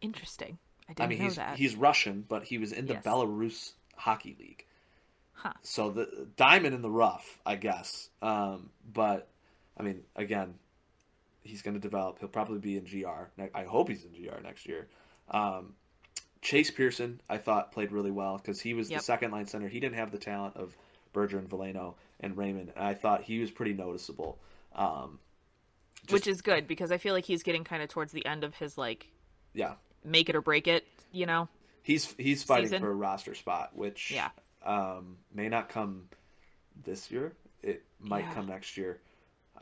Interesting. 0.00 0.58
I 0.88 0.94
didn't 0.94 1.04
I 1.04 1.08
mean, 1.08 1.18
know 1.18 1.24
he's, 1.24 1.36
that. 1.36 1.56
He's 1.56 1.76
Russian, 1.76 2.24
but 2.26 2.44
he 2.44 2.58
was 2.58 2.72
in 2.72 2.86
the 2.86 2.94
yes. 2.94 3.04
Belarus 3.04 3.72
hockey 3.96 4.34
league. 4.38 4.64
Huh. 5.34 5.52
So 5.62 5.90
the 5.90 6.26
diamond 6.36 6.74
in 6.74 6.82
the 6.82 6.90
rough, 6.90 7.38
I 7.46 7.56
guess. 7.56 8.08
Um, 8.22 8.70
but 8.92 9.28
I 9.76 9.82
mean, 9.82 10.02
again, 10.16 10.54
he's 11.42 11.62
going 11.62 11.74
to 11.74 11.80
develop. 11.80 12.18
He'll 12.18 12.28
probably 12.28 12.58
be 12.58 12.76
in 12.76 12.84
GR. 12.84 13.42
I 13.54 13.64
hope 13.64 13.88
he's 13.88 14.04
in 14.04 14.10
GR 14.12 14.40
next 14.42 14.66
year. 14.66 14.88
Um, 15.30 15.74
Chase 16.42 16.70
Pearson, 16.70 17.20
I 17.28 17.36
thought 17.38 17.72
played 17.72 17.92
really 17.92 18.10
well 18.10 18.36
because 18.38 18.60
he 18.60 18.74
was 18.74 18.90
Yep. 18.90 19.00
the 19.00 19.04
second 19.04 19.30
line 19.30 19.46
center. 19.46 19.68
He 19.68 19.80
didn't 19.80 19.96
have 19.96 20.10
the 20.10 20.18
talent 20.18 20.56
of 20.56 20.76
Berggren 21.14 21.38
and 21.40 21.50
Veleno 21.50 21.94
and 22.20 22.36
Raymond. 22.36 22.72
And 22.76 22.84
I 22.84 22.94
thought 22.94 23.22
he 23.22 23.38
was 23.40 23.50
pretty 23.50 23.74
noticeable. 23.74 24.38
Um, 24.74 25.18
Which 26.08 26.26
is 26.26 26.40
good 26.40 26.66
because 26.66 26.90
I 26.92 26.98
feel 26.98 27.14
like 27.14 27.24
he's 27.24 27.42
getting 27.42 27.64
kind 27.64 27.82
of 27.82 27.88
towards 27.90 28.12
the 28.12 28.24
end 28.24 28.44
of 28.44 28.54
his 28.54 28.78
like 28.78 29.10
yeah, 29.52 29.74
make 30.04 30.28
it 30.28 30.36
or 30.36 30.40
break 30.40 30.66
it. 30.68 30.86
You 31.12 31.26
know. 31.26 31.48
he's 31.82 32.12
he's 32.18 32.42
fighting 32.42 32.66
Season. 32.66 32.80
for 32.82 32.90
a 32.90 32.94
roster 32.94 33.34
spot, 33.34 33.76
which 33.76 34.10
Yeah. 34.10 34.30
um, 34.64 35.16
may 35.34 35.48
not 35.48 35.68
come 35.68 36.08
this 36.84 37.10
year. 37.10 37.34
It 37.62 37.84
might 37.98 38.24
Yeah. 38.26 38.34
come 38.34 38.46
next 38.46 38.76
year. 38.76 39.00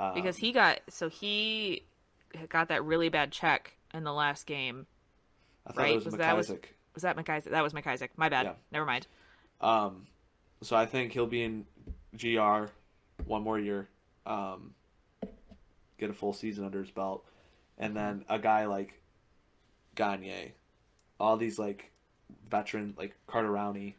Um, 0.01 0.15
because 0.15 0.37
he 0.37 0.53
got 0.53 0.81
so 0.89 1.09
he 1.09 1.83
got 2.49 2.69
that 2.69 2.85
really 2.85 3.09
bad 3.09 3.33
check 3.33 3.77
in 3.93 4.05
the 4.05 4.13
last 4.13 4.47
game. 4.47 4.87
I 5.67 5.73
thought 5.73 5.83
right, 5.83 5.93
it 5.93 5.95
was, 5.97 6.05
was 6.05 6.15
McIsaac. 6.15 6.19
that 6.19 6.37
was- 6.37 6.53
Was 6.95 7.03
that 7.03 7.17
McIsaac? 7.17 7.45
That 7.51 7.63
was 7.63 7.73
McIsaac. 7.73 8.09
My 8.17 8.29
bad. 8.29 8.47
Yeah. 8.47 8.53
Never 8.73 8.87
mind. 8.87 9.07
Um, 9.61 10.07
so 10.63 10.77
I 10.77 10.87
think 10.87 11.13
he'll 11.13 11.27
be 11.27 11.43
in 11.43 11.65
GR 12.17 12.67
one 13.25 13.43
more 13.43 13.59
year, 13.59 13.89
um, 14.27 14.75
get 15.99 16.11
a 16.11 16.13
full 16.13 16.33
season 16.33 16.65
under 16.65 16.81
his 16.81 16.91
belt, 16.91 17.25
and 17.77 17.97
then 17.97 18.25
a 18.29 18.39
guy 18.39 18.67
like 18.67 19.01
Gagne, 19.95 20.53
all 21.19 21.37
these 21.37 21.59
like 21.59 21.91
veteran 22.49 22.95
like 22.97 23.15
Carter 23.27 23.51
Rowney, 23.51 23.95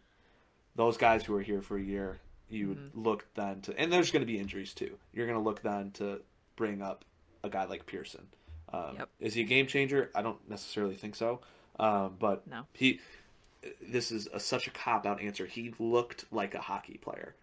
those 0.76 0.98
guys 0.98 1.24
who 1.26 1.36
are 1.36 1.42
here 1.42 1.62
for 1.62 1.78
a 1.78 1.82
year, 1.82 2.20
you 2.50 2.70
would 2.70 2.92
look 2.96 3.26
then 3.36 3.62
to, 3.62 3.80
and 3.80 3.92
there's 3.92 4.12
going 4.12 4.22
to 4.22 4.32
be 4.32 4.40
injuries 4.40 4.74
too. 4.74 4.98
You're 5.14 5.26
going 5.28 5.38
to 5.38 5.44
look 5.44 5.62
then 5.62 5.92
to 5.92 6.22
bring 6.56 6.82
up 6.82 7.06
a 7.44 7.50
guy 7.50 7.66
like 7.66 7.86
Pearson. 7.86 8.28
Um, 8.74 8.96
Yep. 8.98 9.10
Is 9.20 9.34
he 9.34 9.42
a 9.42 9.46
game 9.46 9.68
changer? 9.68 10.10
I 10.16 10.22
don't 10.22 10.38
necessarily 10.50 10.96
think 10.96 11.16
so, 11.16 11.42
um, 11.80 12.16
but 12.20 12.46
No. 12.48 12.66
he 12.74 13.00
this 13.82 14.12
is 14.12 14.28
a, 14.34 14.40
such 14.40 14.68
a 14.68 14.72
cop 14.72 15.06
out 15.06 15.22
answer. 15.22 15.46
He 15.46 15.74
looked 15.80 16.26
like 16.32 16.56
a 16.56 16.62
hockey 16.62 16.98
player 16.98 17.36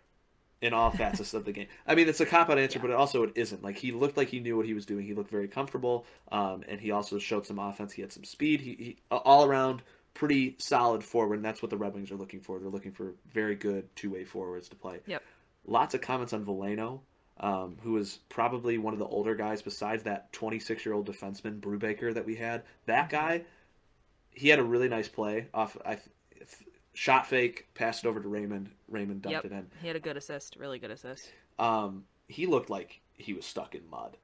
in 0.62 0.72
all 0.72 0.90
facets 1.02 1.34
of 1.34 1.44
the 1.44 1.52
game. 1.52 1.66
I 1.86 1.94
mean, 1.94 2.08
it's 2.08 2.20
a 2.20 2.26
cop 2.26 2.48
out 2.48 2.58
answer, 2.58 2.78
Yeah. 2.78 2.82
but 2.82 2.90
it 2.92 2.96
also 2.96 3.22
it 3.24 3.32
isn't. 3.34 3.62
Like 3.62 3.76
he 3.76 3.92
looked 3.92 4.16
like 4.16 4.28
he 4.28 4.40
knew 4.40 4.56
what 4.56 4.66
he 4.66 4.72
was 4.74 4.86
doing. 4.86 5.04
He 5.04 5.14
looked 5.14 5.30
very 5.30 5.48
comfortable, 5.48 6.06
um, 6.32 6.64
and 6.68 6.80
he 6.80 6.90
also 6.90 7.18
showed 7.18 7.46
some 7.46 7.58
offense. 7.58 7.92
He 7.92 8.02
had 8.02 8.12
some 8.12 8.24
speed. 8.24 8.60
He, 8.60 8.70
he 8.74 8.96
all 9.10 9.44
around 9.44 9.82
pretty 10.16 10.56
solid 10.58 11.04
forward, 11.04 11.34
and 11.36 11.44
that's 11.44 11.60
what 11.62 11.70
the 11.70 11.76
Red 11.76 11.94
Wings 11.94 12.10
are 12.10 12.16
looking 12.16 12.40
for. 12.40 12.58
They're 12.58 12.70
looking 12.70 12.92
for 12.92 13.14
very 13.32 13.54
good 13.54 13.94
two 13.94 14.10
way 14.10 14.24
forwards 14.24 14.68
to 14.70 14.76
play. 14.76 15.00
Yep. 15.06 15.22
Lots 15.66 15.94
of 15.94 16.00
comments 16.00 16.32
on 16.32 16.44
Veleno. 16.44 17.00
Um, 17.38 17.76
who 17.82 17.98
is 17.98 18.18
probably 18.30 18.78
one 18.78 18.94
of 18.94 18.98
the 18.98 19.04
older 19.04 19.34
guys 19.34 19.60
besides 19.60 20.04
that 20.04 20.32
26 20.32 20.86
year 20.86 20.94
old 20.94 21.06
defenseman 21.06 21.60
Brubaker 21.60 22.14
that 22.14 22.24
we 22.24 22.34
had. 22.34 22.62
That 22.86 23.10
guy, 23.10 23.42
he 24.30 24.48
had 24.48 24.58
a 24.58 24.64
really 24.64 24.88
nice 24.88 25.06
play 25.06 25.48
off. 25.52 25.76
I 25.84 25.98
shot 26.94 27.26
fake, 27.26 27.66
passed 27.74 28.06
it 28.06 28.08
over 28.08 28.22
to 28.22 28.28
Raymond. 28.28 28.70
Raymond 28.88 29.20
dumped 29.20 29.34
Yep. 29.34 29.44
it 29.44 29.52
in. 29.52 29.66
He 29.82 29.86
had 29.86 29.96
a 29.96 30.00
good 30.00 30.16
assist. 30.16 30.56
Really 30.56 30.78
good 30.78 30.90
assist. 30.90 31.30
Um, 31.58 32.04
he 32.26 32.46
looked 32.46 32.70
like 32.70 33.02
he 33.12 33.34
was 33.34 33.44
stuck 33.44 33.74
in 33.74 33.86
mud. 33.90 34.16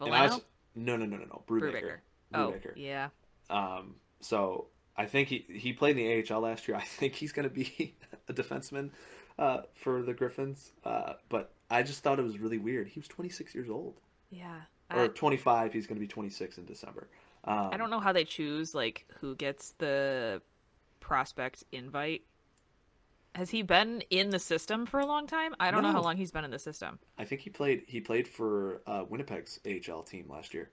Veleno? 0.00 0.30
was 0.30 0.40
no, 0.74 0.96
no, 0.96 1.04
no, 1.04 1.18
no, 1.18 1.24
no. 1.26 1.42
Brubaker. 1.46 1.72
Brubaker. 1.82 1.96
Oh, 2.32 2.52
Brubaker. 2.52 2.72
yeah. 2.76 3.08
Um, 3.50 3.96
so 4.20 4.68
I 4.96 5.06
think 5.06 5.28
he 5.28 5.44
he 5.48 5.72
played 5.72 5.96
in 5.98 6.06
the 6.06 6.32
AHL 6.34 6.40
last 6.40 6.68
year. 6.68 6.76
I 6.76 6.82
think 6.82 7.14
he's 7.14 7.32
going 7.32 7.48
to 7.48 7.54
be 7.54 7.94
a 8.28 8.32
defenseman 8.32 8.90
uh, 9.38 9.62
for 9.74 10.02
the 10.02 10.12
Griffins. 10.14 10.72
Uh, 10.84 11.14
but 11.28 11.52
I 11.70 11.82
just 11.82 12.02
thought 12.02 12.18
it 12.18 12.22
was 12.24 12.38
really 12.38 12.58
weird. 12.58 12.88
He 12.88 13.00
was 13.00 13.08
26 13.08 13.54
years 13.54 13.70
old, 13.70 13.94
Yeah. 14.30 14.60
or 14.92 15.04
I, 15.04 15.08
25. 15.08 15.72
He's 15.72 15.86
going 15.86 15.96
to 15.96 16.00
be 16.00 16.06
26 16.06 16.58
in 16.58 16.66
December. 16.66 17.08
Um, 17.44 17.70
I 17.72 17.76
don't 17.76 17.90
know 17.90 18.00
how 18.00 18.12
they 18.12 18.24
choose 18.24 18.74
like 18.74 19.06
who 19.20 19.34
gets 19.34 19.72
the 19.78 20.42
prospect 21.00 21.64
invite. 21.72 22.22
Has 23.34 23.48
he 23.50 23.62
been 23.62 24.02
in 24.10 24.28
the 24.28 24.38
system 24.38 24.84
for 24.84 25.00
a 25.00 25.06
long 25.06 25.26
time? 25.26 25.54
I 25.58 25.70
don't 25.70 25.82
know 25.82 25.90
how 25.92 26.02
long 26.02 26.18
he's 26.18 26.30
been 26.30 26.44
in 26.44 26.50
the 26.50 26.58
system. 26.58 26.98
I 27.16 27.24
think 27.24 27.40
he 27.40 27.48
played 27.48 27.84
he 27.86 27.98
played 28.00 28.28
for 28.28 28.82
uh, 28.86 29.04
Winnipeg's 29.08 29.58
AHL 29.66 30.02
team 30.02 30.26
last 30.28 30.52
year. 30.52 30.68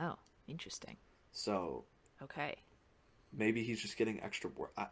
Oh, 0.00 0.16
interesting. 0.48 0.96
So 1.30 1.84
Okay. 2.20 2.56
Maybe 3.36 3.62
he's 3.62 3.80
just 3.80 3.96
getting 3.96 4.20
extra 4.22 4.50
work. 4.50 4.72
I, 4.76 4.86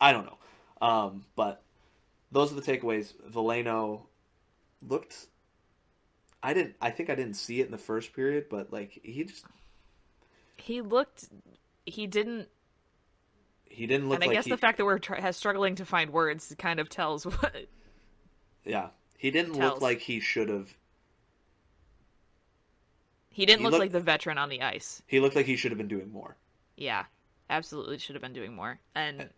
I 0.00 0.12
don't 0.12 0.26
know. 0.26 0.38
Um, 0.86 1.24
but 1.36 1.62
those 2.32 2.52
are 2.52 2.54
the 2.54 2.62
takeaways. 2.62 3.14
Veleno 3.30 4.02
looked. 4.86 5.26
I 6.42 6.52
didn't. 6.54 6.76
I 6.80 6.90
think 6.90 7.08
I 7.10 7.14
didn't 7.14 7.34
see 7.34 7.60
it 7.60 7.66
in 7.66 7.72
the 7.72 7.78
first 7.78 8.12
period, 8.12 8.46
but 8.50 8.72
like 8.72 9.00
he 9.02 9.24
just 9.24 9.44
He 10.58 10.80
looked. 10.82 11.28
He 11.86 12.06
didn't. 12.06 12.48
he 13.64 13.86
didn't 13.86 14.08
look 14.08 14.16
and 14.16 14.24
I 14.24 14.26
like 14.28 14.36
guess 14.36 14.44
he, 14.44 14.50
the 14.50 14.56
fact 14.58 14.76
that 14.78 14.84
we're 14.84 14.98
tr- 14.98 15.14
has 15.14 15.36
struggling 15.36 15.74
to 15.76 15.84
find 15.86 16.10
words 16.10 16.54
kind 16.58 16.78
of 16.80 16.88
tells 16.88 17.24
what. 17.24 17.66
yeah 18.64 18.88
he 19.16 19.30
didn't 19.30 19.54
look 19.58 19.80
like 19.80 20.00
he 20.00 20.20
should 20.20 20.48
have. 20.50 20.76
He 23.30 23.44
didn't 23.46 23.60
He 23.60 23.64
look 23.64 23.72
looked- 23.72 23.80
like 23.80 23.92
the 23.92 24.00
veteran 24.00 24.38
on 24.38 24.48
the 24.48 24.62
ice. 24.62 25.02
He 25.06 25.20
looked 25.20 25.36
like 25.36 25.46
he 25.46 25.56
should 25.56 25.70
have 25.70 25.78
been 25.78 25.88
doing 25.88 26.10
more. 26.10 26.36
Yeah, 26.76 27.04
absolutely 27.50 27.98
should 27.98 28.14
have 28.14 28.22
been 28.22 28.32
doing 28.32 28.54
more. 28.54 28.80
And 28.94 29.30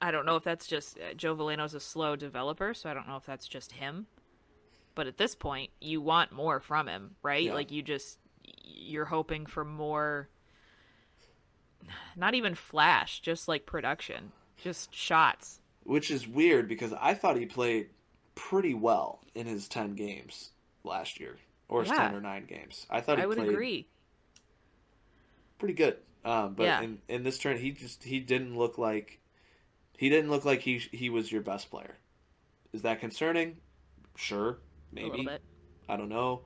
I 0.00 0.10
don't 0.10 0.26
know 0.26 0.36
if 0.36 0.44
that's 0.44 0.66
just 0.66 0.98
uh, 0.98 1.14
Joe 1.14 1.34
Veleno's 1.34 1.74
a 1.74 1.80
slow 1.80 2.16
developer, 2.16 2.74
so 2.74 2.90
I 2.90 2.94
don't 2.94 3.08
know 3.08 3.16
if 3.16 3.24
that's 3.26 3.48
just 3.48 3.72
him. 3.72 4.06
But 4.94 5.06
at 5.06 5.18
this 5.18 5.34
point, 5.34 5.70
you 5.80 6.00
want 6.00 6.32
more 6.32 6.60
from 6.60 6.88
him, 6.88 7.16
right? 7.22 7.44
Yeah. 7.44 7.54
Like 7.54 7.70
you 7.70 7.82
just 7.82 8.18
you're 8.64 9.06
hoping 9.06 9.46
for 9.46 9.64
more 9.64 10.28
not 12.16 12.34
even 12.34 12.54
flash, 12.54 13.20
just 13.20 13.46
like 13.48 13.66
production, 13.66 14.32
just 14.62 14.94
shots. 14.94 15.60
which 15.84 16.10
is 16.10 16.26
weird 16.26 16.66
because 16.68 16.92
I 17.00 17.14
thought 17.14 17.36
he 17.36 17.46
played 17.46 17.90
pretty 18.34 18.74
well 18.74 19.20
in 19.34 19.46
his 19.46 19.68
ten 19.68 19.94
games 19.94 20.50
last 20.84 21.20
year, 21.20 21.36
or 21.68 21.82
his 21.82 21.90
Yeah. 21.90 21.96
ten 22.08 22.14
or 22.14 22.20
nine 22.20 22.46
games. 22.46 22.86
I 22.90 23.00
thought 23.00 23.18
he 23.18 23.22
I 23.24 23.26
would 23.26 23.36
played 23.38 23.50
agree. 23.50 23.86
pretty 25.58 25.74
good. 25.74 25.98
Um, 26.26 26.54
but 26.54 26.66
Yeah. 26.66 26.82
in, 26.82 26.98
in 27.08 27.22
this 27.22 27.38
turn, 27.38 27.56
he 27.56 27.70
just 27.70 28.02
he 28.02 28.20
didn't 28.20 28.58
look 28.58 28.78
like 28.78 29.20
he 29.96 30.08
didn't 30.08 30.30
look 30.30 30.44
like 30.44 30.60
he 30.60 30.78
he 30.78 31.08
was 31.08 31.30
your 31.30 31.40
best 31.42 31.70
player. 31.70 31.96
Is 32.72 32.82
that 32.82 33.00
concerning? 33.00 33.56
Sure, 34.16 34.58
A 34.98 35.02
little 35.06 35.16
maybe. 35.16 35.24
bit. 35.24 35.42
I 35.88 35.96
don't 35.96 36.08
know. 36.08 36.42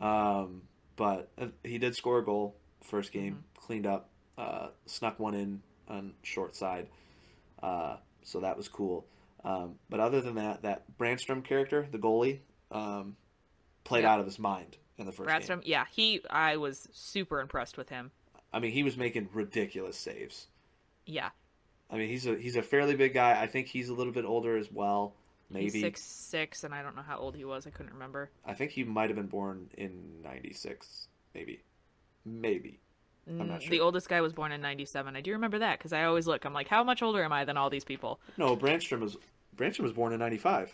Um, 0.00 0.62
but 0.96 1.30
uh, 1.38 1.46
he 1.62 1.78
did 1.78 1.94
score 1.94 2.18
a 2.18 2.24
goal 2.24 2.56
first 2.82 3.12
game, 3.12 3.32
Mm-hmm. 3.34 3.66
cleaned 3.66 3.86
up, 3.86 4.10
uh, 4.36 4.68
snuck 4.86 5.18
one 5.20 5.34
in 5.34 5.62
on 5.88 6.14
short 6.22 6.56
side. 6.56 6.88
Uh, 7.62 7.96
so 8.22 8.40
that 8.40 8.56
was 8.56 8.68
cool. 8.68 9.06
Um, 9.44 9.76
but 9.88 10.00
other 10.00 10.20
than 10.20 10.34
that, 10.34 10.62
that 10.62 10.84
Brattström 10.98 11.44
character, 11.44 11.86
the 11.90 11.98
goalie, 11.98 12.40
um, 12.72 13.16
played 13.84 14.02
Yep. 14.02 14.10
out 14.10 14.20
of 14.20 14.26
his 14.26 14.38
mind 14.38 14.76
in 14.98 15.06
the 15.06 15.12
first 15.12 15.28
game. 15.46 15.60
Yeah, 15.64 15.84
he. 15.90 16.20
I 16.28 16.56
was 16.56 16.88
super 16.92 17.40
impressed 17.40 17.76
with 17.78 17.90
him. 17.90 18.10
I 18.52 18.58
mean, 18.58 18.72
he 18.72 18.82
was 18.82 18.96
making 18.96 19.28
ridiculous 19.32 19.96
saves. 19.96 20.46
Yeah, 21.06 21.30
I 21.90 21.96
mean, 21.96 22.08
he's 22.08 22.26
a 22.26 22.36
he's 22.36 22.56
a 22.56 22.62
fairly 22.62 22.94
big 22.94 23.14
guy. 23.14 23.40
I 23.40 23.46
think 23.46 23.66
he's 23.66 23.88
a 23.88 23.94
little 23.94 24.12
bit 24.12 24.24
older 24.24 24.56
as 24.56 24.70
well. 24.70 25.14
he's 25.52 25.72
Maybe 25.74 25.80
six 25.80 26.02
six, 26.02 26.64
and 26.64 26.74
I 26.74 26.82
don't 26.82 26.94
know 26.94 27.02
how 27.02 27.18
old 27.18 27.34
he 27.34 27.44
was. 27.44 27.66
I 27.66 27.70
couldn't 27.70 27.92
remember. 27.92 28.30
I 28.46 28.54
think 28.54 28.70
he 28.70 28.84
might 28.84 29.10
have 29.10 29.16
been 29.16 29.26
born 29.26 29.68
in 29.76 30.22
'96. 30.22 31.08
Maybe, 31.34 31.62
maybe. 32.24 32.78
I'm 33.28 33.48
not 33.48 33.62
sure. 33.62 33.70
The 33.70 33.80
oldest 33.80 34.08
guy 34.08 34.20
was 34.20 34.32
born 34.32 34.52
in 34.52 34.60
'97. 34.60 35.16
I 35.16 35.20
do 35.20 35.32
remember 35.32 35.58
that 35.58 35.78
because 35.78 35.92
I 35.92 36.04
always 36.04 36.26
look. 36.26 36.44
I'm 36.44 36.52
like, 36.54 36.68
how 36.68 36.84
much 36.84 37.02
older 37.02 37.22
am 37.24 37.32
I 37.32 37.44
than 37.44 37.56
all 37.56 37.70
these 37.70 37.84
people? 37.84 38.20
No, 38.36 38.56
Brattström 38.56 39.00
was 39.00 39.16
Brattström 39.56 39.80
was 39.80 39.92
born 39.92 40.12
in 40.12 40.20
'95. 40.20 40.72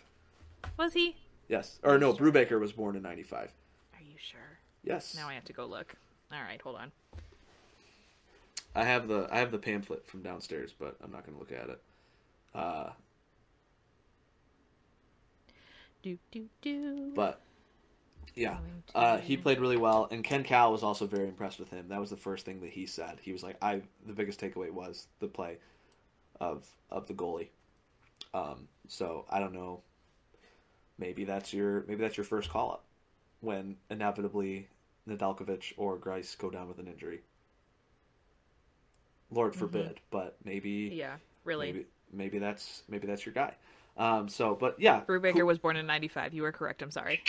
Was 0.77 0.93
he? 0.93 1.15
Yes, 1.47 1.79
or 1.83 1.97
no, 1.97 2.13
Brubaker 2.13 2.59
was 2.59 2.73
born 2.73 2.95
in 2.95 3.01
'95. 3.01 3.51
Are 3.93 4.01
you 4.01 4.15
sure? 4.17 4.39
Yes, 4.83 5.15
Now 5.15 5.27
I 5.27 5.33
have 5.33 5.45
to 5.45 5.53
go 5.53 5.65
look. 5.65 5.95
All 6.31 6.41
right, 6.41 6.61
hold 6.61 6.75
on. 6.75 6.91
I 8.75 8.83
have 8.83 9.07
the 9.07 9.27
I 9.31 9.39
have 9.39 9.51
the 9.51 9.57
pamphlet 9.57 10.05
from 10.07 10.21
downstairs, 10.21 10.73
but 10.77 10.95
I'm 11.03 11.11
not 11.11 11.25
going 11.25 11.33
to 11.33 11.39
look 11.39 11.51
at 11.51 11.69
it. 11.69 11.81
Uh, 12.53 12.89
Do 16.03 16.17
do 16.31 16.45
do. 16.61 17.11
but 17.15 17.41
yeah, 18.35 18.57
uh, 18.93 19.17
he 19.17 19.35
played 19.35 19.59
really 19.59 19.77
well, 19.77 20.07
and 20.11 20.23
Ken 20.23 20.43
Kal 20.43 20.71
was 20.71 20.83
also 20.83 21.07
very 21.07 21.27
impressed 21.27 21.59
with 21.59 21.69
him. 21.71 21.87
That 21.89 21.99
was 21.99 22.11
the 22.11 22.17
first 22.17 22.45
thing 22.45 22.61
that 22.61 22.69
he 22.69 22.85
said. 22.85 23.17
He 23.21 23.33
was 23.33 23.41
like, 23.43 23.57
"I." 23.61 23.81
The 24.05 24.13
biggest 24.13 24.39
takeaway 24.39 24.69
was 24.71 25.07
the 25.19 25.27
play 25.27 25.57
of 26.39 26.67
of 26.91 27.07
the 27.07 27.13
goalie. 27.13 27.49
Um, 28.33 28.67
so 28.87 29.25
I 29.29 29.39
don't 29.39 29.53
know. 29.53 29.81
Maybe 30.99 31.23
that's 31.23 31.51
your 31.53 31.83
maybe 31.87 32.01
that's 32.01 32.17
your 32.17 32.25
first 32.25 32.49
call 32.49 32.71
up 32.71 32.83
when 33.41 33.75
inevitably 33.89 34.67
Nedeljkovic 35.09 35.73
or 35.77 35.97
Greiss 35.97 36.37
go 36.37 36.49
down 36.49 36.67
with 36.67 36.77
an 36.79 36.87
injury. 36.87 37.21
Lord 39.31 39.55
forbid, 39.55 39.99
but 40.11 40.35
maybe 40.45 40.91
yeah, 40.93 41.15
really. 41.43 41.71
maybe 41.71 41.85
maybe 42.13 42.39
that's 42.39 42.83
maybe 42.87 43.07
that's 43.07 43.25
your 43.25 43.33
guy. 43.33 43.53
Um, 43.97 44.29
so, 44.29 44.55
but 44.55 44.79
yeah, 44.79 45.01
Brubaker 45.01 45.33
cool. 45.37 45.45
was 45.45 45.57
born 45.59 45.75
in 45.75 45.85
'95. 45.85 46.33
You 46.33 46.43
were 46.43 46.51
correct. 46.51 46.81
I'm 46.81 46.91
sorry. 46.91 47.21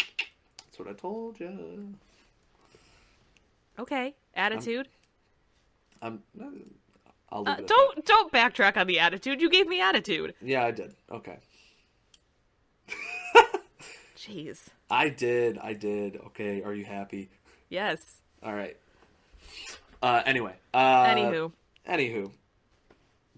That's 0.59 0.79
what 0.79 0.89
I 0.89 0.93
told 0.93 1.41
you. 1.41 1.95
Okay, 3.79 4.15
attitude. 4.35 4.89
I'm. 6.03 6.23
I'll 7.31 7.43
leave 7.43 7.49
Uh, 7.59 7.61
it 7.61 7.67
don't 7.67 8.05
don't 8.05 8.33
backtrack 8.33 8.77
on 8.77 8.87
the 8.87 8.99
attitude. 9.01 9.41
You 9.41 9.51
gave 9.51 9.67
me 9.67 9.81
attitude. 9.81 10.35
Yeah, 10.41 10.65
I 10.65 10.71
did. 10.71 10.95
Okay, 11.11 11.39
Jeez. 14.17 14.67
I 14.91 15.09
did. 15.09 15.59
I 15.59 15.73
did. 15.75 16.17
Okay, 16.29 16.63
are 16.63 16.75
you 16.75 16.85
happy? 16.85 17.31
Yes. 17.69 18.21
All 18.43 18.55
right. 18.55 18.77
Uh, 20.03 20.23
anyway. 20.25 20.55
Uh, 20.73 21.07
Anywho, 21.07 21.53
Anywho. 21.89 22.30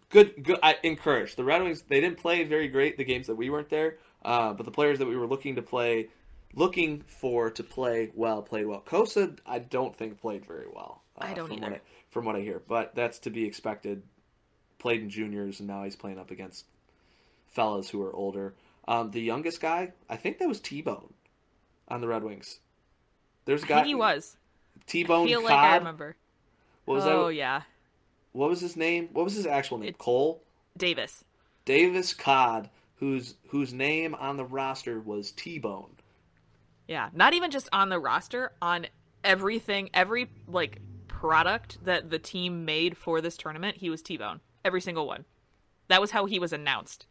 Good. 0.09 0.43
Good. 0.43 0.59
I 0.63 0.77
encourage 0.83 1.37
the 1.37 1.45
Red 1.45 1.63
Wings. 1.63 1.83
They 1.89 2.01
didn't 2.01 2.19
play 2.19 2.43
very 2.45 2.69
great 2.69 2.99
the 2.99 3.05
games 3.05 3.29
that 3.29 3.37
we 3.37 3.49
weren't 3.49 3.71
there, 3.71 3.99
uh, 4.25 4.53
but 4.53 4.67
the 4.67 4.73
players 4.73 4.99
that 4.99 5.07
we 5.07 5.17
were 5.17 5.27
looking 5.27 5.55
to 5.57 5.63
play, 5.63 6.09
looking 6.55 7.03
for 7.07 7.51
to 7.51 7.63
play 7.63 8.11
well, 8.15 8.43
played 8.43 8.67
well. 8.67 8.83
Cossa, 8.85 9.39
I 9.47 9.61
don't 9.61 9.95
think 9.95 10.21
played 10.21 10.45
very 10.45 10.67
well. 10.73 11.03
Uh, 11.17 11.27
I 11.27 11.35
don't 11.35 11.49
from 11.49 11.59
either. 11.59 11.71
What 11.71 11.73
I, 11.75 11.81
from 12.11 12.25
what 12.25 12.37
I 12.37 12.41
hear, 12.41 12.61
but 12.67 12.95
that's 12.95 13.21
to 13.21 13.31
be 13.31 13.45
expected. 13.45 14.03
Played 14.79 15.03
in 15.03 15.11
juniors, 15.11 15.61
and 15.61 15.69
now 15.69 15.85
he's 15.85 15.95
playing 15.95 16.19
up 16.19 16.31
against 16.31 16.65
fellas 17.49 17.91
who 17.91 18.03
are 18.03 18.15
older. 18.15 18.55
Um, 18.89 19.11
the 19.11 19.21
youngest 19.21 19.61
guy, 19.61 19.93
I 20.09 20.17
think 20.17 20.39
that 20.39 20.49
was 20.49 20.59
T 20.59 20.83
Bone 20.83 21.13
on 21.87 22.01
the 22.01 22.09
Red 22.09 22.25
Wings. 22.25 22.61
There's 23.45 23.63
a 23.63 23.67
I 23.67 23.69
guy 23.69 23.75
think 23.77 23.87
he 23.89 23.95
was. 23.95 24.37
T 24.87 25.05
Bone. 25.05 25.29
feel 25.29 25.41
Cod. 25.43 25.51
like 25.51 25.59
I 25.59 25.77
remember. 25.77 26.17
What 26.87 26.95
was 26.95 27.05
oh 27.05 27.09
that? 27.09 27.15
Oh 27.15 27.29
yeah, 27.29 27.63
What 28.33 28.49
was 28.49 28.61
his 28.61 28.77
name? 28.77 29.09
What 29.13 29.25
was 29.25 29.35
his 29.35 29.47
actual 29.47 29.79
name? 29.79 29.91
It- 29.91 29.99
Cole 29.99 30.43
Davis. 30.77 31.25
Davis 31.65 32.15
Cod, 32.15 32.71
whose 32.97 33.35
whose 33.49 33.73
name 33.73 34.15
on 34.15 34.37
the 34.37 34.45
roster 34.45 35.01
was 35.01 35.33
T 35.33 35.59
Bone. 35.59 35.97
Yeah, 36.91 37.11
not 37.13 37.35
even 37.35 37.53
just 37.53 37.69
on 37.73 37.89
the 37.89 38.01
roster, 38.01 38.51
on 38.61 38.87
everything, 39.23 39.91
every 39.95 40.29
like 40.49 40.81
product 41.07 41.79
that 41.85 42.11
the 42.11 42.19
team 42.19 42.65
made 42.65 42.97
for 42.97 43.21
this 43.21 43.37
tournament, 43.37 43.77
he 43.77 43.91
was 43.91 44.03
T-Bone. 44.03 44.41
Every 44.65 44.81
single 44.81 45.07
one. 45.07 45.25
That 45.87 46.01
was 46.01 46.11
how 46.11 46.27
he 46.27 46.41
was 46.41 46.53
announced. 46.53 47.07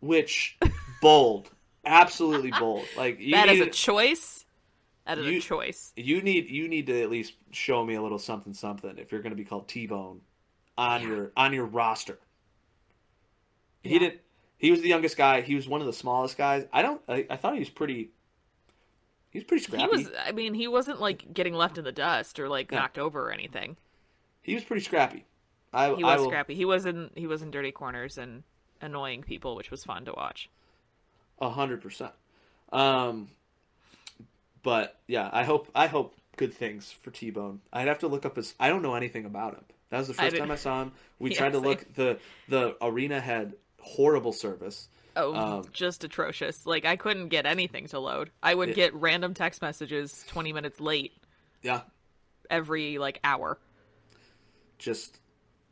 Which 0.00 0.56
bold, 1.02 1.50
absolutely 1.84 2.52
bold. 2.52 2.86
Like 2.96 3.20
you 3.20 3.32
That 3.32 3.50
is 3.50 3.60
a 3.60 3.66
choice. 3.66 4.45
That 5.06 5.18
is 5.18 5.26
You- 5.26 5.40
choice. 5.40 5.92
you 5.96 6.20
need 6.20 6.50
you 6.50 6.68
need 6.68 6.86
to 6.88 7.02
at 7.02 7.10
least 7.10 7.34
show 7.52 7.84
me 7.84 7.94
a 7.94 8.02
little 8.02 8.18
something 8.18 8.52
something 8.52 8.98
if 8.98 9.12
you're 9.12 9.22
going 9.22 9.30
to 9.30 9.36
be 9.36 9.44
called 9.44 9.68
T 9.68 9.86
Bone 9.86 10.20
on 10.76 11.02
Yeah. 11.02 11.08
your 11.08 11.32
on 11.36 11.52
your 11.52 11.64
roster. 11.66 12.18
He 13.82 13.92
Yeah. 13.94 13.98
didn't. 14.00 14.20
He 14.58 14.70
was 14.70 14.80
the 14.80 14.88
youngest 14.88 15.16
guy. 15.16 15.42
He 15.42 15.54
was 15.54 15.68
one 15.68 15.80
of 15.80 15.86
the 15.86 15.92
smallest 15.92 16.36
guys. 16.36 16.66
I 16.72 16.82
don't. 16.82 17.00
I, 17.08 17.26
I 17.30 17.36
thought 17.36 17.52
he 17.54 17.58
was 17.60 17.68
pretty. 17.70 18.10
He 19.30 19.38
was 19.38 19.44
pretty 19.44 19.62
scrappy. 19.64 19.82
He 19.82 19.88
was 20.04 20.10
I 20.24 20.32
mean, 20.32 20.54
he 20.54 20.66
wasn't 20.66 21.00
like 21.00 21.32
getting 21.32 21.54
left 21.54 21.76
in 21.78 21.84
the 21.84 21.92
dust 21.92 22.40
or 22.40 22.48
like 22.48 22.70
Yeah. 22.72 22.78
knocked 22.80 22.98
over 22.98 23.28
or 23.28 23.32
anything. 23.32 23.76
He 24.42 24.54
was 24.54 24.64
pretty 24.64 24.82
scrappy. 24.82 25.24
I, 25.72 25.94
He 25.94 26.02
I 26.02 26.14
was 26.14 26.20
will- 26.22 26.30
scrappy. 26.30 26.54
He 26.54 26.64
was 26.64 26.86
in 26.86 27.10
he 27.14 27.26
was 27.26 27.42
in 27.42 27.50
dirty 27.50 27.70
corners 27.72 28.16
and 28.18 28.44
annoying 28.80 29.22
people, 29.22 29.54
which 29.56 29.70
was 29.70 29.84
fun 29.84 30.04
to 30.06 30.12
watch. 30.12 30.48
A 31.38 31.50
hundred 31.50 31.82
percent. 31.82 32.12
Um, 32.72 33.28
but 34.66 34.98
yeah, 35.06 35.30
I 35.32 35.44
hope 35.44 35.68
I 35.76 35.86
hope 35.86 36.16
good 36.36 36.52
things 36.52 36.90
for 36.90 37.12
T 37.12 37.30
Bone. 37.30 37.60
I'd 37.72 37.86
have 37.86 38.00
to 38.00 38.08
look 38.08 38.26
up 38.26 38.34
his. 38.34 38.52
I 38.58 38.68
don't 38.68 38.82
know 38.82 38.96
anything 38.96 39.24
about 39.24 39.54
him. 39.54 39.64
That 39.90 39.98
was 39.98 40.08
the 40.08 40.14
first 40.14 40.30
didn't- 40.32 40.40
time 40.40 40.50
I 40.50 40.56
saw 40.56 40.82
him. 40.82 40.92
We 41.20 41.30
Yeah, 41.32 41.38
tried 41.38 41.52
to 41.52 41.58
same. 41.58 41.64
look. 41.64 41.94
the 41.94 42.18
The 42.48 42.76
arena 42.82 43.20
had 43.20 43.54
horrible 43.80 44.32
service. 44.32 44.88
Oh, 45.14 45.34
Um, 45.34 45.64
just 45.72 46.02
atrocious. 46.02 46.66
Like 46.66 46.84
I 46.84 46.96
couldn't 46.96 47.28
get 47.28 47.46
anything 47.46 47.86
to 47.88 48.00
load. 48.00 48.30
I 48.42 48.54
would 48.54 48.70
It- 48.70 48.74
get 48.76 48.92
random 48.94 49.32
text 49.34 49.62
messages 49.62 50.24
20 50.28 50.52
minutes 50.52 50.80
late 50.80 51.12
Yeah, 51.62 51.82
every 52.50 52.98
like 52.98 53.20
hour. 53.22 53.58
just. 54.78 55.16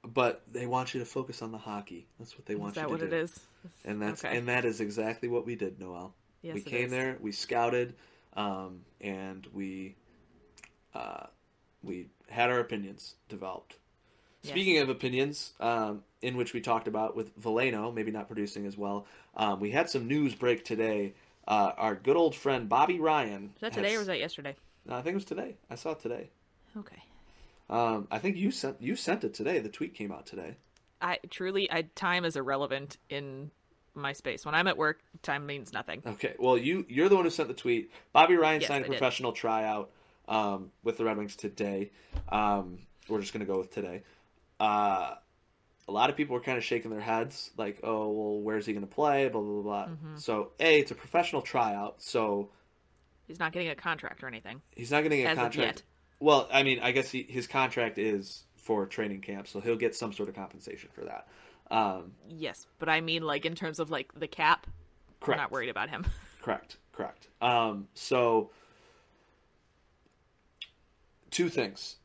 But 0.07 0.43
they 0.53 0.67
want 0.67 0.93
you 0.93 1.01
to 1.01 1.07
focus 1.07 1.41
on 1.41 1.51
the 1.51 1.57
hockey. 1.59 2.07
That's 2.19 2.37
what 2.37 2.45
they 2.47 2.55
want 2.57 2.73
Is 2.73 2.75
that 2.75 2.83
you 2.83 2.87
to 2.89 2.93
what 2.93 3.01
do. 3.01 3.07
it 3.07 3.13
is? 3.15 3.41
And 3.87 4.01
that's 4.03 4.23
Okay. 4.25 4.37
and 4.37 4.49
that 4.49 4.65
is 4.67 4.81
exactly 4.83 5.29
what 5.29 5.47
we 5.47 5.57
did, 5.57 5.81
Noel. 5.81 6.15
Yes, 6.43 6.57
we 6.57 6.61
came 6.61 6.85
is. 6.87 6.91
there, 6.91 7.17
we 7.23 7.33
scouted, 7.33 7.95
um, 8.37 8.81
and 9.01 9.47
we 9.53 9.97
uh, 10.95 11.27
we 11.83 12.09
had 12.29 12.51
our 12.51 12.61
opinions 12.61 13.15
developed. 13.29 13.77
Yes. 14.43 14.53
Speaking 14.53 14.79
of 14.79 14.89
opinions, 14.89 15.53
um, 15.61 16.03
in 16.23 16.37
which 16.37 16.53
we 16.53 16.61
talked 16.61 16.87
about 16.89 17.17
with 17.17 17.39
Veleno 17.41 17.93
maybe 17.95 18.11
not 18.11 18.27
producing 18.27 18.67
as 18.67 18.77
well, 18.77 19.07
um, 19.37 19.59
we 19.61 19.71
had 19.71 19.89
some 19.89 20.07
news 20.07 20.35
break 20.35 20.65
today. 20.65 21.15
Uh, 21.47 21.73
our 21.77 21.95
good 21.95 22.17
old 22.17 22.35
friend 22.35 22.69
Bobby 22.69 22.99
Ryan. 22.99 23.51
Was 23.55 23.61
that 23.61 23.73
today 23.75 23.89
has- 23.89 23.97
or 23.97 23.99
was 24.01 24.07
that 24.09 24.19
yesterday? 24.19 24.57
No, 24.87 24.95
I 24.97 25.03
think 25.03 25.13
it 25.13 25.17
was 25.17 25.25
today. 25.25 25.57
I 25.71 25.75
saw 25.77 25.93
it 25.93 26.01
today. 26.01 26.31
Okay. 26.77 27.03
Um, 27.71 28.07
I 28.11 28.19
think 28.19 28.37
you 28.37 28.51
sent 28.51 28.81
you 28.83 28.97
sent 28.97 29.25
it 29.25 29.33
today. 29.35 29.59
The 29.61 29.69
tweet 29.71 29.95
came 29.95 30.13
out 30.13 30.27
today. 30.27 30.57
I 31.01 31.19
truly, 31.31 31.71
I 31.71 31.83
time 31.95 32.25
is 32.25 32.37
irrelevant 32.37 32.97
in 33.09 33.51
my 33.95 34.13
space. 34.13 34.45
When 34.45 34.55
I'm 34.55 34.67
at 34.67 34.77
work, 34.77 35.01
time 35.23 35.47
means 35.47 35.73
nothing. 35.73 36.03
Okay, 36.07 36.35
well 36.39 36.57
you 36.59 36.85
you're 36.89 37.09
the 37.09 37.17
one 37.17 37.25
who 37.25 37.31
sent 37.31 37.49
the 37.49 37.55
tweet. 37.55 37.91
Bobby 38.13 38.37
Ryan 38.37 38.61
Yes, 38.61 38.69
signed 38.69 38.85
a 38.85 38.87
I 38.87 38.91
did. 38.91 38.99
professional 38.99 39.33
tryout 39.33 39.91
um, 40.29 40.71
with 40.83 40.97
the 40.99 41.05
Red 41.05 41.17
Wings 41.17 41.37
today. 41.37 41.91
Um, 42.29 42.79
we're 43.09 43.21
just 43.21 43.33
gonna 43.33 43.45
go 43.45 43.59
with 43.59 43.73
today. 43.73 44.03
Uh, 44.61 45.15
a 45.87 45.93
lot 45.93 46.09
of 46.09 46.17
people 46.17 46.35
were 46.35 46.41
kind 46.41 46.57
of 46.57 46.65
shaking 46.65 46.91
their 46.91 47.01
heads, 47.01 47.51
like, 47.59 47.81
"Oh, 47.83 48.09
well, 48.11 48.41
where's 48.41 48.65
he 48.67 48.73
gonna 48.73 48.87
play?" 48.87 49.29
Blah 49.29 49.41
blah 49.43 49.53
blah. 49.53 49.63
blah. 49.63 49.85
Mm-hmm. 49.95 50.17
So, 50.17 50.53
a 50.59 50.79
it's 50.81 50.91
a 50.91 50.95
professional 50.95 51.43
tryout, 51.43 52.03
so 52.03 52.51
He's 53.27 53.39
not 53.39 53.53
getting 53.53 53.69
a 53.71 53.75
contract 53.75 54.23
or 54.23 54.27
anything. 54.29 54.61
he's 54.77 54.91
not 54.91 55.03
gonna 55.03 55.15
a 55.17 55.25
As 55.27 55.39
contract. 55.39 55.83
Well, 56.21 56.49
I 56.53 56.63
mean, 56.63 56.81
I 56.81 56.93
guess 56.93 57.11
he, 57.11 57.23
his 57.29 57.47
contract 57.47 57.99
is 57.99 58.45
for 58.57 58.87
training 58.87 59.21
camp, 59.21 59.47
so 59.49 59.61
he'll 59.61 59.77
get 59.77 59.95
some 59.95 60.13
sort 60.13 60.29
of 60.29 60.35
compensation 60.35 60.89
for 60.95 61.03
that. 61.05 61.27
Um, 61.71 62.13
Yes, 62.29 62.67
but 62.79 62.89
I 62.89 63.01
mean, 63.01 63.23
like 63.23 63.45
in 63.45 63.55
terms 63.55 63.79
of 63.79 63.91
like 63.91 64.13
the 64.15 64.27
cap, 64.29 64.67
we're 65.27 65.37
not 65.37 65.51
worried 65.51 65.71
about 65.71 65.89
him. 65.91 66.05
Correct, 66.43 66.77
correct. 66.93 67.29
Um, 67.41 67.89
so, 67.95 68.51
two 71.31 71.49
things. 71.49 71.97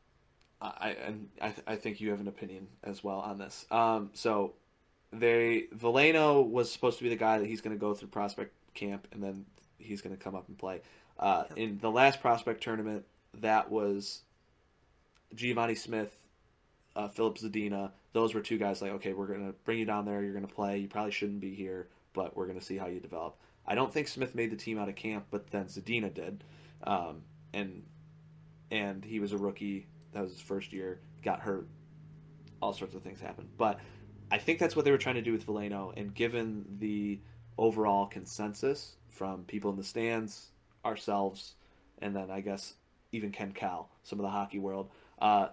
I 0.62 0.96
and 1.06 1.28
I, 1.42 1.54
I 1.68 1.76
think 1.76 2.00
you 2.00 2.10
have 2.12 2.22
an 2.22 2.28
opinion 2.30 2.68
as 2.84 3.04
well 3.04 3.20
on 3.20 3.38
this. 3.38 3.66
Um, 3.70 4.12
so, 4.14 4.54
they 5.12 5.68
Veleno 5.76 6.46
was 6.48 6.72
supposed 6.72 6.98
to 7.00 7.04
be 7.04 7.10
the 7.10 7.18
guy 7.18 7.38
that 7.40 7.48
he's 7.48 7.60
going 7.60 7.76
to 7.76 7.80
go 7.80 7.94
through 7.94 8.08
prospect 8.10 8.54
camp, 8.76 9.08
and 9.12 9.22
then 9.22 9.46
he's 9.78 10.02
going 10.02 10.16
to 10.16 10.22
come 10.22 10.36
up 10.36 10.48
and 10.48 10.58
play. 10.58 10.82
Uh, 11.18 11.44
Yep. 11.50 11.58
In 11.58 11.78
the 11.80 11.92
last 11.92 12.22
prospect 12.22 12.64
tournament, 12.64 13.04
that 13.42 13.70
was 13.70 14.22
Givani 15.36 15.78
Smith, 15.78 16.16
uh, 16.96 17.10
Filip 17.10 17.38
Zadina. 17.38 17.92
Those 18.14 18.34
were 18.34 18.42
two 18.42 18.58
guys 18.58 18.82
like, 18.82 18.92
okay, 18.94 19.14
we're 19.14 19.28
going 19.28 19.46
to 19.46 19.54
bring 19.66 19.80
you 19.80 19.86
down 19.86 20.06
there. 20.06 20.24
You're 20.24 20.34
going 20.34 20.48
to 20.48 20.54
play. 20.54 20.80
You 20.80 20.88
probably 20.88 21.12
shouldn't 21.12 21.40
be 21.40 21.54
here, 21.54 21.88
but 22.14 22.36
we're 22.36 22.48
going 22.48 22.60
to 22.60 22.66
see 22.66 22.78
how 22.78 22.88
you 22.88 23.00
develop. 23.00 23.38
I 23.68 23.76
don't 23.76 23.94
think 23.94 24.08
Smith 24.08 24.34
made 24.34 24.52
the 24.52 24.56
team 24.56 24.80
out 24.80 24.90
of 24.90 24.96
camp, 24.96 25.28
but 25.30 25.52
then 25.52 25.66
Zadina 25.66 26.14
did. 26.14 26.44
Um, 26.84 27.22
and 27.54 27.84
and 28.72 29.04
he 29.04 29.20
was 29.20 29.32
a 29.32 29.38
rookie. 29.38 29.88
That 30.14 30.24
was 30.24 30.32
his 30.32 30.42
first 30.42 30.74
year. 30.74 31.00
Got 31.24 31.40
hurt. 31.40 31.68
All 32.62 32.74
sorts 32.74 32.96
of 32.96 33.04
things 33.04 33.22
happened. 33.22 33.50
But 33.58 33.80
I 34.32 34.38
think 34.38 34.60
that's 34.60 34.76
what 34.76 34.86
they 34.86 34.92
were 34.92 34.98
trying 34.98 35.16
to 35.16 35.22
do 35.22 35.32
with 35.32 35.46
Veleno. 35.46 35.94
And 35.98 36.14
given 36.14 36.66
the 36.80 37.20
overall 37.58 38.06
consensus 38.06 38.96
from 39.10 39.44
people 39.44 39.72
in 39.72 39.78
the 39.78 39.84
stands, 39.84 40.48
ourselves, 40.86 41.54
and 42.00 42.16
then 42.16 42.32
I 42.32 42.42
guess 42.42 42.74
even 43.12 43.32
Ken 43.32 43.52
Kal, 43.52 43.90
some 44.04 44.20
of 44.20 44.24
the 44.24 44.30
hockey 44.30 44.60
world, 44.60 44.90
uh, 45.20 45.50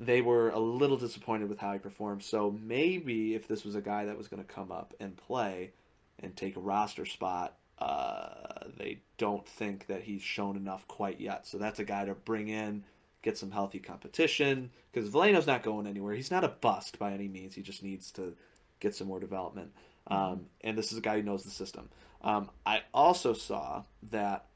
they 0.00 0.20
were 0.20 0.50
a 0.50 0.58
little 0.58 0.96
disappointed 0.96 1.48
with 1.48 1.58
how 1.58 1.72
he 1.72 1.78
performed. 1.78 2.22
So 2.22 2.56
maybe 2.62 3.34
if 3.34 3.48
this 3.48 3.64
was 3.64 3.74
a 3.74 3.80
guy 3.80 4.04
that 4.06 4.18
was 4.18 4.28
going 4.28 4.42
to 4.42 4.52
come 4.52 4.72
up 4.72 4.94
and 5.00 5.16
play 5.16 5.72
and 6.18 6.36
take 6.36 6.56
a 6.56 6.60
roster 6.60 7.06
spot, 7.06 7.56
uh, 7.78 8.64
they 8.76 9.00
don't 9.18 9.46
think 9.46 9.86
that 9.86 10.02
he's 10.02 10.22
shown 10.22 10.56
enough 10.56 10.86
quite 10.88 11.20
yet. 11.20 11.46
So 11.46 11.58
that's 11.58 11.80
a 11.80 11.84
guy 11.84 12.04
to 12.04 12.14
bring 12.14 12.48
in, 12.48 12.84
get 13.22 13.38
some 13.38 13.50
healthy 13.50 13.78
competition 13.78 14.70
because 14.92 15.08
Veleno's 15.08 15.46
not 15.46 15.62
going 15.62 15.86
anywhere. 15.86 16.14
He's 16.14 16.30
not 16.30 16.44
a 16.44 16.48
bust 16.48 16.98
by 16.98 17.12
any 17.12 17.28
means. 17.28 17.54
He 17.54 17.62
just 17.62 17.82
needs 17.82 18.10
to 18.12 18.34
get 18.80 18.94
some 18.94 19.06
more 19.06 19.20
development. 19.20 19.72
Um, 20.08 20.46
and 20.62 20.76
this 20.76 20.92
is 20.92 20.98
a 20.98 21.00
guy 21.00 21.16
who 21.16 21.22
knows 21.22 21.44
the 21.44 21.50
system. 21.50 21.88
Um, 22.22 22.50
I 22.66 22.82
also 22.92 23.32
saw 23.32 23.84
that 24.10 24.46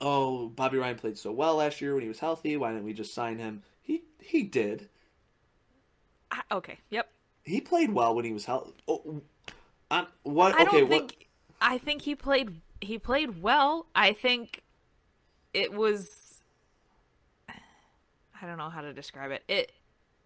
oh 0.00 0.48
Bobby 0.48 0.78
Ryan 0.78 0.96
played 0.96 1.16
so 1.16 1.32
well 1.32 1.56
last 1.56 1.80
year 1.80 1.94
when 1.94 2.02
he 2.02 2.08
was 2.08 2.18
healthy. 2.18 2.56
Why 2.56 2.72
didn't 2.72 2.84
we 2.84 2.92
just 2.92 3.14
sign 3.14 3.38
him? 3.38 3.62
He 3.82 4.04
he 4.20 4.42
did. 4.44 4.88
I, 6.30 6.42
okay. 6.50 6.78
Yep. 6.90 7.08
He 7.44 7.60
played 7.60 7.92
well 7.92 8.14
when 8.14 8.24
he 8.24 8.32
was 8.32 8.44
healthy. 8.44 8.72
Oh, 8.88 9.22
what? 10.22 10.54
I 10.54 10.62
okay, 10.62 10.80
don't 10.80 10.88
what? 10.88 10.98
think. 11.10 11.28
I 11.60 11.78
think 11.78 12.02
he 12.02 12.14
played. 12.14 12.60
He 12.80 12.98
played 12.98 13.42
well. 13.42 13.86
I 13.94 14.12
think 14.12 14.62
it 15.52 15.72
was. 15.72 16.40
I 17.48 18.46
don't 18.46 18.58
know 18.58 18.70
how 18.70 18.80
to 18.80 18.92
describe 18.92 19.30
it. 19.30 19.42
It, 19.48 19.72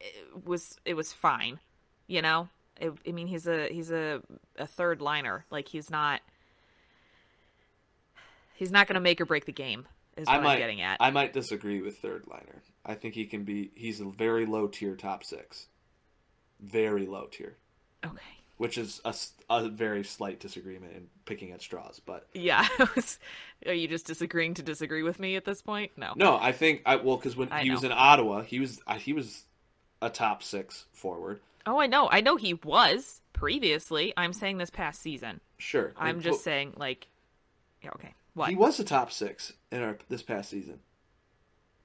it 0.00 0.46
was. 0.46 0.78
It 0.84 0.94
was 0.94 1.12
fine. 1.12 1.58
You 2.06 2.22
know. 2.22 2.48
It, 2.78 2.92
I 3.08 3.12
mean, 3.12 3.26
he's 3.26 3.46
a 3.46 3.68
he's 3.68 3.90
a 3.90 4.22
a 4.58 4.66
third 4.66 5.00
liner. 5.00 5.46
Like 5.50 5.68
he's 5.68 5.90
not. 5.90 6.20
He's 8.54 8.70
not 8.70 8.86
going 8.86 8.94
to 8.94 9.00
make 9.00 9.20
or 9.20 9.26
break 9.26 9.44
the 9.44 9.52
game. 9.52 9.86
Is 10.16 10.26
what 10.26 10.36
I 10.36 10.40
might, 10.40 10.54
am 10.54 10.58
getting 10.60 10.80
at. 10.80 10.96
I 11.00 11.10
might 11.10 11.32
disagree 11.32 11.82
with 11.82 11.98
third 11.98 12.24
liner. 12.26 12.62
I 12.84 12.94
think 12.94 13.14
he 13.14 13.26
can 13.26 13.44
be. 13.44 13.70
He's 13.74 14.00
a 14.00 14.04
very 14.06 14.46
low 14.46 14.66
tier 14.66 14.96
top 14.96 15.24
six. 15.24 15.66
Very 16.60 17.04
low 17.06 17.26
tier, 17.30 17.56
okay. 18.04 18.16
which 18.56 18.78
is 18.78 19.00
a, 19.04 19.14
a 19.50 19.68
very 19.68 20.02
slight 20.02 20.40
disagreement 20.40 20.94
in 20.96 21.08
picking 21.26 21.52
at 21.52 21.60
straws. 21.60 22.00
But 22.04 22.26
Yeah. 22.32 22.66
Are 23.66 23.74
you 23.74 23.88
just 23.88 24.06
disagreeing 24.06 24.54
to 24.54 24.62
disagree 24.62 25.02
with 25.02 25.20
me 25.20 25.36
at 25.36 25.44
this 25.44 25.60
point? 25.60 25.92
No. 25.98 26.14
no, 26.16 26.38
I 26.38 26.52
think 26.52 26.80
I 26.86 26.96
well 26.96 27.16
because 27.16 27.36
when 27.36 27.50
I 27.52 27.62
he 27.62 27.70
was 27.70 27.84
in 27.84 27.92
Ottawa, 27.92 28.40
he 28.40 28.58
was 28.58 28.80
uh, 28.86 28.94
he 28.94 29.12
was 29.12 29.44
a 30.00 30.08
top 30.08 30.42
six 30.42 30.86
forward. 30.92 31.40
Oh, 31.66 31.78
I 31.78 31.88
know. 31.88 32.08
I 32.10 32.20
know 32.22 32.36
he 32.36 32.54
was 32.54 33.20
previously. 33.32 34.14
I'm 34.16 34.32
saying 34.32 34.58
this 34.58 34.70
past 34.70 35.02
season. 35.02 35.40
Sure, 35.58 35.92
I'm 35.96 36.16
And- 36.16 36.22
just 36.22 36.32
well, 36.34 36.40
saying, 36.40 36.74
like, 36.76 37.08
yeah, 37.82 37.90
okay. 37.96 38.14
What? 38.36 38.50
he 38.50 38.54
was 38.54 38.78
a 38.78 38.84
top 38.84 39.10
six 39.10 39.52
in 39.72 39.82
our 39.82 39.96
this 40.10 40.22
past 40.22 40.50
season. 40.50 40.78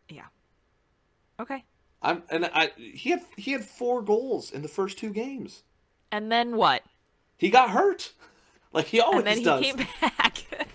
yeah. 0.09 0.25
Okay. 1.39 1.63
I'm 2.03 2.21
and 2.29 2.45
I 2.53 2.71
he 2.77 3.09
had 3.11 3.21
he 3.37 3.51
had 3.53 3.63
four 3.63 4.01
goals 4.01 4.51
in 4.51 4.61
the 4.61 4.67
first 4.67 4.97
two 4.99 5.11
games. 5.11 5.63
And 6.11 6.31
then 6.31 6.57
what? 6.57 6.83
He 7.37 7.49
got 7.49 7.69
hurt, 7.69 8.11
like 8.73 8.85
he 8.87 8.99
always 8.99 9.19
and 9.19 9.27
then 9.27 9.37
he 9.37 9.43
does. 9.45 9.61
came 9.63 9.77
back. 10.01 10.67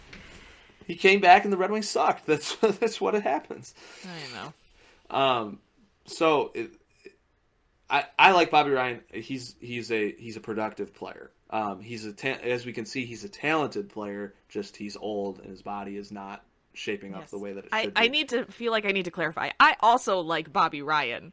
He 0.86 0.94
came 0.96 1.20
back 1.20 1.44
and 1.44 1.52
the 1.52 1.56
Red 1.58 1.70
Wings 1.70 1.88
sucked. 1.88 2.26
That's 2.26 2.56
that's 2.60 3.00
what 3.00 3.14
it 3.14 3.22
happens. 3.22 3.74
I 4.04 4.34
know. 4.34 5.16
Um, 5.16 5.58
so 6.06 6.52
it, 6.54 6.70
I 7.90 8.04
I 8.18 8.32
like 8.32 8.50
Bobby 8.50 8.70
Ryan. 8.70 9.00
He's 9.12 9.56
he's 9.60 9.92
a 9.92 10.12
he's 10.12 10.36
a 10.36 10.40
productive 10.40 10.94
player. 10.94 11.30
Um, 11.50 11.80
he's 11.80 12.04
a 12.04 12.12
ta- 12.12 12.40
as 12.42 12.66
we 12.66 12.72
can 12.72 12.86
see, 12.86 13.04
he's 13.04 13.24
a 13.24 13.28
talented 13.28 13.88
player. 13.88 14.34
Just 14.48 14.76
he's 14.76 14.96
old 14.96 15.38
and 15.38 15.50
his 15.50 15.62
body 15.62 15.96
is 15.96 16.10
not 16.10 16.42
shaping 16.74 17.14
up 17.14 17.28
the 17.28 17.38
way 17.38 17.52
that 17.52 17.64
it 17.64 17.70
I, 17.72 17.84
should. 17.84 17.94
be. 17.94 18.00
I 18.00 18.08
need 18.08 18.28
to 18.30 18.44
feel 18.46 18.72
like 18.72 18.84
I 18.84 18.90
need 18.92 19.04
to 19.04 19.10
clarify. 19.10 19.50
I 19.58 19.76
also 19.80 20.20
like 20.20 20.52
Bobby 20.52 20.82
Ryan. 20.82 21.32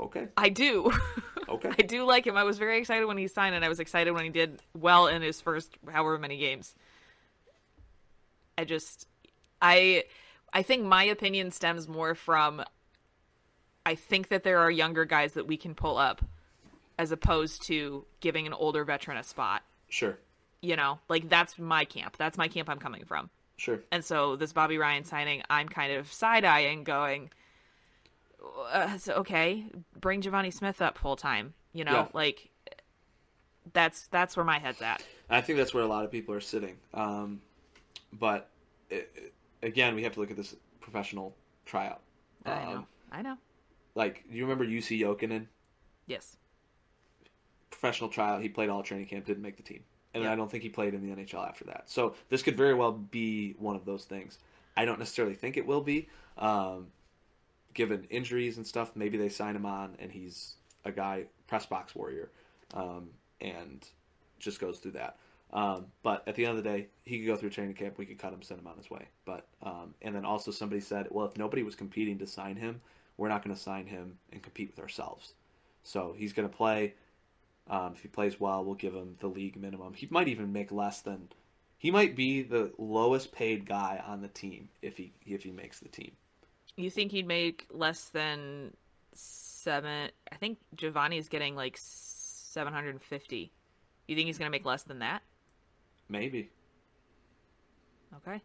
okay, 0.00 0.28
I 0.36 0.48
do. 0.48 0.90
okay. 1.48 1.70
I 1.78 1.82
do 1.82 2.04
like 2.04 2.26
him. 2.26 2.36
I 2.36 2.44
was 2.44 2.58
very 2.58 2.78
excited 2.78 3.06
when 3.06 3.18
he 3.18 3.28
signed, 3.28 3.54
and 3.54 3.64
I 3.64 3.68
was 3.68 3.80
excited 3.80 4.12
when 4.12 4.24
he 4.24 4.30
did 4.30 4.60
well 4.74 5.06
in 5.06 5.22
his 5.22 5.40
first 5.40 5.72
however 5.88 6.18
many 6.18 6.38
games. 6.38 6.74
I 8.58 8.64
just, 8.64 9.06
I, 9.62 10.04
I 10.52 10.62
think 10.62 10.84
my 10.84 11.04
opinion 11.04 11.50
stems 11.52 11.86
more 11.88 12.14
from. 12.14 12.62
I 13.84 13.94
think 13.94 14.28
that 14.28 14.42
there 14.42 14.58
are 14.58 14.70
younger 14.70 15.04
guys 15.04 15.34
that 15.34 15.46
we 15.46 15.56
can 15.56 15.74
pull 15.74 15.96
up, 15.96 16.20
as 16.98 17.12
opposed 17.12 17.62
to 17.66 18.04
giving 18.20 18.46
an 18.46 18.52
older 18.52 18.84
veteran 18.84 19.16
a 19.18 19.22
spot. 19.22 19.62
Sure, 19.88 20.18
You 20.62 20.76
know, 20.76 20.98
like 21.08 21.28
that's 21.28 21.58
my 21.58 21.84
camp. 21.84 22.16
That's 22.16 22.36
my 22.38 22.48
camp 22.48 22.68
I'm 22.68 22.78
coming 22.78 23.04
from. 23.04 23.30
sure. 23.56 23.80
And 23.92 24.04
so 24.04 24.36
this 24.36 24.52
Bobby 24.52 24.78
Ryan 24.78 25.04
signing, 25.04 25.42
I'm 25.50 25.68
kind 25.68 25.92
of 25.92 26.12
side 26.12 26.44
eyeing, 26.44 26.84
going, 26.84 27.30
uh, 28.72 28.98
so, 28.98 29.14
okay, 29.14 29.64
bring 29.98 30.22
Givani 30.22 30.52
Smith 30.52 30.80
up 30.82 30.98
full 30.98 31.16
time. 31.16 31.54
You 31.72 31.84
know, 31.84 31.92
Yeah. 31.92 32.08
like 32.12 32.50
that's 33.72 34.06
that's 34.08 34.36
where 34.36 34.44
my 34.44 34.58
head's 34.58 34.80
at. 34.82 35.02
I 35.28 35.40
think 35.40 35.58
that's 35.58 35.74
where 35.74 35.82
a 35.82 35.86
lot 35.88 36.04
of 36.04 36.10
people 36.10 36.34
are 36.34 36.40
sitting. 36.40 36.76
Um, 36.94 37.40
but 38.12 38.48
it, 38.90 39.10
it- 39.14 39.32
again, 39.62 39.94
we 39.94 40.02
have 40.04 40.12
to 40.14 40.20
look 40.20 40.30
at 40.30 40.36
this 40.36 40.54
professional 40.80 41.34
tryout. 41.64 42.00
I 42.44 42.50
know, 42.64 42.70
Um, 42.78 42.86
I 43.10 43.22
know. 43.22 43.36
Like, 43.94 44.24
you 44.30 44.42
remember 44.44 44.64
Jussi 44.66 45.00
Jokinen? 45.00 45.46
Yes, 46.06 46.36
professional 47.70 48.10
trial. 48.10 48.38
He 48.38 48.48
played 48.48 48.68
all 48.68 48.82
training 48.82 49.06
camp, 49.06 49.26
didn't 49.26 49.42
make 49.42 49.56
the 49.56 49.62
team, 49.62 49.82
and 50.14 50.24
Yeah. 50.24 50.32
I 50.32 50.36
don't 50.36 50.50
think 50.50 50.62
he 50.62 50.68
played 50.68 50.94
in 50.94 51.02
the 51.02 51.10
NHL 51.14 51.46
after 51.46 51.64
that. 51.66 51.88
So 51.90 52.14
this 52.28 52.42
could 52.42 52.56
very 52.56 52.74
well 52.74 52.92
be 52.92 53.52
one 53.58 53.76
of 53.76 53.84
those 53.84 54.04
things. 54.04 54.38
I 54.76 54.84
don't 54.84 54.98
necessarily 54.98 55.34
think 55.34 55.56
it 55.56 55.66
will 55.66 55.80
be, 55.80 56.08
um, 56.38 56.88
given 57.74 58.04
injuries 58.10 58.56
and 58.56 58.66
stuff. 58.66 58.94
Maybe 58.94 59.18
they 59.18 59.28
sign 59.28 59.56
him 59.56 59.66
on, 59.66 59.96
and 59.98 60.10
he's 60.10 60.54
a 60.84 60.92
guy 60.92 61.26
press 61.46 61.66
box 61.66 61.94
warrior, 61.94 62.30
um, 62.74 63.10
and 63.40 63.86
just 64.38 64.60
goes 64.60 64.78
through 64.78 64.92
that. 64.92 65.18
Um, 65.52 65.86
but 66.02 66.26
at 66.26 66.34
the 66.34 66.44
end 66.44 66.58
of 66.58 66.64
the 66.64 66.68
day, 66.68 66.88
he 67.04 67.18
could 67.18 67.26
go 67.26 67.36
through 67.36 67.50
training 67.50 67.74
camp. 67.74 67.98
We 67.98 68.06
could 68.06 68.18
cut 68.18 68.32
him, 68.32 68.42
send 68.42 68.60
him 68.60 68.66
on 68.66 68.76
his 68.76 68.90
way. 68.90 69.06
But 69.24 69.46
um, 69.62 69.94
and 70.02 70.14
then 70.14 70.24
also 70.24 70.50
somebody 70.50 70.80
said, 70.80 71.06
well, 71.10 71.26
if 71.26 71.36
nobody 71.36 71.62
was 71.62 71.74
competing 71.76 72.18
to 72.18 72.26
sign 72.26 72.56
him, 72.56 72.80
we're 73.16 73.28
not 73.28 73.44
going 73.44 73.54
to 73.54 73.60
sign 73.60 73.86
him 73.86 74.18
and 74.32 74.42
compete 74.42 74.70
with 74.70 74.80
ourselves. 74.80 75.34
So 75.84 76.14
he's 76.16 76.32
going 76.32 76.48
to 76.48 76.54
play. 76.54 76.94
Um, 77.68 77.94
if 77.94 78.02
he 78.02 78.08
plays 78.08 78.40
well, 78.40 78.64
we'll 78.64 78.74
give 78.74 78.94
him 78.94 79.16
the 79.20 79.28
league 79.28 79.56
minimum. 79.56 79.94
He 79.94 80.06
might 80.10 80.28
even 80.28 80.52
make 80.52 80.70
less 80.72 81.00
than. 81.02 81.28
He 81.78 81.90
might 81.90 82.16
be 82.16 82.42
the 82.42 82.72
lowest 82.78 83.32
paid 83.32 83.66
guy 83.66 84.02
on 84.06 84.22
the 84.22 84.28
team 84.28 84.70
if 84.82 84.96
he 84.96 85.14
if 85.26 85.42
he 85.44 85.50
makes 85.52 85.80
the 85.80 85.88
team. 85.88 86.16
you 86.76 86.90
think 86.90 87.12
he'd 87.12 87.26
make 87.26 87.66
less 87.70 88.08
than 88.08 88.74
seven? 89.14 90.10
I 90.30 90.36
think 90.36 90.58
Givani's 90.76 91.28
getting 91.28 91.54
like 91.56 91.76
seven 91.78 92.72
hundred 92.72 92.90
and 92.90 93.02
fifty. 93.02 93.52
You 94.08 94.16
think 94.16 94.26
he's 94.26 94.38
gonna 94.38 94.50
make 94.50 94.64
less 94.64 94.82
than 94.82 95.00
that? 95.00 95.22
Maybe. 96.08 96.50
Okay, 98.16 98.42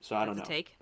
So 0.00 0.16
I 0.16 0.24
that's 0.24 0.26
don't 0.26 0.36
know. 0.36 0.44
take. 0.44 0.78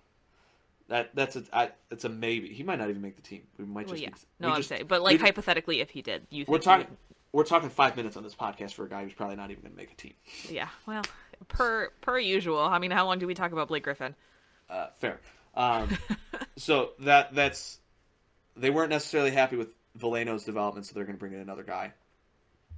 That 0.91 1.11
that's 1.15 1.37
a 1.37 1.45
I, 1.53 1.71
it's 1.91 2.05
a 2.05 2.09
maybe. 2.09 2.53
He 2.53 2.63
might 2.63 2.79
not 2.79 2.91
even 2.91 3.01
make 3.01 3.17
the 3.17 3.23
team. 3.23 3.43
We 3.59 3.65
might 3.65 3.87
Well, 3.87 3.95
just. 3.95 4.03
yeah. 4.03 4.09
be- 4.11 4.17
No, 4.41 4.49
I'm 4.51 4.57
just- 4.57 4.69
saying, 4.69 4.85
but 4.89 5.01
like 5.03 5.15
just- 5.15 5.25
hypothetically, 5.25 5.81
if 5.81 5.89
he 5.91 6.03
did, 6.03 6.27
you 6.31 6.45
we're 6.47 6.59
talking. 6.59 6.87
would- 6.89 6.97
We're 7.33 7.45
talking 7.45 7.71
five 7.71 7.97
minutes 7.97 8.17
on 8.17 8.25
this 8.25 8.35
podcast 8.35 8.75
for 8.75 8.85
a 8.85 8.89
guy 8.89 9.05
who's 9.05 9.15
probably 9.15 9.37
not 9.37 9.53
even 9.53 9.63
going 9.63 9.71
to 9.73 9.77
make 9.79 9.93
a 9.93 9.95
team. 9.95 10.15
Yeah, 10.49 10.69
well, 10.87 11.03
per 11.49 11.91
per 12.01 12.19
usual. 12.19 12.59
I 12.59 12.79
mean, 12.81 12.91
how 12.91 13.07
long 13.07 13.21
do 13.21 13.27
we 13.29 13.35
talk 13.35 13.53
about 13.53 13.69
Blake 13.69 13.85
Griffin? 13.85 14.17
Uh, 14.69 14.89
fair. 14.99 15.21
Um, 15.55 15.97
so 16.57 16.91
that 17.01 17.33
that's 17.37 17.79
they 18.57 18.71
weren't 18.71 18.91
necessarily 18.91 19.31
happy 19.31 19.55
with 19.55 19.69
Veleno's 19.97 20.43
development, 20.45 20.87
so 20.87 20.95
they're 20.95 21.05
going 21.05 21.17
to 21.17 21.21
bring 21.21 21.33
in 21.35 21.39
another 21.41 21.63
guy, 21.63 21.93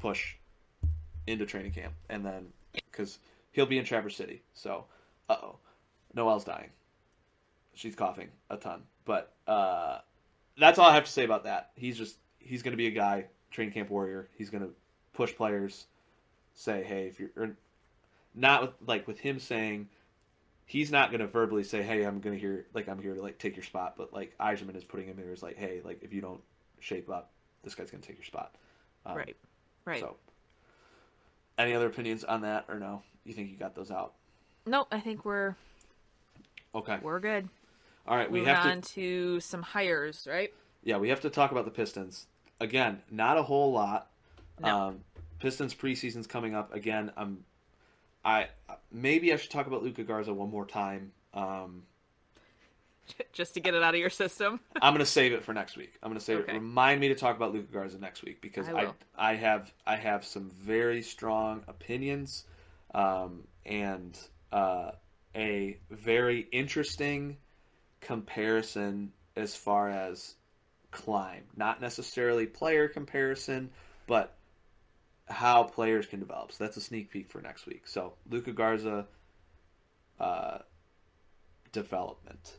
push 0.01 0.35
into 1.27 1.47
training 1.47 1.73
camp, 1.73 1.95
and 2.11 2.25
then 2.27 2.49
because 2.75 3.19
he'll 3.53 3.65
be 3.65 3.79
in 3.79 3.87
Traverse 3.87 4.17
City. 4.17 4.43
So, 4.53 4.85
uh 5.31 5.37
oh, 5.43 5.57
Noel's 6.15 6.45
dying. 6.45 6.69
She's 7.75 7.95
coughing 7.95 8.29
a 8.51 8.57
ton, 8.57 8.83
but 9.05 9.35
uh, 9.47 9.99
that's 10.59 10.79
all 10.79 10.89
I 10.89 10.95
have 10.95 11.05
to 11.05 11.11
say 11.11 11.25
about 11.25 11.45
that. 11.45 11.71
He's 11.75 11.97
just 11.97 12.17
he's 12.39 12.63
going 12.63 12.73
to 12.73 12.77
be 12.77 12.87
a 12.87 12.91
guy, 12.91 13.27
train 13.51 13.71
camp 13.71 13.91
warrior. 13.91 14.29
He's 14.37 14.51
going 14.51 14.63
to 14.63 14.71
push 15.15 15.35
players, 15.35 15.87
say, 16.55 16.83
hey, 16.83 17.07
if 17.07 17.19
you're 17.19 17.57
not 18.35 18.63
with 18.63 18.71
like 18.87 19.07
with 19.07 19.19
him 19.19 19.39
saying 19.39 19.89
he's 20.67 20.91
not 20.91 21.11
going 21.11 21.21
to 21.21 21.27
verbally 21.27 21.65
say, 21.65 21.83
"Hey, 21.83 22.05
I'm 22.05 22.21
going 22.21 22.35
to 22.35 22.41
hear 22.41 22.67
like 22.75 22.89
I'm 22.89 23.01
here 23.01 23.15
to 23.15 23.23
like 23.23 23.39
take 23.39 23.57
your 23.57 23.65
spot," 23.65 23.95
but 23.97 24.13
like 24.13 24.37
Yzerman 24.39 24.77
is 24.77 24.85
putting 24.85 25.07
him 25.07 25.19
in 25.19 25.25
there 25.27 25.35
like, 25.43 25.57
"Hey, 25.57 25.81
like 25.85 26.03
if 26.03 26.13
you 26.13 26.21
don't 26.21 26.41
shape 26.81 27.11
up, 27.11 27.31
this 27.63 27.75
guy's 27.75 27.91
going 27.91 28.01
to 28.01 28.07
take 28.07 28.17
your 28.17 28.25
spot." 28.25 28.55
Um, 29.05 29.17
right, 29.17 29.37
right. 29.85 30.01
So, 30.01 30.17
any 31.59 31.75
other 31.75 31.87
opinions 31.87 32.25
on 32.25 32.43
that, 32.43 32.65
or 32.69 32.79
no? 32.79 33.03
You 33.25 33.35
think 33.35 33.51
you 33.51 33.57
got 33.57 33.75
those 33.75 33.91
out? 33.91 34.15
Nope. 34.67 34.89
I 34.91 35.01
think 35.01 35.25
we're 35.25 35.57
Okay. 36.75 36.99
we're 37.03 37.21
good. 37.21 37.49
All 38.07 38.17
right, 38.17 38.31
we 38.31 38.41
Moving 38.41 38.55
have 38.55 38.65
to. 38.65 38.71
on 38.71 38.81
to 38.83 39.41
some 39.41 39.63
hires, 39.63 40.27
right? 40.31 40.53
Yeah, 40.83 40.97
we 40.99 41.09
have 41.11 41.21
to 41.21 41.31
talk 41.31 41.53
about 41.53 41.65
the 41.65 41.71
Pistons 41.71 42.27
again. 42.61 43.01
Not 43.11 43.39
a 43.39 43.43
whole 43.43 43.73
lot. 43.73 44.11
No. 44.61 44.69
Um, 44.89 45.01
Pistons 45.39 45.75
preseason's 45.75 46.27
coming 46.27 46.55
up 46.55 46.75
again. 46.75 47.13
I'm, 47.17 47.45
I 48.25 48.49
maybe 48.91 49.33
I 49.33 49.37
should 49.37 49.51
talk 49.51 49.67
about 49.67 49.83
Luka 49.83 50.03
Garza 50.05 50.33
one 50.35 50.51
more 50.51 50.67
time. 50.67 51.13
Um, 51.35 51.83
Just 53.33 53.55
to 53.55 53.61
get 53.61 53.75
it 53.75 53.83
out 53.83 53.95
of 53.95 54.01
your 54.01 54.11
system. 54.11 54.61
I'm 54.83 54.93
gonna 54.95 55.05
save 55.07 55.33
it 55.33 55.43
for 55.45 55.53
next 55.53 55.77
week. 55.77 55.95
I'm 56.03 56.11
gonna 56.11 56.21
save 56.21 56.39
Okay. 56.41 56.53
it. 56.53 56.55
Remind 56.57 57.01
me 57.01 57.09
to 57.09 57.15
talk 57.15 57.37
about 57.37 57.53
Luka 57.53 57.73
Garza 57.73 57.99
next 57.99 58.23
week 58.25 58.41
because 58.41 58.69
I 58.69 58.93
I. 59.17 59.31
I 59.33 59.35
have 59.35 59.73
I 59.87 59.97
have 59.97 60.25
some 60.25 60.51
very 60.51 61.03
strong 61.03 61.63
opinions, 61.69 62.45
um, 62.95 63.43
and 63.67 64.19
uh, 64.53 64.93
a 65.35 65.79
very 65.91 66.47
interesting 66.53 67.37
comparison 68.03 69.13
as 69.37 69.57
far 69.57 69.89
as 69.89 70.35
climb. 70.91 71.45
Not 71.57 71.81
necessarily 71.81 72.47
player 72.47 72.87
comparison, 72.89 73.71
but 74.07 74.35
how 75.29 75.63
players 75.63 76.07
can 76.07 76.21
develop. 76.21 76.53
So 76.53 76.65
that's 76.65 76.77
a 76.77 76.81
sneak 76.81 77.11
peek 77.11 77.31
for 77.31 77.41
next 77.41 77.67
week. 77.67 77.87
So 77.87 78.13
Luka 78.29 78.53
Garza, 78.53 79.07
uh, 80.21 80.59
development 81.73 82.59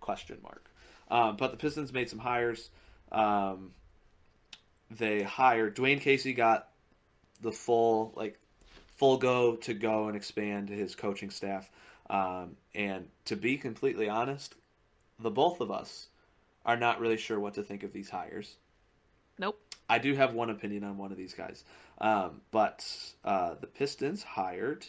question 0.00 0.38
mark. 0.42 0.70
Um, 1.10 1.36
but 1.36 1.50
the 1.50 1.56
Pistons 1.58 1.92
made 1.92 2.08
some 2.08 2.18
hires. 2.18 2.70
Um, 3.10 3.72
they 4.90 5.22
hired 5.22 5.76
Dwane 5.76 6.00
Casey 6.00 6.32
got 6.32 6.68
the 7.40 7.52
full 7.52 8.12
like 8.16 8.38
full 8.96 9.18
go 9.18 9.56
to 9.56 9.74
go 9.74 10.08
and 10.08 10.16
expand 10.16 10.68
his 10.68 10.94
coaching 10.94 11.30
staff. 11.30 11.70
Um, 12.12 12.56
and 12.74 13.08
to 13.24 13.36
be 13.36 13.56
completely 13.56 14.08
honest, 14.08 14.54
the 15.18 15.30
both 15.30 15.60
of 15.60 15.70
us 15.70 16.08
are 16.64 16.76
not 16.76 17.00
really 17.00 17.16
sure 17.16 17.40
what 17.40 17.54
to 17.54 17.62
think 17.62 17.82
of 17.82 17.92
these 17.92 18.10
hires. 18.10 18.54
Nope. 19.38 19.58
I 19.88 19.98
do 19.98 20.14
have 20.14 20.34
one 20.34 20.50
opinion 20.50 20.84
on 20.84 20.98
one 20.98 21.10
of 21.10 21.18
these 21.18 21.34
guys, 21.34 21.64
um, 21.98 22.42
but 22.50 22.86
uh, 23.24 23.54
the 23.60 23.66
Pistons 23.66 24.22
hired 24.22 24.86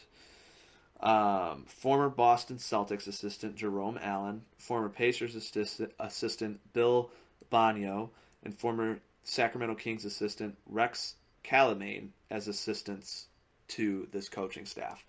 um, 1.00 1.64
former 1.68 2.10
Boston 2.10 2.58
Celtics 2.58 3.08
assistant 3.08 3.56
Jerome 3.56 4.00
Allen, 4.02 4.42
former 4.58 4.90
Pacers 4.90 5.36
assistant, 5.36 5.92
assistant 6.00 6.60
Bill 6.74 7.10
Bayno, 7.52 8.10
and 8.44 8.54
former 8.54 9.00
Sacramento 9.24 9.76
Kings 9.76 10.06
assistant 10.06 10.58
Rex 10.70 11.16
Kalamian 11.44 12.10
as 12.30 12.48
assistants 12.48 13.28
to 13.70 14.08
this 14.12 14.30
coaching 14.30 14.66
staff. 14.66 15.04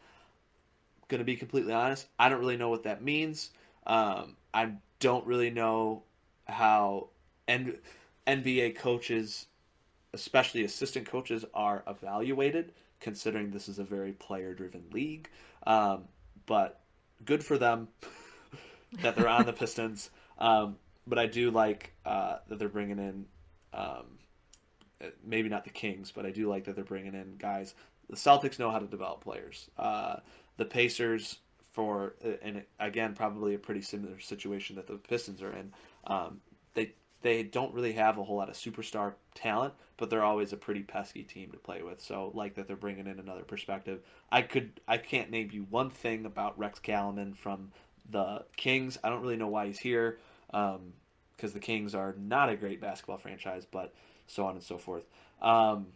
Going 1.14 1.20
to 1.20 1.24
be 1.24 1.36
completely 1.36 1.72
honest, 1.72 2.08
I 2.18 2.28
don't 2.28 2.40
really 2.40 2.56
know 2.56 2.70
what 2.70 2.82
that 2.82 3.00
means. 3.00 3.50
Um, 3.86 4.34
I 4.52 4.72
don't 4.98 5.24
really 5.24 5.48
know 5.48 6.02
how 6.48 7.10
N- 7.46 7.78
NBA 8.26 8.74
coaches, 8.74 9.46
especially 10.12 10.64
assistant 10.64 11.06
coaches, 11.06 11.44
are 11.54 11.84
evaluated, 11.86 12.72
considering 12.98 13.52
this 13.52 13.68
is 13.68 13.78
a 13.78 13.84
very 13.84 14.10
player 14.10 14.54
driven 14.54 14.82
league. 14.90 15.28
Um, 15.68 16.08
but 16.46 16.80
good 17.24 17.44
for 17.44 17.58
them 17.58 17.86
that 19.02 19.14
they're 19.14 19.28
on 19.28 19.46
the 19.46 19.52
Pistons. 19.52 20.10
Um, 20.40 20.78
but 21.06 21.20
I 21.20 21.26
do 21.26 21.52
like 21.52 21.92
uh, 22.04 22.38
that 22.48 22.58
they're 22.58 22.68
bringing 22.68 22.98
in, 22.98 23.26
um, 23.72 24.18
maybe 25.24 25.48
not 25.48 25.62
the 25.62 25.70
Kings, 25.70 26.10
but 26.10 26.26
I 26.26 26.32
do 26.32 26.48
like 26.48 26.64
that 26.64 26.74
they're 26.74 26.82
bringing 26.82 27.14
in 27.14 27.36
guys. 27.38 27.76
The 28.10 28.16
Celtics 28.16 28.58
know 28.58 28.72
how 28.72 28.80
to 28.80 28.86
develop 28.86 29.22
players. 29.22 29.70
Uh, 29.78 30.16
the 30.56 30.64
Pacers, 30.64 31.38
for 31.72 32.14
and 32.42 32.62
again 32.78 33.14
probably 33.14 33.54
a 33.54 33.58
pretty 33.58 33.82
similar 33.82 34.18
situation 34.20 34.76
that 34.76 34.86
the 34.86 34.94
Pistons 34.94 35.42
are 35.42 35.52
in. 35.52 35.72
Um, 36.06 36.40
they 36.74 36.92
they 37.22 37.42
don't 37.42 37.74
really 37.74 37.94
have 37.94 38.18
a 38.18 38.24
whole 38.24 38.36
lot 38.36 38.48
of 38.48 38.54
superstar 38.54 39.14
talent, 39.34 39.74
but 39.96 40.08
they're 40.10 40.22
always 40.22 40.52
a 40.52 40.56
pretty 40.56 40.82
pesky 40.82 41.22
team 41.22 41.50
to 41.50 41.58
play 41.58 41.82
with. 41.82 42.00
So 42.00 42.30
like 42.34 42.54
that 42.54 42.68
they're 42.68 42.76
bringing 42.76 43.06
in 43.06 43.18
another 43.18 43.42
perspective. 43.42 44.00
I 44.30 44.42
could 44.42 44.80
I 44.86 44.98
can't 44.98 45.30
name 45.30 45.50
you 45.52 45.66
one 45.70 45.90
thing 45.90 46.26
about 46.26 46.58
Rex 46.58 46.78
Kalamian 46.78 47.36
from 47.36 47.72
the 48.08 48.44
Kings. 48.56 48.98
I 49.02 49.08
don't 49.08 49.22
really 49.22 49.36
know 49.36 49.48
why 49.48 49.66
he's 49.66 49.78
here 49.78 50.18
because 50.46 50.76
um, 50.76 51.52
the 51.52 51.60
Kings 51.60 51.94
are 51.94 52.14
not 52.18 52.50
a 52.50 52.56
great 52.56 52.80
basketball 52.80 53.18
franchise, 53.18 53.66
but 53.68 53.92
so 54.26 54.46
on 54.46 54.54
and 54.54 54.62
so 54.62 54.78
forth. 54.78 55.04
Um, 55.42 55.88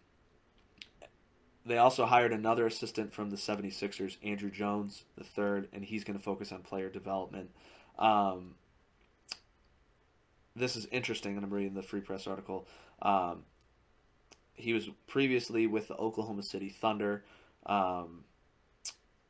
they 1.68 1.78
also 1.78 2.06
hired 2.06 2.32
another 2.32 2.66
assistant 2.66 3.12
from 3.12 3.30
the 3.30 3.36
76ers, 3.36 4.16
Andrew 4.22 4.50
Jones, 4.50 5.04
the 5.16 5.24
third, 5.24 5.68
and 5.72 5.84
he's 5.84 6.02
going 6.02 6.18
to 6.18 6.24
focus 6.24 6.50
on 6.50 6.62
player 6.62 6.88
development. 6.88 7.50
Um, 7.98 8.54
this 10.56 10.76
is 10.76 10.86
interesting, 10.86 11.36
and 11.36 11.44
I'm 11.44 11.52
reading 11.52 11.74
the 11.74 11.82
Free 11.82 12.00
Press 12.00 12.26
article. 12.26 12.66
Um, 13.02 13.44
he 14.54 14.72
was 14.72 14.88
previously 15.06 15.66
with 15.66 15.88
the 15.88 15.96
Oklahoma 15.96 16.42
City 16.42 16.70
Thunder 16.70 17.22
um, 17.66 18.24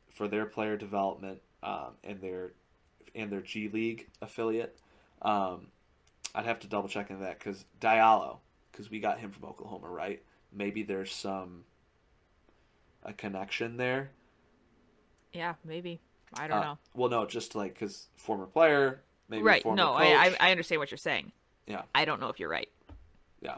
for 0.09 0.27
their 0.27 0.45
player 0.45 0.77
development 0.77 1.41
um, 1.61 1.91
and 2.03 2.21
their 2.21 2.53
and 3.13 3.31
their 3.31 3.41
G 3.41 3.69
League 3.69 4.07
affiliate. 4.21 4.79
Um, 5.21 5.67
I'd 6.33 6.45
have 6.45 6.59
to 6.61 6.67
double 6.67 6.87
check 6.87 7.09
into 7.09 7.23
that 7.23 7.37
because 7.37 7.65
Diallo, 7.79 8.37
because 8.71 8.89
we 8.89 8.99
got 8.99 9.19
him 9.19 9.31
from 9.31 9.45
Oklahoma, 9.45 9.89
right? 9.89 10.21
Maybe 10.51 10.83
there's 10.83 11.11
some 11.13 11.63
a 13.09 13.13
connection 13.13 13.75
there. 13.77 14.11
Yeah, 15.33 15.55
maybe. 15.65 15.99
I 16.33 16.47
don't 16.47 16.59
Uh, 16.59 16.63
know. 16.63 16.77
Well, 16.93 17.09
no, 17.09 17.25
just 17.25 17.55
like 17.55 17.73
because 17.73 18.07
former 18.15 18.45
player, 18.45 19.01
maybe 19.27 19.43
Right. 19.43 19.63
Former 19.63 19.75
No, 19.75 19.93
I 19.93 20.35
I 20.39 20.51
understand 20.51 20.79
what 20.79 20.91
you're 20.91 20.97
saying. 20.97 21.31
Yeah. 21.65 21.83
I 21.93 22.05
don't 22.05 22.19
know 22.19 22.29
if 22.29 22.39
you're 22.39 22.49
right. 22.49 22.69
Yeah. 23.41 23.57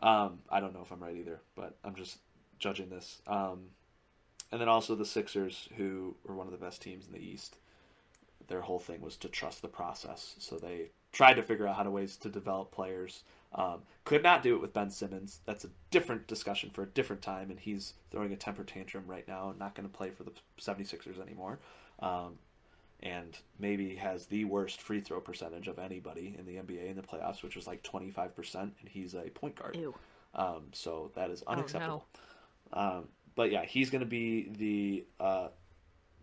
Um, 0.00 0.40
I 0.50 0.60
don't 0.60 0.74
know 0.74 0.82
if 0.82 0.90
I'm 0.90 1.02
right 1.02 1.16
either, 1.16 1.40
but 1.54 1.76
I'm 1.84 1.94
just 1.94 2.18
judging 2.58 2.88
this. 2.90 3.22
Um, 3.26 3.70
and 4.50 4.60
then 4.60 4.68
also 4.68 4.94
the 4.94 5.06
Sixers, 5.06 5.68
who 5.76 6.16
were 6.24 6.34
one 6.34 6.46
of 6.46 6.52
the 6.52 6.58
best 6.58 6.82
teams 6.82 7.06
in 7.06 7.12
the 7.12 7.20
East. 7.24 7.56
Their 8.48 8.60
whole 8.60 8.80
thing 8.80 9.00
was 9.00 9.16
to 9.18 9.28
trust 9.28 9.62
the 9.62 9.68
process, 9.68 10.34
so 10.38 10.56
they 10.56 10.90
tried 11.12 11.34
to 11.34 11.42
figure 11.42 11.66
out 11.68 11.76
how 11.76 11.84
to 11.84 11.90
ways 11.90 12.16
to 12.18 12.28
develop 12.28 12.72
players. 12.72 13.22
Um, 13.54 13.80
could 14.04 14.22
not 14.22 14.42
do 14.42 14.54
it 14.54 14.60
with 14.62 14.72
Ben 14.72 14.90
Simmons. 14.90 15.40
That's 15.44 15.64
a 15.64 15.68
different 15.90 16.26
discussion 16.26 16.70
for 16.70 16.82
a 16.82 16.86
different 16.86 17.22
time, 17.22 17.50
and 17.50 17.60
he's 17.60 17.94
throwing 18.10 18.32
a 18.32 18.36
temper 18.36 18.64
tantrum 18.64 19.04
right 19.06 19.26
now 19.28 19.50
and 19.50 19.58
not 19.58 19.74
going 19.74 19.88
to 19.88 19.94
play 19.94 20.10
for 20.10 20.24
the 20.24 20.32
76ers 20.60 21.20
anymore. 21.20 21.58
Um, 22.00 22.38
and 23.00 23.36
maybe 23.58 23.94
has 23.96 24.26
the 24.26 24.44
worst 24.44 24.80
free 24.80 25.00
throw 25.00 25.20
percentage 25.20 25.66
of 25.68 25.78
anybody 25.78 26.34
in 26.38 26.46
the 26.46 26.54
NBA 26.54 26.88
in 26.90 26.96
the 26.96 27.02
playoffs, 27.02 27.42
which 27.42 27.56
was 27.56 27.66
like 27.66 27.82
25%, 27.82 28.54
and 28.54 28.72
he's 28.88 29.14
a 29.14 29.22
point 29.30 29.56
guard. 29.56 29.76
Um, 30.34 30.62
so 30.72 31.10
that 31.14 31.30
is 31.30 31.42
Oh, 31.46 31.52
unacceptable. 31.52 32.06
um, 32.72 33.08
but 33.34 33.50
yeah, 33.50 33.64
he's 33.64 33.90
going 33.90 34.00
to 34.00 34.06
be 34.06 34.48
the 34.56 35.04
uh, 35.22 35.48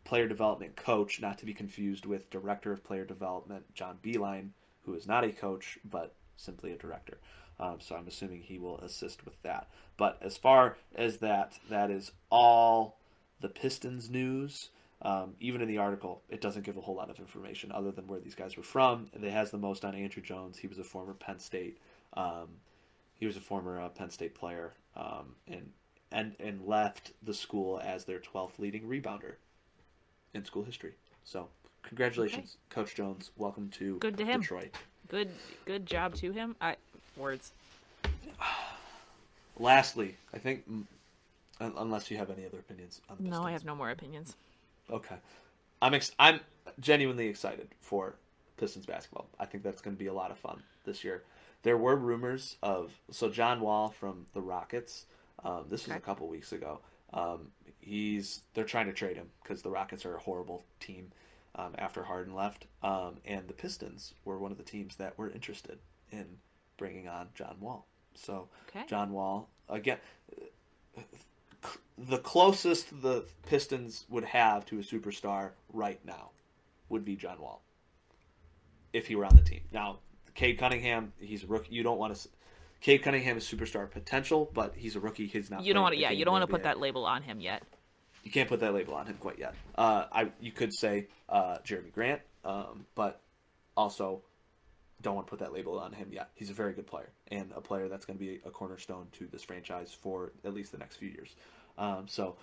player 0.04 0.28
development 0.28 0.76
coach, 0.76 1.22
not 1.22 1.38
to 1.40 1.46
be 1.46 1.54
confused 1.54 2.06
with 2.06 2.30
director 2.30 2.72
of 2.72 2.84
player 2.84 3.06
development 3.06 3.66
John 3.76 3.98
Beeline, 4.02 4.54
who 4.86 4.94
is 4.96 5.06
not 5.06 5.24
a 5.24 5.32
coach 5.32 5.78
but 5.84 6.14
simply 6.40 6.72
a 6.72 6.78
director. 6.78 7.20
Um, 7.60 7.78
so 7.80 7.96
I'm 7.96 8.08
assuming 8.08 8.42
he 8.42 8.58
will 8.58 8.80
assist 8.80 9.26
with 9.26 9.42
that. 9.44 9.70
But 9.98 10.18
as 10.22 10.38
far 10.38 10.78
as 10.96 11.18
that, 11.18 11.60
that 11.70 11.92
is 11.92 12.12
all 12.30 12.98
the 13.42 13.50
Pistons 13.50 14.10
news. 14.10 14.70
Um, 15.02 15.36
even 15.40 15.62
in 15.62 15.68
the 15.68 15.78
article, 15.78 16.22
it 16.30 16.42
doesn't 16.42 16.66
give 16.66 16.76
a 16.78 16.82
whole 16.82 16.96
lot 16.96 17.10
of 17.10 17.20
information 17.20 17.72
other 17.72 17.92
than 17.92 18.08
where 18.08 18.20
these 18.20 18.36
guys 18.36 18.58
were 18.58 18.64
from. 18.64 19.08
And 19.14 19.24
it 19.24 19.32
has 19.32 19.52
the 19.52 19.58
most 19.58 19.86
on 19.86 19.96
Andrew 19.96 20.22
Jones. 20.22 20.58
He 20.58 20.68
was 20.68 20.78
a 20.78 20.84
former 20.84 21.14
Penn 21.14 21.40
State. 21.40 21.80
Um, 22.14 22.50
he 23.16 23.26
was 23.26 23.38
a 23.38 23.42
former 23.42 23.80
uh, 23.80 23.90
Penn 23.90 24.10
State 24.10 24.36
player 24.36 24.74
um, 24.96 25.36
and 25.48 25.72
and 26.12 26.36
and 26.40 26.66
left 26.66 27.12
the 27.22 27.34
school 27.34 27.80
as 27.84 28.06
their 28.06 28.20
12th 28.20 28.58
leading 28.58 28.84
rebounder 28.84 29.36
in 30.34 30.44
school 30.44 30.64
history. 30.64 30.94
So 31.24 31.50
congratulations, 31.84 32.58
Coach 32.70 32.96
Jones. 32.96 33.32
Welcome 33.38 33.70
to 33.72 33.98
Good 34.00 34.18
to 34.18 34.26
him. 34.26 34.42
Detroit. 34.42 34.76
Good 35.10 35.30
good 35.66 35.86
job 35.86 36.16
to 36.16 36.32
him. 36.32 36.55
I 36.62 36.76
words. 37.18 37.51
Lastly, 39.60 40.16
I 40.34 40.38
think 40.38 40.64
unless 41.60 42.10
you 42.10 42.18
have 42.18 42.30
any 42.30 42.45
other 42.45 42.60
opinions 42.60 43.01
on 43.10 43.18
the 43.20 43.30
No, 43.30 43.43
I 43.43 43.51
have 43.51 43.66
no 43.66 43.76
more 43.76 43.89
opinions. 43.89 44.36
Okay, 44.89 45.16
I'm 45.82 45.93
ex- 45.93 46.12
I'm 46.20 46.39
genuinely 46.80 47.28
excited 47.28 47.68
for 47.82 48.16
Pistons 48.57 48.86
basketball. 48.86 49.28
I 49.39 49.45
think 49.45 49.64
that's 49.64 49.82
going 49.82 49.95
to 49.95 49.99
be 49.99 50.07
a 50.07 50.14
lot 50.14 50.32
of 50.32 50.38
fun 50.38 50.62
this 50.86 51.03
year. 51.03 51.24
There 51.64 51.78
were 51.78 51.95
rumors 51.95 52.55
of 52.64 52.91
so 53.12 53.30
John 53.30 53.62
Wall 53.62 53.89
from 53.89 54.26
the 54.34 54.41
Rockets. 54.41 55.05
Um, 55.43 55.66
this 55.70 55.88
was 55.88 55.95
a 55.95 55.99
couple 55.99 56.28
weeks 56.28 56.51
ago. 56.51 56.80
Um, 57.14 57.47
he's 57.80 58.41
they're 58.53 58.64
trying 58.64 58.86
to 58.86 58.93
trade 58.93 59.18
him 59.18 59.28
because 59.41 59.62
the 59.62 59.70
Rockets 59.70 60.05
are 60.05 60.16
a 60.16 60.20
horrible 60.20 60.64
team 60.80 61.12
um, 61.60 61.76
after 61.78 62.03
Harden 62.03 62.34
left, 62.36 62.66
um, 62.84 63.16
and 63.26 63.47
the 63.47 63.53
Pistons 63.53 64.14
were 64.26 64.38
one 64.38 64.51
of 64.51 64.57
the 64.57 64.64
teams 64.64 64.95
that 64.97 65.18
were 65.18 65.30
interested 65.30 65.80
in 66.12 66.26
bringing 66.78 67.07
on 67.07 67.28
John 67.36 67.57
Wall. 67.60 67.86
So 68.16 68.47
Okay. 68.70 68.86
John 68.88 69.12
Wall 69.12 69.49
again. 69.68 69.97
The 71.97 72.18
closest 72.20 73.01
the 73.01 73.26
Pistons 73.47 74.05
would 74.10 74.24
have 74.24 74.66
to 74.68 74.80
a 74.80 74.82
superstar 74.82 75.51
right 75.74 75.99
now 76.05 76.30
would 76.88 77.03
be 77.03 77.16
John 77.16 77.39
Wall. 77.41 77.62
if 78.93 79.05
he 79.07 79.16
were 79.16 79.26
on 79.26 79.36
the 79.36 79.41
team. 79.43 79.62
Now, 79.72 79.99
Cade 80.34 80.57
Cunningham, 80.57 81.14
he's 81.20 81.43
a 81.43 81.47
rookie. 81.47 81.76
You 81.76 81.84
don't 81.84 81.99
want 81.99 82.16
to. 82.16 82.30
Cade 82.82 83.03
Cunningham 83.03 83.38
is 83.38 83.43
superstar 83.43 83.91
potential, 83.91 84.49
but 84.53 84.74
he's 84.76 84.95
a 84.95 84.99
rookie. 84.99 85.28
He's 85.28 85.51
not. 85.51 85.64
You 85.64 85.74
don't 85.74 85.84
want 85.84 85.93
to. 85.95 86.01
Yeah, 86.01 86.10
you 86.12 86.24
don't 86.26 86.32
want 86.32 86.43
to 86.43 86.47
put 86.47 86.64
that 86.64 86.80
label 86.80 87.05
on 87.05 87.22
him 87.22 87.39
yet. 87.41 87.62
You 88.24 88.32
can't 88.32 88.49
put 88.49 88.59
that 88.59 88.74
label 88.74 88.93
on 88.95 89.07
him 89.07 89.15
quite 89.20 89.39
yet. 89.39 89.55
Uh, 89.76 90.05
I 90.11 90.32
you 90.39 90.51
could 90.51 90.74
say 90.74 91.07
uh, 91.30 91.57
Jerami 91.65 91.91
Grant, 91.91 92.22
um, 92.43 92.86
but 92.95 93.22
also 93.76 94.22
don't 95.01 95.15
want 95.15 95.28
to 95.28 95.30
put 95.32 95.39
that 95.39 95.53
label 95.53 95.80
on 95.80 95.93
him 95.93 96.09
yet. 96.11 96.30
He's 96.36 96.49
a 96.49 96.53
very 96.53 96.74
good 96.74 96.86
player 96.88 97.09
and 97.30 97.51
a 97.55 97.61
player 97.61 97.88
that's 97.88 98.05
going 98.05 98.20
to 98.20 98.24
be 98.24 98.41
a 98.45 98.49
cornerstone 98.49 99.07
to 99.13 99.28
this 99.28 99.43
franchise 99.43 99.95
for 100.01 100.34
at 100.43 100.53
least 100.53 100.72
the 100.72 100.78
next 100.78 100.97
few 100.97 101.09
years. 101.09 101.34
Um, 101.78 102.07
so 102.07 102.36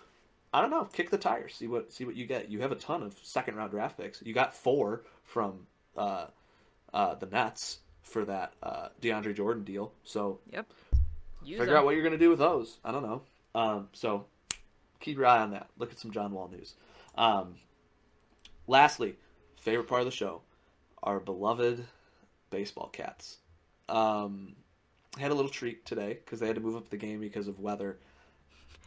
I 0.55 0.63
don't 0.63 0.71
know. 0.71 0.85
Kick 0.85 1.11
the 1.11 1.19
tires. 1.19 1.55
See 1.55 1.67
what 1.67 1.93
see 1.93 2.05
what 2.05 2.17
you 2.17 2.27
get. 2.27 2.51
You 2.51 2.61
have 2.63 2.73
a 2.73 2.77
ton 2.77 3.03
of 3.03 3.15
second 3.23 3.57
round 3.57 3.71
draft 3.73 3.99
picks. 3.99 4.23
You 4.23 4.33
got 4.33 4.55
four 4.55 5.03
from 5.25 5.67
uh, 5.97 6.27
uh, 6.95 7.15
the 7.17 7.27
Nets 7.27 7.79
for 8.03 8.25
that 8.25 8.55
uh, 8.63 8.89
DeAndre 9.03 9.37
Jordan 9.37 9.65
deal. 9.65 9.93
So 10.05 10.41
Yep. 10.53 10.67
Use 11.45 11.59
figure 11.59 11.75
him. 11.75 11.79
out 11.81 11.85
what 11.85 11.95
you're 11.95 12.03
going 12.03 12.13
to 12.13 12.19
do 12.19 12.31
with 12.31 12.39
those. 12.39 12.79
I 12.85 12.91
don't 12.93 13.03
know. 13.03 13.23
Um, 13.55 13.89
so 13.93 14.27
keep 15.07 15.17
your 15.17 15.27
eye 15.27 15.39
on 15.41 15.53
that. 15.53 15.69
Look 15.79 15.93
at 15.93 15.99
some 15.99 16.11
John 16.11 16.33
Wall 16.33 16.49
news. 16.53 16.75
Um, 17.17 17.55
lastly, 18.67 19.17
favorite 19.61 19.87
part 19.87 20.01
of 20.01 20.05
the 20.05 20.11
show, 20.11 20.43
our 21.03 21.21
beloved 21.21 21.87
baseball 22.51 22.89
cats. 22.89 23.39
Um, 23.89 24.57
had 25.19 25.31
a 25.31 25.35
little 25.35 25.51
treat 25.51 25.87
today 25.87 26.19
because 26.25 26.41
they 26.41 26.47
had 26.47 26.57
to 26.57 26.61
move 26.61 26.77
up 26.77 26.91
the 26.91 26.97
game 26.97 27.21
because 27.21 27.47
of 27.49 27.61
weather. 27.61 27.99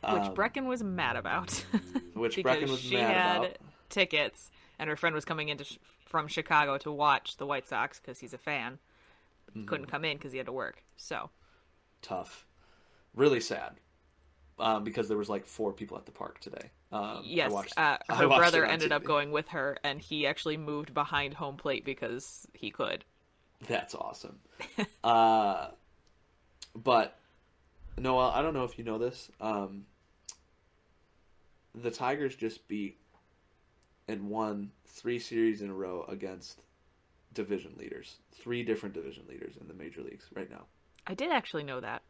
which 0.04 0.24
Um, 0.24 0.36
Brecken 0.36 0.66
was 0.66 0.84
mad 0.84 1.16
about. 1.16 1.52
which 2.14 2.36
Brecken 2.38 2.70
was 2.70 2.82
she 2.82 2.96
mad 2.96 3.16
had 3.16 3.38
about. 3.38 3.58
tickets, 3.90 4.52
and 4.78 4.90
her 4.90 4.98
friend 4.98 5.16
was 5.16 5.24
coming 5.26 5.48
into 5.50 5.64
sh- 5.64 5.78
from 6.06 6.28
Chicago 6.28 6.78
to 6.80 6.92
watch 6.92 7.38
the 7.38 7.46
White 7.46 7.68
Sox 7.68 8.00
because 8.00 8.20
he's 8.20 8.34
a 8.34 8.38
fan. 8.38 8.78
Mm-hmm. 9.52 9.66
Couldn't 9.68 9.86
come 9.88 10.04
in 10.04 10.18
because 10.18 10.34
he 10.34 10.38
had 10.38 10.48
to 10.48 10.52
work. 10.52 10.84
So 10.98 11.30
Tough, 12.02 12.46
really 13.16 13.40
sad. 13.40 13.74
Um, 14.60 14.84
because 14.84 15.08
there 15.08 15.18
was 15.18 15.30
like 15.30 15.46
four 15.46 15.72
people 15.72 15.98
at 15.98 16.06
the 16.06 16.12
park 16.12 16.40
today. 16.40 16.70
Um, 16.92 17.22
yes, 17.24 17.52
watched- 17.52 17.78
uh, 17.78 17.98
her 18.10 18.28
brother 18.28 18.66
ended 18.66 18.92
up 18.92 19.04
going 19.04 19.32
with 19.32 19.50
her, 19.50 19.78
and 19.84 20.02
he 20.02 20.28
actually 20.28 20.58
moved 20.58 20.94
behind 20.94 21.34
home 21.34 21.56
plate 21.58 21.86
because 21.86 22.48
he 22.54 22.72
could. 22.72 23.06
That's 23.68 23.96
awesome. 23.96 24.40
uh, 25.04 25.70
but 26.76 27.18
Noah, 27.98 28.32
I 28.32 28.42
don't 28.42 28.54
know 28.54 28.64
if 28.64 28.78
you 28.78 28.84
know 28.84 28.98
this. 28.98 29.30
Um, 29.40 29.86
the 31.76 31.92
Tigers 31.92 32.36
just 32.36 32.68
beat 32.68 32.98
and 34.08 34.30
won 34.30 34.72
three 34.86 35.20
series 35.20 35.62
in 35.62 35.70
a 35.70 35.74
row 35.74 36.06
against 36.08 36.62
division 37.34 37.74
leaders, 37.78 38.18
three 38.32 38.64
different 38.64 38.96
division 38.96 39.24
leaders 39.30 39.54
in 39.60 39.68
the 39.68 39.74
major 39.74 40.02
leagues 40.02 40.26
right 40.34 40.50
now. 40.50 40.66
I 41.06 41.14
did 41.14 41.32
actually 41.32 41.64
know 41.64 41.80
that. 41.80 42.02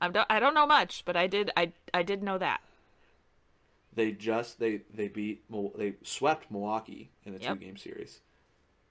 I 0.00 0.08
don't, 0.08 0.26
I 0.30 0.38
don't 0.40 0.54
know 0.54 0.66
much, 0.66 1.02
but 1.04 1.16
I 1.16 1.26
did. 1.26 1.50
I 1.56 1.72
I 1.92 2.02
did 2.02 2.22
know 2.22 2.38
that. 2.38 2.60
They 3.94 4.12
just 4.12 4.58
they 4.60 4.82
they 4.94 5.08
beat 5.08 5.42
they 5.76 5.94
swept 6.02 6.50
Milwaukee 6.50 7.10
in 7.24 7.34
the 7.34 7.40
Yep. 7.40 7.58
two 7.58 7.64
game 7.64 7.76
series. 7.76 8.20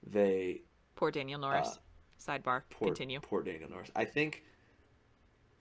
They 0.06 0.62
Poor 0.96 1.10
Daniel 1.10 1.40
Norris. 1.40 1.78
Sidebar. 2.20 2.58
Uh, 2.58 2.60
poor, 2.70 2.88
Continue. 2.88 3.20
Poor 3.20 3.42
Daniel 3.42 3.70
Norris. 3.70 3.90
I 3.96 4.04
think. 4.04 4.42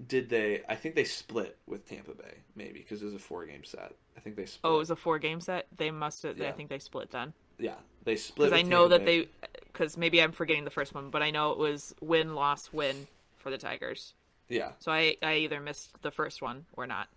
Did 0.05 0.29
they? 0.29 0.61
I 0.69 0.75
think 0.75 0.93
they 0.95 1.03
split 1.05 1.57
with 1.65 1.87
Tampa 1.87 2.13
Bay, 2.13 2.35
maybe 2.55 2.79
because 2.79 3.01
it 3.01 3.05
was 3.05 3.15
a 3.15 3.19
four-game 3.19 3.63
set. 3.63 3.93
I 4.15 4.19
think 4.19 4.35
they 4.35 4.45
split. 4.45 4.69
Oh, 4.71 4.75
it 4.75 4.79
was 4.79 4.91
a 4.91 4.95
four 4.95 5.17
game 5.17 5.39
set. 5.41 5.65
They 5.75 5.89
must 5.89 6.21
have. 6.23 6.39
I 6.39 6.51
think 6.51 6.69
they 6.69 6.77
split 6.77 7.09
then. 7.09 7.33
yeah, 7.57 7.75
they 8.03 8.15
split. 8.15 8.49
Because 8.51 8.59
I 8.59 8.61
know 8.61 8.87
Tampa 8.87 8.97
that 8.99 9.05
Bay. 9.05 9.21
they. 9.23 9.29
Because 9.65 9.97
maybe 9.97 10.21
I'm 10.21 10.31
forgetting 10.33 10.65
the 10.65 10.69
first 10.71 10.93
one, 10.93 11.09
but 11.09 11.23
I 11.23 11.31
know 11.31 11.51
it 11.51 11.57
was 11.57 11.95
win, 11.99 12.35
loss, 12.35 12.71
win 12.73 13.07
for 13.37 13.49
the 13.49 13.57
Tigers. 13.57 14.13
Yeah, 14.49 14.71
So 14.79 14.91
I 14.91 15.17
I 15.21 15.35
either 15.37 15.59
missed 15.59 16.01
the 16.01 16.11
first 16.11 16.41
one 16.41 16.65
or 16.73 16.87
not. 16.87 17.09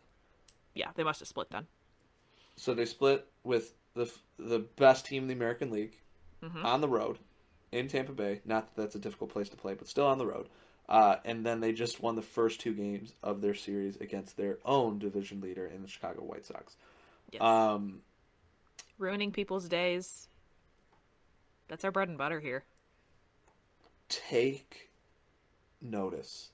Yeah, 0.74 0.90
they 0.94 1.04
must 1.04 1.20
have 1.20 1.28
split 1.28 1.50
then. 1.50 1.66
so 2.56 2.74
they 2.74 2.84
split 2.86 3.26
with 3.44 3.74
the 3.94 4.12
the 4.38 4.58
best 4.58 5.06
team 5.06 5.22
in 5.24 5.28
the 5.28 5.34
American 5.34 5.70
League 5.70 5.96
Mhm. 6.42 6.64
on 6.64 6.80
the 6.80 6.88
road 6.88 7.18
in 7.72 7.86
Tampa 7.88 8.12
Bay. 8.12 8.40
Not 8.44 8.74
that 8.74 8.82
that's 8.82 8.94
a 8.94 8.98
difficult 8.98 9.30
place 9.30 9.48
to 9.50 9.56
play, 9.56 9.74
but 9.74 9.86
still 9.88 10.06
on 10.06 10.18
the 10.18 10.26
road. 10.26 10.48
Uh, 10.88 11.16
and 11.24 11.46
then 11.46 11.60
they 11.60 11.72
just 11.72 12.00
won 12.00 12.16
the 12.16 12.22
first 12.22 12.60
two 12.60 12.74
games 12.74 13.14
of 13.22 13.40
their 13.42 13.54
series 13.54 13.96
against 13.98 14.36
their 14.36 14.58
own 14.64 14.98
division 14.98 15.40
leader 15.40 15.66
in 15.66 15.82
the 15.82 15.88
Chicago 15.88 16.22
White 16.24 16.44
Sox. 16.44 16.76
Yes. 17.30 17.40
Um, 17.42 18.02
Ruining 18.98 19.30
people's 19.30 19.68
days. 19.68 20.28
That's 21.68 21.84
our 21.84 21.92
bread 21.92 22.08
and 22.08 22.18
butter 22.18 22.40
here. 22.40 22.64
take 24.08 24.90
notice. 25.80 26.50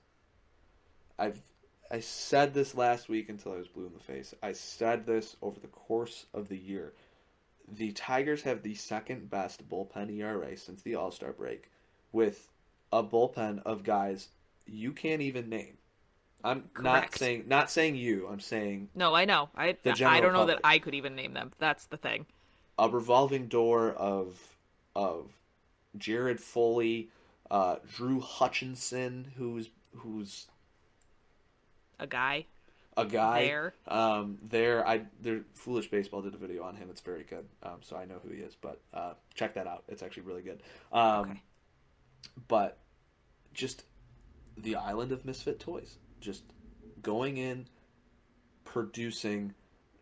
I've 1.19 1.41
I 1.91 2.01
said 2.01 2.53
this 2.53 2.75
last 2.75 3.09
week 3.09 3.29
until 3.29 3.53
I 3.53 3.57
was 3.57 3.69
blue 3.69 3.87
in 3.87 3.93
the 3.93 4.01
face. 4.01 4.35
I 4.43 4.53
said 4.53 5.07
this 5.07 5.37
over 5.41 5.61
the 5.61 5.69
course 5.69 6.27
of 6.35 6.49
the 6.49 6.59
year. 6.59 6.93
The 7.69 7.93
Tigers 7.93 8.43
have 8.43 8.63
the 8.63 8.75
second 8.75 9.31
best 9.31 9.69
bullpen 9.69 10.17
ERA 10.17 10.57
since 10.57 10.83
the 10.83 10.97
All 10.97 11.11
Star 11.11 11.33
break, 11.33 11.71
with 12.13 12.51
a 12.93 13.03
bullpen 13.03 13.63
of 13.65 13.85
guys 13.85 14.29
you 14.67 14.93
can't 14.93 15.23
even 15.23 15.49
name. 15.49 15.79
I'm 16.45 16.65
not 16.79 17.15
saying 17.15 17.45
not 17.47 17.71
saying 17.71 17.97
you. 17.97 18.29
I'm 18.31 18.41
saying 18.41 18.89
No, 18.95 19.15
I 19.15 19.25
know. 19.25 19.49
I 19.57 19.77
The 19.83 20.05
I 20.05 20.21
don't 20.21 20.33
know 20.33 20.47
that. 20.47 20.61
I 20.63 20.79
could 20.79 20.95
even 20.95 21.17
name 21.17 21.33
them. 21.33 21.53
That's 21.59 21.87
the 21.87 21.97
thing. 21.97 22.27
a 22.79 22.89
revolving 22.89 23.49
door 23.49 23.93
of 23.93 24.57
of 24.95 25.31
Jared 25.97 26.41
Foley, 26.41 27.09
uh, 27.51 27.77
Drew 27.95 28.21
Hutchison, 28.21 29.33
who's 29.37 29.71
who's 29.95 30.47
A 31.99 32.07
guy 32.07 32.47
a 32.99 33.05
guy. 33.05 33.43
there. 33.43 33.75
um 33.89 34.39
there 34.43 34.87
i 34.87 35.03
there 35.21 35.43
foolish 35.55 35.91
baseball 35.91 36.23
did 36.23 36.35
a 36.35 36.39
video 36.39 36.63
on 36.63 36.75
him. 36.77 36.89
It's 36.91 37.01
very 37.03 37.25
good. 37.25 37.47
Um 37.63 37.79
so 37.83 37.97
i 37.97 38.05
know 38.07 38.17
who 38.23 38.31
he 38.31 38.41
is 38.41 38.55
but 38.55 38.81
uh 38.95 39.13
check 39.35 39.55
that 39.55 39.67
out. 39.67 39.85
It's 39.89 40.03
actually 40.03 40.23
really 40.25 40.43
good. 40.43 40.63
Um 40.93 41.31
Okay. 41.31 41.43
but 42.49 42.79
just 43.53 43.85
the 44.57 44.77
island 44.77 45.13
of 45.13 45.25
misfit 45.25 45.61
toys. 45.61 45.99
Just 46.21 46.43
going 47.03 47.37
in 47.37 47.67
producing 48.65 49.55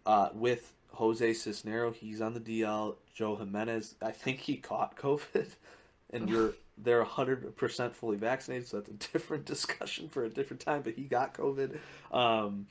uh 0.06 0.28
with 0.32 0.72
jose 0.92 1.30
cisnero. 1.32 1.92
He's 1.94 2.20
on 2.20 2.34
the 2.34 2.40
dl 2.40 2.96
joe 3.14 3.34
jimenez 3.36 3.96
i 4.02 4.10
think 4.12 4.38
he 4.40 4.56
caught 4.56 4.96
covid 4.96 5.46
and 6.14 6.28
you're 6.28 6.54
they're 6.78 7.04
100% 7.04 7.92
fully 7.92 8.16
vaccinated 8.16 8.66
so 8.66 8.78
that's 8.78 8.88
a 8.88 8.92
different 9.12 9.44
discussion 9.44 10.08
for 10.08 10.24
a 10.24 10.28
different 10.30 10.60
time 10.60 10.82
but 10.82 10.94
he 10.94 11.02
got 11.02 11.34
covid 11.34 11.78
um 12.12 12.66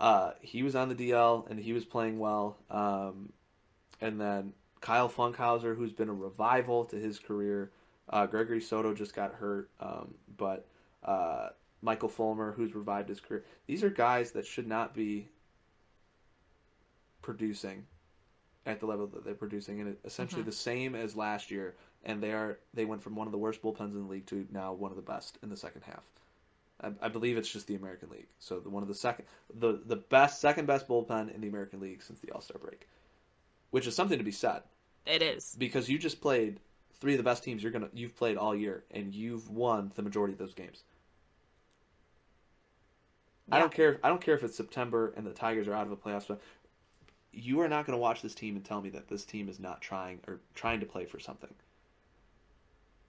uh, 0.00 0.32
he 0.40 0.62
was 0.62 0.76
on 0.76 0.88
the 0.88 0.94
DL 0.94 1.48
and 1.50 1.58
he 1.58 1.72
was 1.72 1.84
playing 1.84 2.18
well. 2.18 2.56
Um, 2.70 3.32
and 4.00 4.20
then 4.20 4.52
Kyle 4.80 5.08
Funkhouser, 5.08 5.76
who's 5.76 5.92
been 5.92 6.08
a 6.08 6.14
revival 6.14 6.84
to 6.86 6.96
his 6.96 7.18
career. 7.18 7.72
Uh, 8.08 8.26
Gregory 8.26 8.60
Soto 8.60 8.94
just 8.94 9.14
got 9.14 9.34
hurt, 9.34 9.68
um, 9.80 10.14
but 10.36 10.66
uh, 11.04 11.48
Michael 11.82 12.08
Fulmer, 12.08 12.52
who's 12.52 12.74
revived 12.74 13.08
his 13.08 13.20
career. 13.20 13.44
These 13.66 13.82
are 13.82 13.90
guys 13.90 14.30
that 14.32 14.46
should 14.46 14.66
not 14.66 14.94
be 14.94 15.28
producing 17.20 17.84
at 18.66 18.80
the 18.80 18.86
level 18.86 19.06
that 19.08 19.24
they're 19.24 19.34
producing, 19.34 19.80
and 19.80 19.96
essentially 20.04 20.42
Mhm. 20.42 20.46
the 20.46 20.52
same 20.52 20.94
as 20.94 21.16
last 21.16 21.50
year. 21.50 21.74
And 22.04 22.22
they 22.22 22.32
are 22.32 22.58
they 22.74 22.84
went 22.84 23.02
from 23.02 23.16
one 23.16 23.26
of 23.26 23.32
the 23.32 23.38
worst 23.38 23.62
bullpens 23.62 23.92
in 23.92 24.02
the 24.02 24.08
league 24.08 24.26
to 24.26 24.46
now 24.50 24.72
one 24.72 24.90
of 24.90 24.96
the 24.96 25.02
best 25.02 25.38
in 25.42 25.48
the 25.50 25.56
second 25.56 25.82
half. 25.82 26.02
I, 26.80 26.92
I 27.06 27.08
believe 27.08 27.36
it's 27.36 27.50
just 27.50 27.66
the 27.66 27.74
American 27.74 28.08
League. 28.10 28.28
So 28.38 28.60
the 28.60 28.70
one 28.70 28.82
of 28.82 28.88
the 28.88 28.94
second, 28.94 29.26
the 29.54 29.80
the 29.84 29.96
best, 29.96 30.40
second 30.40 30.66
best 30.66 30.86
bullpen 30.88 31.34
in 31.34 31.40
the 31.40 31.48
American 31.48 31.80
League 31.80 32.02
since 32.02 32.20
the 32.20 32.30
All 32.32 32.40
Star 32.40 32.58
break, 32.58 32.86
which 33.70 33.86
is 33.86 33.94
something 33.96 34.18
to 34.18 34.24
be 34.24 34.30
said 34.32 34.62
It 35.06 35.22
is. 35.22 35.56
because 35.58 35.88
you 35.88 35.98
just 35.98 36.20
played 36.20 36.60
three 37.00 37.14
of 37.14 37.18
the 37.18 37.24
best 37.24 37.42
teams 37.44 37.62
you're 37.62 37.72
gonna 37.72 37.90
you've 37.92 38.16
played 38.16 38.36
all 38.36 38.54
year, 38.54 38.84
and 38.92 39.14
you've 39.14 39.48
won 39.50 39.92
the 39.96 40.02
majority 40.02 40.32
of 40.32 40.38
those 40.38 40.54
games. 40.54 40.84
I 43.50 43.58
don't 43.58 43.72
care. 43.72 43.98
I 44.02 44.08
don't 44.08 44.20
care 44.20 44.34
if 44.34 44.42
it's 44.44 44.56
September 44.56 45.12
and 45.16 45.26
the 45.26 45.32
Tigers 45.32 45.68
are 45.68 45.74
out 45.74 45.86
of 45.86 45.92
a 45.92 45.96
playoff 45.96 46.22
spot. 46.22 46.40
You 47.32 47.60
are 47.60 47.68
not 47.68 47.86
going 47.86 47.96
to 47.96 48.00
watch 48.00 48.20
this 48.22 48.34
team 48.34 48.56
and 48.56 48.64
tell 48.64 48.80
me 48.82 48.90
that 48.90 49.08
this 49.08 49.24
team 49.24 49.48
is 49.48 49.58
not 49.60 49.80
trying 49.80 50.20
or 50.26 50.40
trying 50.54 50.80
to 50.80 50.86
play 50.86 51.06
for 51.06 51.18
something. 51.18 51.54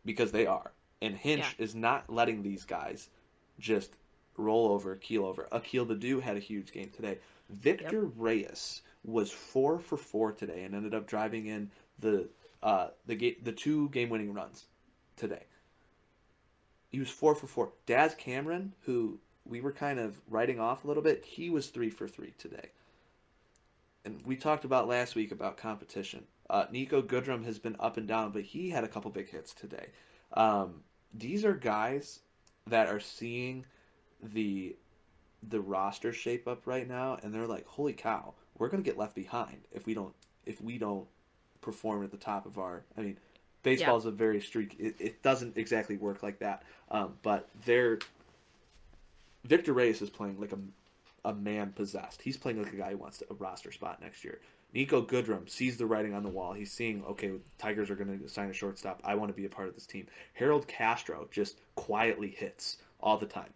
Because 0.06 0.32
they 0.32 0.46
are, 0.48 0.72
and 1.02 1.16
Hinch 1.16 1.56
Yeah. 1.58 1.64
is 1.64 1.76
not 1.76 2.10
letting 2.10 2.42
these 2.42 2.66
guys 2.66 3.10
just 3.60 3.92
roll 4.38 4.70
over, 4.72 4.96
keel 4.96 5.26
over. 5.26 5.48
Akil 5.52 5.86
Baddoo 5.86 6.22
had 6.22 6.38
a 6.38 6.40
huge 6.42 6.72
game 6.72 6.90
today. 6.90 7.18
Victor 7.50 8.06
Reyes 8.06 8.82
was 9.04 9.32
four 9.32 9.80
for 9.80 9.98
four 9.98 10.32
today 10.32 10.64
and 10.64 10.74
ended 10.76 10.94
up 10.94 11.08
driving 11.08 11.48
in 11.48 11.70
the 12.00 12.30
uh, 12.64 12.90
the 13.06 13.16
ga- 13.16 13.38
the 13.44 13.52
two 13.52 13.90
game 13.90 14.10
winning 14.10 14.34
runs 14.34 14.66
today. 15.16 15.44
He 16.90 17.00
was 17.00 17.10
four 17.10 17.36
for 17.36 17.48
four. 17.48 17.72
Daz 17.86 18.16
Cameron, 18.16 18.74
who 18.82 19.20
we 19.46 19.62
were 19.62 19.72
kind 19.72 20.00
of 20.00 20.20
writing 20.30 20.60
off 20.60 20.84
a 20.84 20.88
little 20.88 21.04
bit, 21.04 21.24
he 21.26 21.50
was 21.50 21.68
three 21.68 21.90
for 21.90 22.08
three 22.08 22.34
today. 22.38 22.70
and 24.06 24.22
we 24.26 24.36
talked 24.36 24.64
about 24.64 24.88
last 24.88 25.14
week 25.16 25.32
about 25.32 25.58
competition. 25.58 26.26
Uh, 26.50 26.66
Niko 26.68 27.02
Goodrum 27.02 27.46
has 27.46 27.60
been 27.60 27.76
up 27.80 27.98
and 27.98 28.08
down, 28.08 28.32
but 28.32 28.42
he 28.42 28.70
had 28.70 28.84
a 28.84 28.88
couple 28.88 29.12
big 29.12 29.30
hits 29.30 29.54
today. 29.54 29.88
Um, 30.34 30.82
these 31.14 31.46
are 31.46 31.54
guys 31.54 32.20
that 32.68 32.88
are 32.88 33.00
seeing 33.00 33.66
the 34.22 34.76
the 35.48 35.62
roster 35.62 36.12
shape 36.12 36.48
up 36.48 36.68
right 36.68 36.88
now, 36.88 37.18
and 37.22 37.34
they're 37.34 37.48
like, 37.48 37.66
"Holy 37.66 37.94
cow, 37.94 38.34
we're 38.58 38.68
gonna 38.68 38.84
get 38.84 38.98
left 38.98 39.16
behind 39.16 39.62
if 39.72 39.86
we 39.86 39.94
don't 39.94 40.14
if 40.46 40.62
we 40.62 40.78
don't 40.78 41.08
perform 41.62 42.04
at 42.04 42.12
the 42.12 42.18
top 42.18 42.46
of 42.46 42.58
our." 42.58 42.84
I 42.98 43.02
mean, 43.02 43.18
baseball 43.64 43.98
is 43.98 44.06
a 44.06 44.12
very 44.12 44.42
streak. 44.42 44.76
It, 44.80 44.96
it, 45.00 45.24
doesn't 45.24 45.58
exactly 45.58 45.98
work 45.98 46.24
like 46.24 46.40
that, 46.40 46.64
um, 46.92 47.14
but 47.22 47.48
they're 47.66 48.00
Victor 49.46 49.74
Reyes 49.74 50.02
is 50.02 50.10
playing 50.10 50.40
like 50.40 50.52
a 50.52 50.60
a 51.26 51.34
man 51.34 51.72
possessed. 51.72 52.22
He's 52.22 52.38
playing 52.38 52.62
like 52.62 52.74
a 52.74 52.78
guy 52.78 52.92
who 52.92 52.98
wants 52.98 53.22
a 53.30 53.34
roster 53.36 53.72
spot 53.72 54.02
next 54.02 54.24
year. 54.24 54.40
Niko 54.74 55.06
Goodrum 55.06 55.50
sees 55.50 55.78
the 55.78 55.86
writing 55.86 56.14
on 56.14 56.24
the 56.24 56.30
wall. 56.30 56.54
He's 56.54 56.72
seeing, 56.72 57.04
okay, 57.06 57.32
Tigers 57.58 57.90
are 57.90 57.96
going 57.96 58.20
to 58.20 58.30
sign 58.30 58.50
a 58.50 58.54
shortstop. 58.54 59.02
I 59.04 59.16
want 59.16 59.30
to 59.30 59.36
be 59.36 59.46
a 59.46 59.50
part 59.50 59.68
of 59.68 59.74
this 59.74 59.88
team. 59.88 60.08
Harold 60.34 60.68
Castro 60.68 61.28
just 61.32 61.60
quietly 61.76 62.30
hits 62.30 62.78
all 63.00 63.18
the 63.18 63.26
time. 63.26 63.52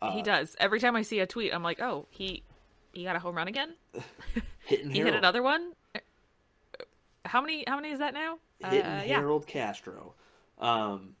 Uh, 0.00 0.12
he 0.12 0.22
does. 0.22 0.56
Every 0.58 0.80
time 0.80 0.96
I 0.96 1.02
see 1.02 1.20
a 1.20 1.26
tweet, 1.26 1.54
I'm 1.54 1.62
like, 1.62 1.80
oh, 1.80 2.06
he 2.10 2.42
he 2.92 3.04
got 3.04 3.16
a 3.16 3.18
home 3.18 3.36
run 3.36 3.48
again. 3.48 3.74
hitting 4.64 4.90
he 4.90 4.98
Harold. 4.98 5.14
hit 5.14 5.18
another 5.18 5.42
one. 5.42 5.72
How 7.24 7.40
many? 7.40 7.64
How 7.66 7.76
many 7.76 7.90
is 7.90 7.98
that 7.98 8.14
now? 8.14 8.38
Hitting 8.58 8.80
uh, 8.82 9.02
Harold 9.02 9.44
yeah. 9.46 9.52
Castro. 9.52 10.14
Um, 10.58 11.16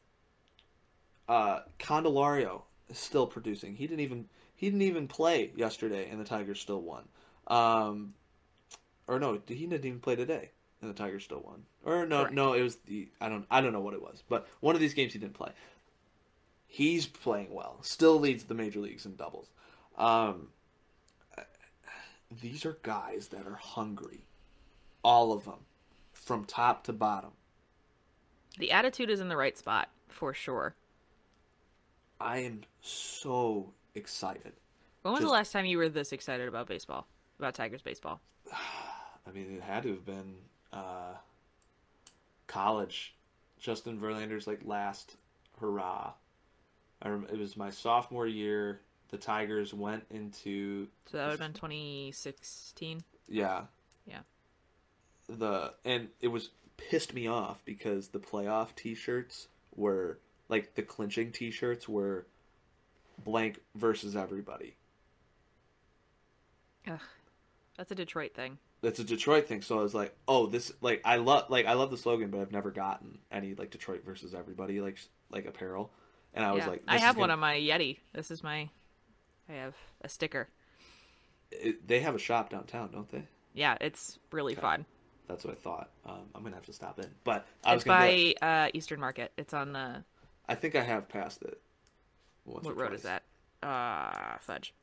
uh, 1.28 1.60
Candelario 1.78 2.62
is 2.88 2.98
still 2.98 3.26
producing. 3.26 3.74
He 3.74 3.86
didn't 3.86 4.00
even 4.00 4.26
he 4.56 4.66
didn't 4.66 4.82
even 4.82 5.08
play 5.08 5.52
yesterday, 5.56 6.08
and 6.10 6.20
the 6.20 6.24
Tigers 6.24 6.60
still 6.60 6.80
won. 6.80 7.04
Um, 7.46 8.14
or 9.06 9.18
no, 9.18 9.40
he 9.46 9.66
didn't 9.66 9.84
even 9.84 10.00
play 10.00 10.16
today, 10.16 10.50
and 10.80 10.90
the 10.90 10.94
Tigers 10.94 11.24
still 11.24 11.42
won. 11.44 11.64
Or 11.84 12.06
no, 12.06 12.20
Correct. 12.20 12.34
no, 12.34 12.52
it 12.54 12.62
was 12.62 12.76
the 12.76 13.08
I 13.20 13.28
don't 13.28 13.46
I 13.50 13.60
don't 13.60 13.72
know 13.72 13.80
what 13.80 13.94
it 13.94 14.02
was, 14.02 14.22
but 14.28 14.48
one 14.60 14.74
of 14.74 14.80
these 14.80 14.94
games 14.94 15.12
he 15.12 15.18
didn't 15.18 15.34
play. 15.34 15.50
He's 16.66 17.06
playing 17.06 17.52
well. 17.54 17.78
Still 17.82 18.18
leads 18.18 18.44
the 18.44 18.54
major 18.54 18.80
leagues 18.80 19.06
in 19.06 19.14
doubles. 19.14 19.48
Um, 19.96 20.48
these 22.40 22.64
are 22.66 22.78
guys 22.82 23.28
that 23.28 23.46
are 23.46 23.54
hungry, 23.54 24.26
all 25.02 25.32
of 25.32 25.44
them, 25.44 25.60
from 26.12 26.44
top 26.44 26.84
to 26.84 26.92
bottom. 26.92 27.30
The 28.58 28.72
attitude 28.72 29.10
is 29.10 29.20
in 29.20 29.28
the 29.28 29.36
right 29.36 29.56
spot 29.56 29.88
for 30.08 30.34
sure. 30.34 30.74
I 32.20 32.38
am 32.38 32.62
so 32.80 33.72
excited. 33.94 34.52
When 35.02 35.12
was 35.12 35.20
Just, 35.20 35.28
the 35.28 35.32
last 35.32 35.52
time 35.52 35.66
you 35.66 35.78
were 35.78 35.88
this 35.88 36.12
excited 36.12 36.48
about 36.48 36.66
baseball? 36.66 37.06
About 37.38 37.54
Tigers 37.54 37.82
baseball? 37.82 38.20
I 39.26 39.30
mean, 39.30 39.54
it 39.56 39.62
had 39.62 39.82
to 39.84 39.90
have 39.90 40.04
been 40.04 40.34
uh, 40.72 41.14
college. 42.46 43.14
Justin 43.58 43.98
Verlander's 43.98 44.46
like 44.46 44.60
last 44.64 45.16
hurrah. 45.60 46.12
I 47.02 47.08
rem- 47.08 47.26
it 47.32 47.38
was 47.38 47.56
my 47.56 47.70
sophomore 47.70 48.26
year. 48.26 48.80
The 49.10 49.18
Tigers 49.18 49.72
went 49.72 50.04
into. 50.10 50.88
So 51.10 51.18
that 51.18 51.24
would 51.24 51.30
have 51.32 51.40
been 51.40 51.52
2016. 51.52 53.04
Yeah. 53.28 53.62
Yeah. 54.06 54.20
The 55.28 55.72
and 55.84 56.08
it 56.20 56.28
was 56.28 56.50
pissed 56.76 57.14
me 57.14 57.26
off 57.26 57.62
because 57.64 58.08
the 58.08 58.18
playoff 58.18 58.74
T-shirts 58.76 59.48
were 59.76 60.18
like 60.48 60.74
the 60.74 60.82
clinching 60.82 61.32
T-shirts 61.32 61.88
were 61.88 62.26
blank 63.24 63.60
versus 63.74 64.16
everybody. 64.16 64.74
Ugh, 66.86 67.00
that's 67.76 67.90
a 67.90 67.94
Detroit 67.94 68.34
thing. 68.34 68.58
That's 68.84 68.98
a 68.98 69.04
Detroit 69.04 69.48
thing. 69.48 69.62
So 69.62 69.78
I 69.78 69.82
was 69.82 69.94
like, 69.94 70.14
oh, 70.28 70.46
this 70.46 70.70
like 70.82 71.00
I 71.04 71.16
love 71.16 71.48
like 71.48 71.64
I 71.64 71.72
love 71.72 71.90
the 71.90 71.96
slogan, 71.96 72.30
but 72.30 72.40
I've 72.40 72.52
never 72.52 72.70
gotten 72.70 73.18
any 73.32 73.54
like 73.54 73.70
Detroit 73.70 74.04
versus 74.04 74.34
everybody 74.34 74.80
like 74.82 74.98
like 75.30 75.46
apparel. 75.46 75.90
And 76.34 76.44
I 76.44 76.52
was 76.52 76.66
like, 76.66 76.82
I 76.86 76.98
have 76.98 77.14
gonna... 77.14 77.20
one 77.22 77.30
on 77.30 77.38
my 77.38 77.54
Yeti. 77.54 77.98
This 78.12 78.30
is 78.30 78.42
my, 78.42 78.68
I 79.48 79.52
have 79.52 79.74
a 80.02 80.08
sticker. 80.08 80.48
It, 81.50 81.86
they 81.86 82.00
have 82.00 82.14
a 82.14 82.18
shop 82.18 82.50
downtown, 82.50 82.90
don't 82.92 83.08
they? 83.08 83.22
Yeah, 83.54 83.76
it's 83.80 84.18
really 84.32 84.52
okay. 84.52 84.60
fun. 84.60 84.84
That's 85.28 85.44
what 85.44 85.54
I 85.54 85.56
thought. 85.56 85.90
Um, 86.04 86.22
I'm 86.34 86.42
gonna 86.42 86.56
have 86.56 86.66
to 86.66 86.72
stop 86.72 86.98
in, 86.98 87.06
but 87.22 87.46
I 87.64 87.72
was 87.72 87.82
it's 87.82 87.88
by 87.88 88.34
uh, 88.42 88.68
Eastern 88.74 89.00
Market. 89.00 89.32
It's 89.38 89.54
on 89.54 89.72
the. 89.72 90.04
I 90.46 90.56
think 90.56 90.74
I 90.74 90.82
have 90.82 91.08
passed 91.08 91.42
it. 91.42 91.58
what 92.44 92.64
road 92.76 92.88
twice. 92.88 92.98
is 92.98 93.02
that? 93.04 93.22
Uh, 93.62 94.36
fudge. 94.40 94.74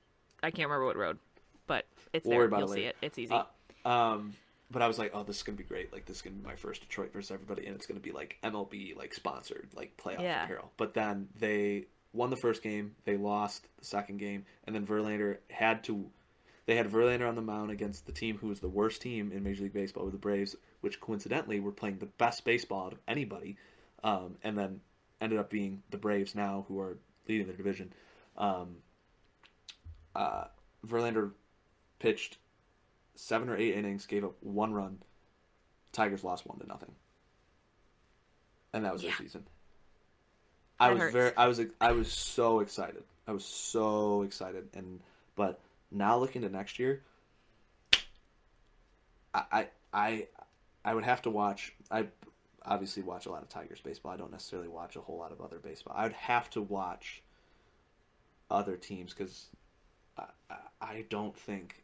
I 0.41 0.49
can't 0.49 0.69
remember 0.69 0.85
what 0.85 0.95
road, 0.95 1.19
but 1.67 1.85
it's 2.13 2.25
we'll 2.25 2.39
there. 2.39 2.59
You'll 2.59 2.71
it 2.71 2.75
see 2.75 2.83
it. 2.85 2.95
It's 3.01 3.19
easy. 3.19 3.33
Uh, 3.33 3.43
um, 3.85 4.33
but 4.71 4.81
I 4.81 4.87
was 4.87 4.97
like, 4.97 5.11
oh, 5.13 5.23
this 5.23 5.37
is 5.37 5.43
gonna 5.43 5.57
be 5.57 5.63
great. 5.63 5.91
Like 5.91 6.05
this 6.05 6.17
is 6.17 6.21
gonna 6.21 6.35
be 6.35 6.45
my 6.45 6.55
first 6.55 6.81
Detroit 6.81 7.11
versus 7.13 7.31
everybody, 7.31 7.65
and 7.65 7.75
it's 7.75 7.85
gonna 7.85 7.99
be 7.99 8.11
like 8.11 8.37
MLB 8.43 8.95
like 8.95 9.13
sponsored 9.13 9.67
like 9.75 9.97
playoff 9.97 10.21
yeah. 10.21 10.43
apparel. 10.43 10.71
But 10.77 10.93
then 10.93 11.27
they 11.37 11.85
won 12.13 12.29
the 12.29 12.37
first 12.37 12.61
game, 12.63 12.95
they 13.05 13.17
lost 13.17 13.67
the 13.79 13.85
second 13.85 14.17
game, 14.17 14.45
and 14.65 14.75
then 14.75 14.85
Verlander 14.85 15.37
had 15.49 15.83
to. 15.85 16.05
They 16.67 16.75
had 16.75 16.89
Verlander 16.89 17.27
on 17.27 17.35
the 17.35 17.41
mound 17.41 17.71
against 17.71 18.05
the 18.05 18.11
team 18.11 18.37
who 18.37 18.47
was 18.47 18.59
the 18.59 18.69
worst 18.69 19.01
team 19.01 19.31
in 19.31 19.43
Major 19.43 19.63
League 19.63 19.73
Baseball, 19.73 20.05
with 20.05 20.13
the 20.13 20.19
Braves, 20.19 20.55
which 20.81 21.01
coincidentally 21.01 21.59
were 21.59 21.71
playing 21.71 21.97
the 21.97 22.05
best 22.05 22.45
baseball 22.45 22.85
out 22.85 22.93
of 22.93 22.99
anybody, 23.07 23.57
um, 24.03 24.37
and 24.43 24.57
then 24.57 24.79
ended 25.19 25.39
up 25.39 25.49
being 25.49 25.81
the 25.89 25.97
Braves 25.97 26.35
now 26.35 26.65
who 26.67 26.79
are 26.79 26.97
leading 27.27 27.47
the 27.47 27.53
division. 27.53 27.91
Um, 28.37 28.77
uh, 30.15 30.45
Verlander 30.87 31.31
pitched 31.99 32.37
seven 33.15 33.49
or 33.49 33.57
eight 33.57 33.75
innings, 33.75 34.05
gave 34.05 34.23
up 34.23 34.35
one 34.41 34.73
run. 34.73 34.99
Tigers 35.91 36.23
lost 36.23 36.47
one 36.47 36.59
to 36.59 36.67
nothing, 36.67 36.91
and 38.73 38.85
that 38.85 38.93
was 38.93 39.03
yeah. 39.03 39.09
their 39.09 39.17
season. 39.17 39.43
That 40.79 40.85
I 40.85 40.91
was 40.91 40.99
hurts. 40.99 41.13
very, 41.13 41.31
I 41.37 41.47
was, 41.47 41.61
I 41.79 41.91
was 41.91 42.11
so 42.11 42.59
excited. 42.61 43.03
I 43.27 43.31
was 43.33 43.45
so 43.45 44.23
excited, 44.23 44.69
and 44.73 44.99
but 45.35 45.59
now 45.91 46.17
looking 46.17 46.41
to 46.43 46.49
next 46.49 46.79
year, 46.79 47.01
I, 49.33 49.43
I, 49.51 49.67
I, 49.93 50.27
I 50.85 50.93
would 50.93 51.03
have 51.03 51.21
to 51.23 51.29
watch. 51.29 51.73
I 51.89 52.07
obviously 52.65 53.03
watch 53.03 53.25
a 53.25 53.31
lot 53.31 53.41
of 53.41 53.49
Tigers 53.49 53.81
baseball. 53.81 54.11
I 54.11 54.17
don't 54.17 54.31
necessarily 54.31 54.69
watch 54.69 54.95
a 54.95 55.01
whole 55.01 55.17
lot 55.17 55.31
of 55.31 55.41
other 55.41 55.59
baseball. 55.59 55.95
I 55.97 56.03
would 56.03 56.13
have 56.13 56.49
to 56.51 56.61
watch 56.61 57.21
other 58.49 58.75
teams 58.75 59.13
because 59.13 59.47
I, 60.17 60.25
I 60.81 61.05
don't 61.09 61.35
think 61.37 61.80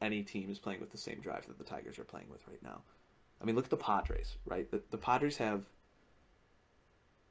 any 0.00 0.22
team 0.22 0.50
is 0.50 0.58
playing 0.58 0.80
with 0.80 0.90
the 0.90 0.98
same 0.98 1.20
drive 1.20 1.46
that 1.46 1.58
the 1.58 1.64
Tigers 1.64 1.98
are 1.98 2.04
playing 2.04 2.28
with 2.30 2.46
right 2.48 2.62
now. 2.62 2.82
I 3.40 3.44
mean, 3.44 3.56
look 3.56 3.64
at 3.64 3.70
the 3.70 3.76
Padres, 3.76 4.36
right? 4.44 4.70
The, 4.70 4.82
the 4.90 4.98
Padres 4.98 5.36
have 5.38 5.62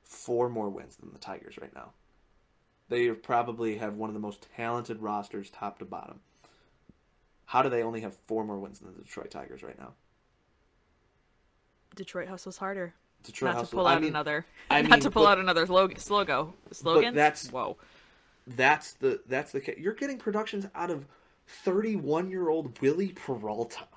four 0.04 0.50
more 0.50 0.70
wins 0.70 0.96
than 0.96 1.12
the 1.12 1.20
Tigers 1.20 1.58
right 1.60 1.74
now. 1.74 1.92
They 2.90 3.10
probably 3.12 3.78
have 3.78 3.96
one 3.96 4.10
of 4.10 4.16
the 4.16 4.20
most 4.20 4.48
talented 4.56 5.02
rosters, 5.02 5.52
top 5.52 5.80
to 5.80 5.86
bottom. 5.86 6.20
How 7.46 7.62
do 7.62 7.70
they 7.70 7.84
only 7.84 8.02
have 8.02 8.16
four 8.28 8.44
more 8.44 8.60
wins 8.60 8.80
than 8.80 8.94
the 8.94 9.04
Detroit 9.04 9.32
Tigers 9.32 9.62
right 9.64 9.78
now? 9.78 9.94
Detroit 11.96 12.28
hustles 12.28 12.58
harder. 12.58 12.94
Detroit 13.24 13.50
not 13.50 13.54
hustles. 13.56 13.70
to 13.70 13.76
pull 13.76 13.88
out 13.88 13.98
I 13.98 14.00
mean, 14.00 14.10
another. 14.10 14.46
I 14.70 14.82
mean, 14.82 14.90
not 14.90 15.02
to 15.02 15.12
pull 15.12 15.24
but, 15.24 15.34
out 15.34 15.38
another 15.40 15.66
slogan. 15.66 15.98
Slogan. 15.98 16.54
Slogans. 16.72 17.16
That's 17.16 17.52
whoa. 17.52 17.78
That's 18.48 18.94
the 18.94 19.22
that's 19.28 19.52
the 19.52 19.62
you're 19.78 19.94
getting 19.94 20.18
productions 20.18 20.66
out 20.74 20.90
of 20.90 21.06
31 21.50 22.30
year 22.30 22.50
old 22.50 22.80
Wily 22.82 23.10
Peralta. 23.10 23.88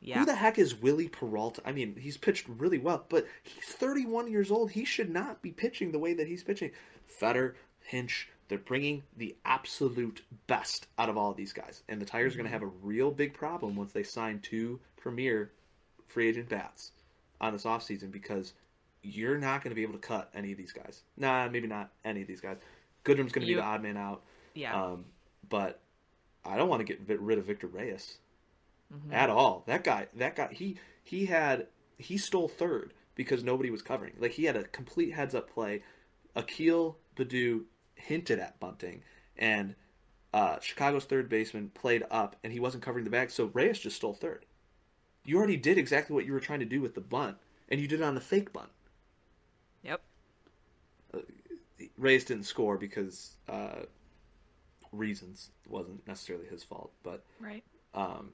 Yeah. 0.00 0.18
Who 0.18 0.26
the 0.26 0.34
heck 0.34 0.58
is 0.58 0.74
Wily 0.74 1.08
Peralta? 1.08 1.62
I 1.64 1.72
mean, 1.72 1.96
he's 1.96 2.16
pitched 2.16 2.48
really 2.48 2.78
well, 2.78 3.04
but 3.08 3.26
he's 3.42 3.64
31 3.64 4.30
years 4.30 4.50
old. 4.50 4.70
He 4.70 4.84
should 4.84 5.10
not 5.10 5.42
be 5.42 5.52
pitching 5.52 5.92
the 5.92 5.98
way 5.98 6.12
that 6.14 6.26
he's 6.26 6.42
pitching. 6.42 6.72
Fetter, 7.06 7.56
Hinch, 7.84 8.28
they're 8.48 8.58
bringing 8.58 9.04
the 9.16 9.36
absolute 9.44 10.22
best 10.48 10.88
out 10.98 11.08
of 11.08 11.16
all 11.16 11.30
of 11.30 11.36
these 11.36 11.52
guys. 11.52 11.82
And 11.88 12.00
the 12.00 12.06
Tigers 12.06 12.32
mm-hmm. 12.32 12.40
are 12.40 12.42
going 12.42 12.52
to 12.52 12.58
have 12.58 12.62
a 12.62 12.86
real 12.86 13.10
big 13.10 13.32
problem 13.32 13.76
once 13.76 13.92
they 13.92 14.02
sign 14.02 14.40
two 14.40 14.80
premier 14.96 15.52
free 16.08 16.28
agent 16.28 16.48
bats 16.48 16.90
on 17.40 17.52
this 17.52 17.64
offseason 17.64 18.10
because 18.10 18.52
you're 19.02 19.38
not 19.38 19.62
going 19.62 19.70
to 19.70 19.74
be 19.74 19.82
able 19.82 19.94
to 19.94 19.98
cut 19.98 20.30
any 20.34 20.52
of 20.52 20.58
these 20.58 20.72
guys. 20.72 21.02
Nah, 21.16 21.48
maybe 21.48 21.68
not 21.68 21.90
any 22.04 22.22
of 22.22 22.28
these 22.28 22.40
guys. 22.40 22.56
Goodrum's 23.04 23.32
going 23.32 23.46
to 23.46 23.52
be 23.52 23.54
the 23.54 23.62
odd 23.62 23.82
man 23.82 23.96
out. 23.96 24.22
Yeah. 24.54 24.80
Um, 24.80 25.04
but 25.48 25.80
I 26.44 26.56
don't 26.56 26.68
want 26.68 26.86
to 26.86 26.96
get 26.96 27.00
rid 27.20 27.38
of 27.38 27.44
Victor 27.44 27.66
Reyes 27.66 28.18
mm-hmm. 28.92 29.12
at 29.12 29.30
all. 29.30 29.64
That 29.66 29.84
guy, 29.84 30.08
that 30.16 30.36
guy, 30.36 30.48
he 30.52 30.76
he 31.02 31.26
had 31.26 31.66
he 31.98 32.16
stole 32.18 32.48
third 32.48 32.94
because 33.14 33.44
nobody 33.44 33.70
was 33.70 33.82
covering. 33.82 34.14
Like 34.18 34.32
he 34.32 34.44
had 34.44 34.56
a 34.56 34.64
complete 34.64 35.12
heads 35.12 35.34
up 35.34 35.50
play. 35.50 35.82
Akil 36.34 36.96
Baddoo 37.16 37.64
hinted 37.94 38.38
at 38.38 38.58
bunting, 38.58 39.02
and 39.36 39.74
uh, 40.32 40.58
Chicago's 40.60 41.04
third 41.04 41.28
baseman 41.28 41.70
played 41.74 42.04
up, 42.10 42.36
and 42.42 42.52
he 42.52 42.60
wasn't 42.60 42.82
covering 42.82 43.04
the 43.04 43.10
bag, 43.10 43.30
so 43.30 43.50
Reyes 43.52 43.78
just 43.78 43.96
stole 43.96 44.14
third. 44.14 44.46
You 45.24 45.36
already 45.36 45.56
did 45.56 45.78
exactly 45.78 46.14
what 46.14 46.24
you 46.24 46.32
were 46.32 46.40
trying 46.40 46.60
to 46.60 46.64
do 46.64 46.80
with 46.80 46.94
the 46.94 47.00
bunt, 47.00 47.36
and 47.68 47.80
you 47.80 47.86
did 47.86 48.00
it 48.00 48.04
on 48.04 48.14
the 48.14 48.20
fake 48.20 48.52
bunt. 48.52 48.70
Yep. 49.82 50.00
Uh, 51.14 51.18
Reyes 51.98 52.24
didn't 52.24 52.44
score 52.44 52.78
because 52.78 53.36
uh, 53.48 53.82
reasons. 54.92 55.50
It 55.64 55.70
wasn't 55.70 56.06
necessarily 56.06 56.46
his 56.46 56.62
fault, 56.62 56.92
but 57.02 57.22
right. 57.40 57.64
Um, 57.94 58.30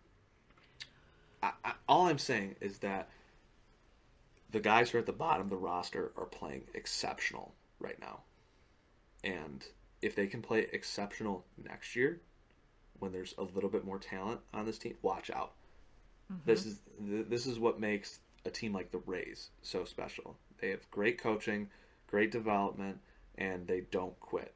I, 1.42 1.52
I, 1.64 1.72
all 1.88 2.06
I'm 2.06 2.18
saying 2.18 2.56
is 2.60 2.78
that 2.78 3.08
the 4.50 4.60
guys 4.60 4.90
who 4.90 4.98
are 4.98 5.00
at 5.00 5.06
the 5.06 5.12
bottom 5.12 5.42
of 5.42 5.50
the 5.50 5.56
roster 5.56 6.12
are 6.16 6.26
playing 6.26 6.62
exceptional 6.74 7.54
right 7.80 7.98
now, 8.00 8.20
and 9.24 9.64
if 10.02 10.14
they 10.14 10.26
can 10.26 10.42
play 10.42 10.66
exceptional 10.72 11.44
next 11.64 11.96
year, 11.96 12.20
when 12.98 13.12
there's 13.12 13.34
a 13.38 13.42
little 13.42 13.70
bit 13.70 13.84
more 13.84 13.98
talent 13.98 14.40
on 14.54 14.64
this 14.66 14.78
team, 14.78 14.94
watch 15.02 15.30
out. 15.30 15.52
This 16.44 16.66
is 16.66 16.80
this 17.00 17.46
is 17.46 17.58
what 17.58 17.80
makes 17.80 18.20
a 18.44 18.50
team 18.50 18.74
like 18.74 18.90
the 18.90 18.98
Rays 19.06 19.48
so 19.62 19.84
special. 19.86 20.36
They 20.60 20.68
have 20.70 20.90
great 20.90 21.16
coaching, 21.18 21.70
great 22.06 22.30
development, 22.30 22.98
and 23.38 23.66
they 23.66 23.80
don't 23.90 24.18
quit 24.20 24.52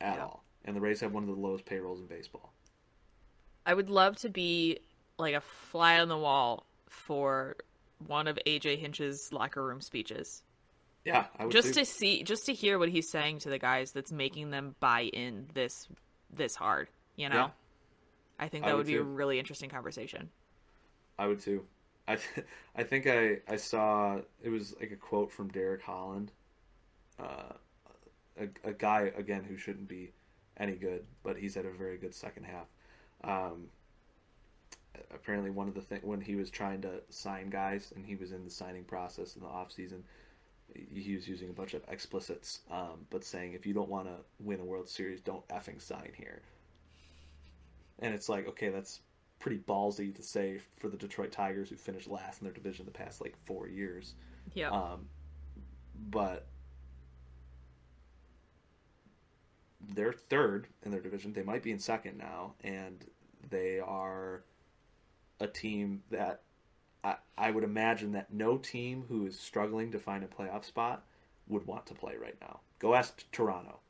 at 0.00 0.16
Yeah. 0.16 0.24
all. 0.26 0.43
And 0.64 0.74
the 0.74 0.80
Rays 0.80 1.00
have 1.00 1.12
one 1.12 1.22
of 1.22 1.28
the 1.28 1.34
lowest 1.40 1.66
payrolls 1.66 2.00
in 2.00 2.06
baseball. 2.06 2.52
I 3.66 3.74
would 3.74 3.90
love 3.90 4.16
to 4.18 4.28
be 4.28 4.78
like 5.18 5.34
a 5.34 5.40
fly 5.40 5.98
on 6.00 6.08
the 6.08 6.18
wall 6.18 6.66
for 6.88 7.56
one 8.06 8.26
of 8.26 8.38
AJ 8.46 8.78
Hinch's 8.78 9.30
locker 9.32 9.64
room 9.64 9.80
speeches. 9.80 10.42
Yeah, 11.04 11.26
I 11.38 11.44
would 11.44 11.52
Just 11.52 11.74
too. 11.74 11.80
to 11.80 11.84
see 11.84 12.22
just 12.22 12.46
to 12.46 12.54
hear 12.54 12.78
what 12.78 12.88
he's 12.88 13.10
saying 13.10 13.40
to 13.40 13.50
the 13.50 13.58
guys 13.58 13.92
that's 13.92 14.10
making 14.10 14.50
them 14.50 14.74
buy 14.80 15.02
in 15.02 15.46
this 15.52 15.86
this 16.32 16.54
hard, 16.54 16.88
you 17.16 17.28
know? 17.28 17.36
Yeah. 17.36 17.50
I 18.38 18.48
think 18.48 18.64
I 18.64 18.68
that 18.68 18.76
would 18.76 18.86
would 18.86 18.92
be 18.92 18.96
a 18.96 19.02
really 19.02 19.38
interesting 19.38 19.68
conversation. 19.70 20.30
I 21.18 21.26
would 21.26 21.40
too. 21.40 21.64
I 22.08 22.16
th- 22.16 22.46
I 22.74 22.82
think 22.82 23.06
I 23.06 23.38
I 23.48 23.56
saw 23.56 24.18
it 24.42 24.48
was 24.48 24.74
like 24.80 24.90
a 24.90 24.96
quote 24.96 25.30
from 25.32 25.48
Derek 25.48 25.82
Holland, 25.82 26.32
uh, 27.18 27.52
a 28.38 28.48
a 28.68 28.72
guy 28.72 29.12
again 29.16 29.44
who 29.44 29.56
shouldn't 29.56 29.88
be 29.88 30.12
any 30.58 30.72
good, 30.72 31.06
but 31.22 31.36
he's 31.36 31.54
had 31.54 31.66
a 31.66 31.70
very 31.70 31.96
good 31.96 32.14
second 32.14 32.44
half. 32.44 32.66
Um, 33.24 33.66
apparently, 35.12 35.50
one 35.50 35.68
of 35.68 35.74
the 35.74 35.80
thing 35.80 36.00
when 36.02 36.20
he 36.20 36.36
was 36.36 36.50
trying 36.50 36.82
to 36.82 37.00
sign 37.10 37.50
guys 37.50 37.92
and 37.96 38.04
he 38.04 38.16
was 38.16 38.32
in 38.32 38.44
the 38.44 38.50
signing 38.50 38.84
process 38.84 39.36
in 39.36 39.42
the 39.42 39.48
off 39.48 39.72
season, 39.72 40.04
he 40.72 41.14
was 41.14 41.28
using 41.28 41.50
a 41.50 41.52
bunch 41.52 41.74
of 41.74 41.82
explicits, 41.88 42.60
um, 42.70 43.06
but 43.10 43.24
saying 43.24 43.52
if 43.52 43.66
you 43.66 43.74
don't 43.74 43.88
want 43.88 44.06
to 44.06 44.14
win 44.40 44.60
a 44.60 44.64
World 44.64 44.88
Series, 44.88 45.20
don't 45.20 45.46
effing 45.48 45.80
sign 45.80 46.10
here. 46.16 46.42
And 48.00 48.14
it's 48.14 48.28
like, 48.28 48.48
okay, 48.48 48.70
that's 48.70 49.00
pretty 49.38 49.58
ballsy 49.58 50.14
to 50.14 50.22
say 50.22 50.58
for 50.78 50.88
the 50.88 50.96
Detroit 50.96 51.30
Tigers 51.30 51.68
who 51.68 51.76
finished 51.76 52.08
last 52.08 52.40
in 52.40 52.46
their 52.46 52.54
division 52.54 52.86
the 52.86 52.90
past 52.90 53.20
like 53.20 53.36
four 53.44 53.68
years. 53.68 54.14
Yeah. 54.54 54.70
Um, 54.70 55.06
but 56.10 56.46
they're 59.94 60.12
third 60.12 60.66
in 60.84 60.90
their 60.90 61.00
division. 61.00 61.32
They 61.32 61.42
might 61.42 61.62
be 61.62 61.72
in 61.72 61.78
second 61.78 62.18
now, 62.18 62.54
and 62.62 63.04
they 63.50 63.80
are 63.80 64.42
a 65.40 65.46
team 65.46 66.02
that 66.10 66.42
I, 67.02 67.16
I 67.36 67.50
would 67.50 67.64
imagine 67.64 68.12
that 68.12 68.32
no 68.32 68.56
team 68.56 69.04
who 69.08 69.26
is 69.26 69.38
struggling 69.38 69.90
to 69.92 69.98
find 69.98 70.24
a 70.24 70.28
playoff 70.28 70.64
spot 70.64 71.04
would 71.48 71.66
want 71.66 71.86
to 71.86 71.94
play 71.94 72.16
right 72.16 72.36
now. 72.40 72.60
Go 72.78 72.94
ask 72.94 73.24
Toronto. 73.32 73.80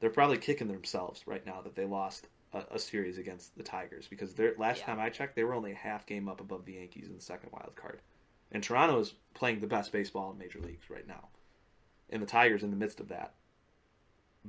They're 0.00 0.10
probably 0.10 0.38
kicking 0.38 0.66
themselves 0.68 1.26
right 1.26 1.44
now 1.46 1.60
that 1.62 1.76
they 1.76 1.84
lost 1.84 2.26
a, 2.52 2.64
a 2.72 2.78
series 2.78 3.18
against 3.18 3.56
the 3.56 3.62
Tigers 3.62 4.08
because 4.08 4.34
their 4.34 4.54
last 4.58 4.80
Yeah. 4.80 4.86
time 4.86 5.00
I 5.00 5.10
checked, 5.10 5.36
they 5.36 5.44
were 5.44 5.54
only 5.54 5.72
a 5.72 5.76
half 5.76 6.06
game 6.06 6.28
up 6.28 6.40
above 6.40 6.64
the 6.64 6.72
Yankees 6.74 7.06
in 7.08 7.14
the 7.14 7.22
second 7.22 7.50
wild 7.52 7.76
card. 7.76 8.00
And 8.50 8.62
Toronto 8.62 8.98
is 8.98 9.14
playing 9.34 9.60
the 9.60 9.66
best 9.66 9.92
baseball 9.92 10.32
in 10.32 10.38
major 10.38 10.58
leagues 10.58 10.90
right 10.90 11.06
now. 11.06 11.28
And 12.10 12.20
the 12.20 12.26
Tigers, 12.26 12.62
in 12.62 12.70
the 12.70 12.76
midst 12.76 13.00
of 13.00 13.08
that, 13.08 13.34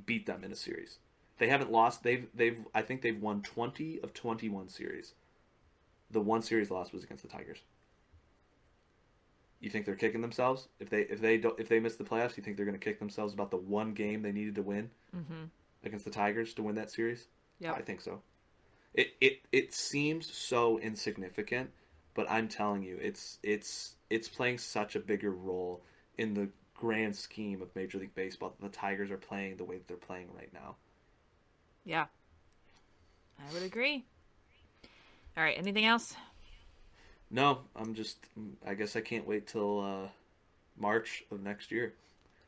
beat 0.06 0.26
them 0.26 0.44
in 0.44 0.52
a 0.52 0.56
series. 0.56 0.98
They 1.38 1.48
haven't 1.48 1.72
lost. 1.72 2.02
They've 2.02 2.26
they've 2.34 2.58
I 2.74 2.82
think 2.82 3.02
they've 3.02 3.20
won 3.20 3.42
twenty 3.42 4.00
of 4.02 4.14
twenty 4.14 4.48
one 4.48 4.68
series. 4.68 5.14
The 6.10 6.20
one 6.20 6.42
series 6.42 6.70
loss 6.70 6.92
was 6.92 7.02
against 7.02 7.22
the 7.22 7.28
Tigers. 7.28 7.58
You 9.60 9.70
think 9.70 9.86
they're 9.86 9.96
kicking 9.96 10.20
themselves 10.20 10.68
if 10.78 10.90
they 10.90 11.02
if 11.02 11.20
they 11.20 11.38
don't 11.38 11.58
if 11.58 11.68
they 11.68 11.80
miss 11.80 11.96
the 11.96 12.04
playoffs? 12.04 12.36
You 12.36 12.42
think 12.42 12.56
they're 12.56 12.66
going 12.66 12.78
to 12.78 12.84
kick 12.84 12.98
themselves 12.98 13.32
about 13.32 13.50
the 13.50 13.56
one 13.56 13.94
game 13.94 14.22
they 14.22 14.32
needed 14.32 14.54
to 14.56 14.62
win 14.62 14.90
mm-hmm. 15.16 15.44
against 15.84 16.04
the 16.04 16.10
Tigers 16.10 16.54
to 16.54 16.62
win 16.62 16.74
that 16.76 16.90
series? 16.90 17.26
Yeah, 17.58 17.72
I 17.72 17.82
think 17.82 18.00
so. 18.00 18.20
It 18.92 19.14
it 19.20 19.40
it 19.50 19.74
seems 19.74 20.32
so 20.32 20.78
insignificant, 20.78 21.70
but 22.14 22.30
I'm 22.30 22.46
telling 22.46 22.82
you, 22.82 22.98
it's 23.00 23.38
it's 23.42 23.96
it's 24.10 24.28
playing 24.28 24.58
such 24.58 24.94
a 24.94 25.00
bigger 25.00 25.30
role 25.30 25.82
in 26.18 26.34
the 26.34 26.48
grand 26.84 27.16
scheme 27.16 27.62
of 27.62 27.74
Major 27.74 27.98
League 27.98 28.14
Baseball 28.14 28.54
that 28.60 28.70
the 28.72 28.76
Tigers 28.76 29.10
are 29.10 29.16
playing 29.16 29.56
the 29.56 29.64
way 29.64 29.76
that 29.78 29.88
they're 29.88 29.96
playing 29.96 30.28
right 30.36 30.52
now. 30.52 30.76
Yeah. 31.84 32.06
I 33.38 33.52
would 33.54 33.62
agree. 33.62 34.04
All 35.36 35.42
right, 35.42 35.56
anything 35.58 35.86
else? 35.86 36.14
No, 37.30 37.60
I'm 37.74 37.94
just 37.94 38.18
I 38.66 38.74
guess 38.74 38.96
I 38.96 39.00
can't 39.00 39.26
wait 39.26 39.46
till 39.46 39.80
uh, 39.80 40.08
March 40.78 41.24
of 41.32 41.40
next 41.42 41.72
year. 41.72 41.94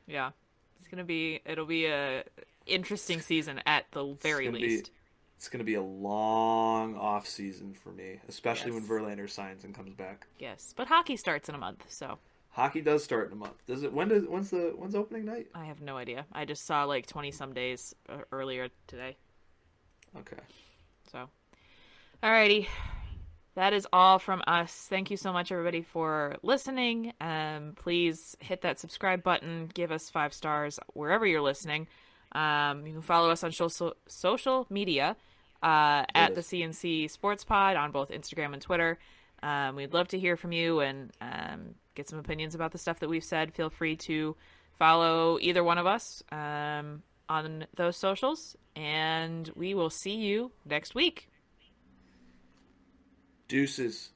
Yeah. 0.07 0.31
It's 0.79 0.87
going 0.89 0.99
to 0.99 1.05
be 1.05 1.41
it'll 1.47 1.65
be 1.67 1.87
a 1.87 2.23
interesting 2.67 3.21
season 3.21 3.61
at 3.67 3.87
the 3.93 4.05
very 4.21 4.49
be- 4.49 4.59
least. 4.59 4.91
It's 5.37 5.49
going 5.49 5.59
to 5.59 5.65
be 5.65 5.75
a 5.75 5.83
long 5.83 6.97
off 6.97 7.27
season 7.27 7.75
for 7.75 7.91
me, 7.91 8.21
especially 8.29 8.73
Yes. 8.73 8.89
when 8.89 8.89
Verlander 9.03 9.29
signs 9.29 9.65
and 9.65 9.75
comes 9.75 9.93
back. 9.95 10.27
Yes. 10.39 10.73
But 10.77 10.87
hockey 10.89 11.17
starts 11.17 11.49
in 11.49 11.55
a 11.55 11.59
month, 11.59 11.85
so 11.89 12.19
Hockey 12.57 12.81
does 12.81 13.05
start 13.05 13.27
in 13.27 13.35
a 13.35 13.37
month. 13.37 13.67
Does 13.67 13.83
it? 13.83 13.93
When 13.93 14.09
does? 14.09 14.25
When's 14.25 14.49
the? 14.49 14.73
When's 14.75 14.95
opening 14.95 15.27
night? 15.27 15.49
I 15.55 15.67
have 15.67 15.83
no 15.83 15.99
idea. 15.99 16.25
I 16.33 16.47
just 16.47 16.65
saw 16.65 16.85
like 16.85 17.07
20 17.07 17.31
some 17.31 17.53
days 17.53 17.95
uh, 18.09 18.23
earlier 18.33 18.69
today. 18.87 19.19
Okay. 20.17 20.39
So, 21.13 21.29
alrighty. 22.23 22.67
That 23.57 23.75
is 23.75 23.87
all 23.93 24.19
from 24.19 24.43
us. 24.47 24.73
Thank 24.89 25.11
you 25.11 25.19
so 25.19 25.35
much, 25.35 25.53
everybody, 25.53 25.83
for 25.83 26.37
listening. 26.43 27.13
Um, 27.21 27.75
please 27.77 28.39
hit 28.41 28.63
that 28.63 28.81
subscribe 28.81 29.23
button. 29.23 29.71
Give 29.75 29.93
us 29.93 30.09
five 30.09 30.33
stars 30.33 30.79
wherever 30.95 31.27
you're 31.27 31.43
listening. 31.43 31.89
Um, 32.33 32.87
you 32.87 32.95
can 32.95 33.03
follow 33.03 33.29
us 33.29 33.45
on 33.45 33.53
social 33.53 33.93
social 34.09 34.67
media 34.71 35.15
uh, 35.63 36.05
at 36.15 36.35
the. 36.35 36.41
CNC 36.41 37.11
Sports 37.11 37.45
Pod 37.45 37.77
on 37.77 37.91
both 37.91 38.09
Instagram 38.11 38.55
and 38.55 38.63
Twitter. 38.63 38.99
Um, 39.43 39.77
we'd 39.77 39.93
love 39.93 40.09
to 40.09 40.19
hear 40.19 40.39
from 40.39 40.53
you 40.53 40.81
and 40.81 41.13
um, 41.21 41.75
get 41.97 42.09
some 42.09 42.19
opinions 42.19 42.55
about 42.55 42.71
the 42.71 42.79
stuff 42.79 43.01
that 43.01 43.09
we've 43.09 43.25
said. 43.25 43.55
Feel 43.55 43.71
free 43.71 43.97
to 43.97 44.37
follow 44.79 45.39
either 45.41 45.65
one 45.65 45.79
of 45.79 45.87
us 45.87 46.23
um, 46.31 47.03
on 47.29 47.67
those 47.75 47.97
socials, 47.97 48.57
and 48.77 49.51
we 49.57 49.75
will 49.75 49.91
see 49.91 50.15
you 50.15 50.53
next 50.65 50.95
week. 50.95 51.29
Deuces. 53.49 54.11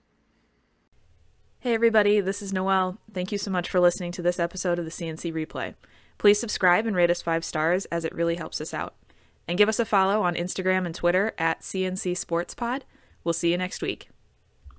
Hey, 1.61 1.74
everybody, 1.74 2.20
this 2.20 2.40
is 2.40 2.52
Noël. 2.52 2.98
Thank 3.12 3.32
you 3.32 3.39
so 3.39 3.51
much 3.51 3.69
for 3.69 3.81
listening 3.81 4.12
to 4.12 4.23
this 4.23 4.39
episode 4.39 4.78
of 4.78 4.85
the 4.85 4.90
CNC 4.90 5.32
Replay. 5.32 5.74
Please 6.19 6.39
subscribe 6.39 6.86
and 6.86 6.97
rate 6.97 7.11
us 7.11 7.23
five 7.23 7.44
stars 7.44 7.86
as 7.86 8.05
it 8.05 8.15
really 8.15 8.36
helps 8.36 8.61
us 8.61 8.73
out. 8.74 8.94
And 9.48 9.59
give 9.59 9.69
us 9.69 9.81
a 9.81 9.85
follow 9.85 10.23
on 10.23 10.35
Instagram 10.35 10.86
and 10.86 10.94
Twitter 10.94 11.35
at 11.39 11.61
CNC 11.61 12.16
Sports 12.16 12.55
Pod. 12.55 12.85
We'll 13.24 13.32
see 13.32 13.51
you 13.51 13.59
next 13.59 13.82
week. 13.82 14.11